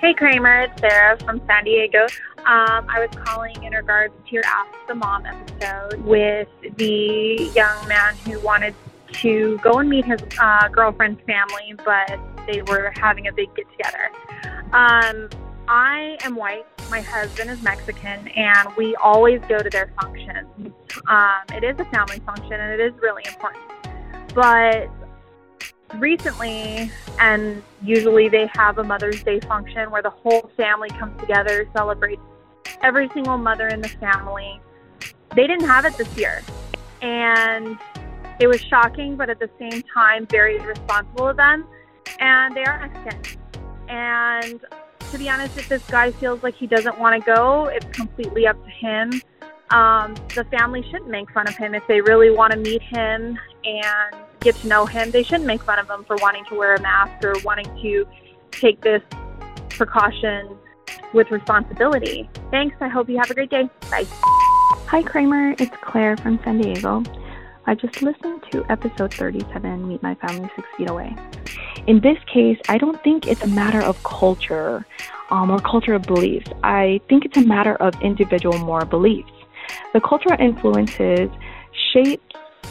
Hey 0.00 0.12
Kramer, 0.12 0.60
it's 0.60 0.78
Sarah 0.80 1.18
from 1.24 1.40
San 1.46 1.64
Diego. 1.64 2.06
Um, 2.46 2.86
I 2.88 3.00
was 3.00 3.10
calling 3.24 3.60
in 3.64 3.72
regards 3.72 4.14
to 4.24 4.32
your 4.32 4.44
Ask 4.46 4.70
the 4.86 4.94
Mom 4.94 5.26
episode 5.26 6.00
with 6.04 6.46
the 6.76 7.50
young 7.56 7.88
man 7.88 8.14
who 8.24 8.38
wanted 8.38 8.72
to 9.14 9.58
go 9.64 9.80
and 9.80 9.90
meet 9.90 10.04
his 10.04 10.20
uh, 10.38 10.68
girlfriend's 10.68 11.20
family, 11.22 11.74
but 11.84 12.20
they 12.46 12.62
were 12.62 12.92
having 12.94 13.26
a 13.26 13.32
big 13.32 13.52
get 13.56 13.66
together. 13.72 14.10
Um, 14.72 15.28
I 15.66 16.18
am 16.22 16.36
white. 16.36 16.66
My 16.88 17.00
husband 17.00 17.50
is 17.50 17.60
Mexican, 17.62 18.28
and 18.28 18.68
we 18.76 18.94
always 18.94 19.40
go 19.48 19.58
to 19.58 19.68
their 19.68 19.92
functions. 20.00 20.46
Um, 21.08 21.40
it 21.52 21.64
is 21.64 21.80
a 21.80 21.84
family 21.86 22.20
function, 22.20 22.52
and 22.52 22.72
it 22.72 22.78
is 22.78 22.92
really 23.02 23.24
important. 23.26 23.64
But 24.34 24.88
recently, 25.98 26.92
and 27.18 27.60
usually 27.82 28.28
they 28.28 28.48
have 28.54 28.78
a 28.78 28.84
Mother's 28.84 29.24
Day 29.24 29.40
function 29.40 29.90
where 29.90 30.02
the 30.02 30.10
whole 30.10 30.48
family 30.56 30.90
comes 30.90 31.18
together, 31.20 31.68
celebrates 31.76 32.22
every 32.82 33.08
single 33.10 33.38
mother 33.38 33.68
in 33.68 33.80
the 33.80 33.88
family. 33.88 34.60
They 35.34 35.46
didn't 35.46 35.66
have 35.66 35.84
it 35.84 35.96
this 35.96 36.16
year. 36.16 36.42
And 37.02 37.78
it 38.40 38.46
was 38.46 38.60
shocking, 38.60 39.16
but 39.16 39.30
at 39.30 39.38
the 39.38 39.50
same 39.58 39.82
time, 39.94 40.26
very 40.26 40.58
responsible 40.60 41.28
of 41.28 41.36
them. 41.36 41.66
And 42.20 42.54
they 42.54 42.64
are 42.64 42.86
Mexican. 42.86 43.40
And 43.88 44.64
to 45.10 45.18
be 45.18 45.28
honest, 45.28 45.56
if 45.56 45.68
this 45.68 45.84
guy 45.86 46.10
feels 46.10 46.42
like 46.42 46.54
he 46.54 46.66
doesn't 46.66 46.98
want 46.98 47.22
to 47.22 47.24
go, 47.24 47.66
it's 47.66 47.86
completely 47.96 48.46
up 48.46 48.62
to 48.64 48.70
him. 48.70 49.20
Um, 49.70 50.14
the 50.34 50.44
family 50.44 50.82
shouldn't 50.82 51.10
make 51.10 51.30
fun 51.32 51.48
of 51.48 51.56
him 51.56 51.74
if 51.74 51.86
they 51.86 52.00
really 52.00 52.30
want 52.30 52.52
to 52.52 52.58
meet 52.58 52.82
him 52.82 53.38
and 53.64 54.16
get 54.40 54.54
to 54.56 54.68
know 54.68 54.86
him. 54.86 55.10
They 55.10 55.22
shouldn't 55.22 55.46
make 55.46 55.62
fun 55.62 55.78
of 55.78 55.90
him 55.90 56.04
for 56.04 56.16
wanting 56.20 56.44
to 56.46 56.54
wear 56.54 56.74
a 56.74 56.80
mask 56.80 57.24
or 57.24 57.34
wanting 57.44 57.66
to 57.82 58.06
take 58.52 58.80
this 58.80 59.02
precaution 59.68 60.56
with 61.12 61.30
responsibility. 61.30 62.28
Thanks. 62.50 62.76
I 62.80 62.88
hope 62.88 63.08
you 63.08 63.18
have 63.18 63.30
a 63.30 63.34
great 63.34 63.50
day. 63.50 63.68
Bye. 63.90 64.06
Hi, 64.88 65.02
Kramer. 65.02 65.54
It's 65.58 65.76
Claire 65.80 66.16
from 66.16 66.38
San 66.44 66.60
Diego. 66.60 67.02
I 67.66 67.74
just 67.74 68.00
listened 68.00 68.44
to 68.52 68.64
episode 68.70 69.12
37, 69.12 69.88
Meet 69.88 70.02
My 70.02 70.14
Family 70.14 70.48
Six 70.54 70.68
Feet 70.76 70.88
Away. 70.88 71.16
In 71.86 72.00
this 72.00 72.18
case, 72.32 72.58
I 72.68 72.78
don't 72.78 73.02
think 73.02 73.26
it's 73.26 73.42
a 73.42 73.48
matter 73.48 73.82
of 73.82 74.00
culture 74.04 74.86
um, 75.30 75.50
or 75.50 75.58
cultural 75.58 75.98
beliefs. 75.98 76.50
I 76.62 77.00
think 77.08 77.24
it's 77.24 77.36
a 77.36 77.44
matter 77.44 77.74
of 77.76 78.00
individual 78.00 78.58
moral 78.58 78.86
beliefs. 78.86 79.32
The 79.92 80.00
cultural 80.00 80.40
influences 80.40 81.30
shape 81.92 82.22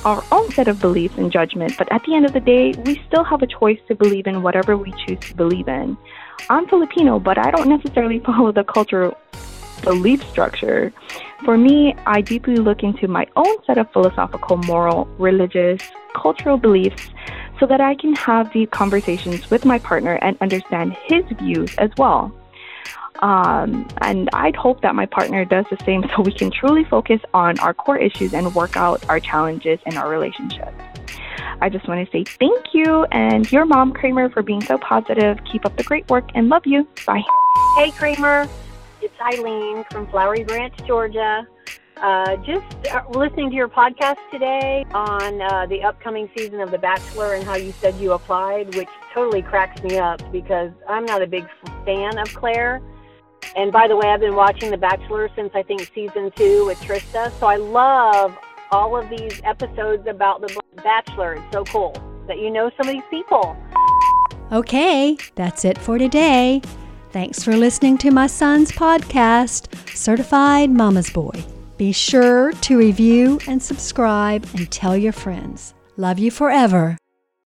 our 0.05 0.23
own 0.31 0.49
set 0.51 0.67
of 0.67 0.79
beliefs 0.79 1.17
and 1.17 1.31
judgment, 1.31 1.73
but 1.77 1.91
at 1.91 2.03
the 2.05 2.15
end 2.15 2.25
of 2.25 2.33
the 2.33 2.39
day, 2.39 2.73
we 2.85 3.01
still 3.07 3.23
have 3.23 3.41
a 3.41 3.47
choice 3.47 3.79
to 3.87 3.95
believe 3.95 4.27
in 4.27 4.43
whatever 4.43 4.77
we 4.77 4.93
choose 5.05 5.19
to 5.27 5.35
believe 5.35 5.67
in. 5.67 5.97
I'm 6.49 6.67
Filipino, 6.67 7.19
but 7.19 7.37
I 7.37 7.51
don't 7.51 7.69
necessarily 7.69 8.19
follow 8.25 8.51
the 8.51 8.63
cultural 8.63 9.17
belief 9.83 10.23
structure. 10.29 10.93
For 11.43 11.57
me, 11.57 11.93
I 12.05 12.21
deeply 12.21 12.55
look 12.55 12.83
into 12.83 13.07
my 13.07 13.27
own 13.35 13.55
set 13.65 13.77
of 13.77 13.91
philosophical, 13.91 14.57
moral, 14.57 15.05
religious, 15.17 15.81
cultural 16.15 16.57
beliefs 16.57 17.09
so 17.59 17.65
that 17.67 17.81
I 17.81 17.95
can 17.95 18.15
have 18.15 18.51
deep 18.51 18.71
conversations 18.71 19.49
with 19.49 19.65
my 19.65 19.79
partner 19.79 20.15
and 20.21 20.37
understand 20.41 20.95
his 21.07 21.23
views 21.39 21.75
as 21.77 21.89
well. 21.97 22.33
Um, 23.19 23.87
and 24.01 24.29
I'd 24.33 24.55
hope 24.55 24.81
that 24.81 24.93
my 24.93 25.05
partner 25.05 25.45
does 25.45 25.65
the 25.69 25.77
same 25.85 26.03
so 26.15 26.21
we 26.21 26.33
can 26.33 26.51
truly 26.51 26.83
focus 26.83 27.21
on 27.33 27.59
our 27.59 27.73
core 27.73 27.97
issues 27.97 28.33
and 28.33 28.53
work 28.53 28.75
out 28.75 29.07
our 29.09 29.19
challenges 29.19 29.79
in 29.85 29.97
our 29.97 30.09
relationship. 30.09 30.73
I 31.61 31.69
just 31.69 31.87
want 31.87 32.05
to 32.05 32.11
say 32.11 32.23
thank 32.23 32.73
you 32.73 33.05
and 33.11 33.49
your 33.51 33.65
mom, 33.65 33.93
Kramer, 33.93 34.29
for 34.29 34.43
being 34.43 34.61
so 34.61 34.77
positive. 34.77 35.37
Keep 35.51 35.65
up 35.65 35.77
the 35.77 35.83
great 35.83 36.09
work 36.09 36.29
and 36.35 36.49
love 36.49 36.65
you. 36.65 36.87
Bye. 37.05 37.23
Hey, 37.77 37.91
Kramer. 37.91 38.47
It's 39.01 39.13
Eileen 39.21 39.83
from 39.91 40.07
Flowery 40.07 40.43
Branch, 40.43 40.73
Georgia. 40.85 41.47
Uh, 41.97 42.35
just 42.37 42.65
uh, 42.91 43.03
listening 43.11 43.49
to 43.49 43.55
your 43.55 43.69
podcast 43.69 44.17
today 44.29 44.85
on 44.93 45.41
uh, 45.41 45.65
the 45.67 45.81
upcoming 45.83 46.29
season 46.35 46.59
of 46.59 46.69
The 46.71 46.77
Bachelor 46.77 47.35
and 47.35 47.43
how 47.43 47.55
you 47.55 47.71
said 47.71 47.95
you 47.95 48.11
applied, 48.11 48.75
which 48.75 48.89
totally 49.13 49.41
cracks 49.41 49.81
me 49.81 49.97
up 49.97 50.21
because 50.31 50.71
I'm 50.89 51.05
not 51.05 51.21
a 51.21 51.27
big 51.27 51.47
fan 51.85 52.17
of 52.17 52.33
Claire. 52.33 52.81
And 53.55 53.71
by 53.71 53.87
the 53.87 53.95
way, 53.95 54.07
I've 54.07 54.19
been 54.19 54.35
watching 54.35 54.71
The 54.71 54.77
Bachelor 54.77 55.29
since 55.35 55.51
I 55.55 55.63
think 55.63 55.89
season 55.93 56.31
two 56.35 56.65
with 56.65 56.77
Trista. 56.79 57.31
So 57.39 57.47
I 57.47 57.55
love 57.55 58.37
all 58.71 58.97
of 58.97 59.09
these 59.09 59.41
episodes 59.43 60.07
about 60.07 60.41
The 60.41 60.59
Bachelor. 60.77 61.35
It's 61.35 61.53
so 61.53 61.63
cool 61.65 61.93
that 62.27 62.39
you 62.39 62.49
know 62.49 62.71
some 62.77 62.87
of 62.87 62.93
these 62.93 63.03
people. 63.09 63.55
Okay, 64.51 65.17
that's 65.35 65.65
it 65.65 65.77
for 65.77 65.97
today. 65.97 66.61
Thanks 67.11 67.43
for 67.43 67.55
listening 67.55 67.97
to 67.99 68.11
my 68.11 68.27
son's 68.27 68.71
podcast, 68.71 69.73
Certified 69.95 70.69
Mama's 70.69 71.09
Boy. 71.09 71.43
Be 71.77 71.91
sure 71.91 72.51
to 72.51 72.77
review 72.77 73.39
and 73.47 73.61
subscribe 73.61 74.45
and 74.55 74.69
tell 74.71 74.95
your 74.95 75.13
friends. 75.13 75.73
Love 75.97 76.19
you 76.19 76.31
forever. 76.31 76.97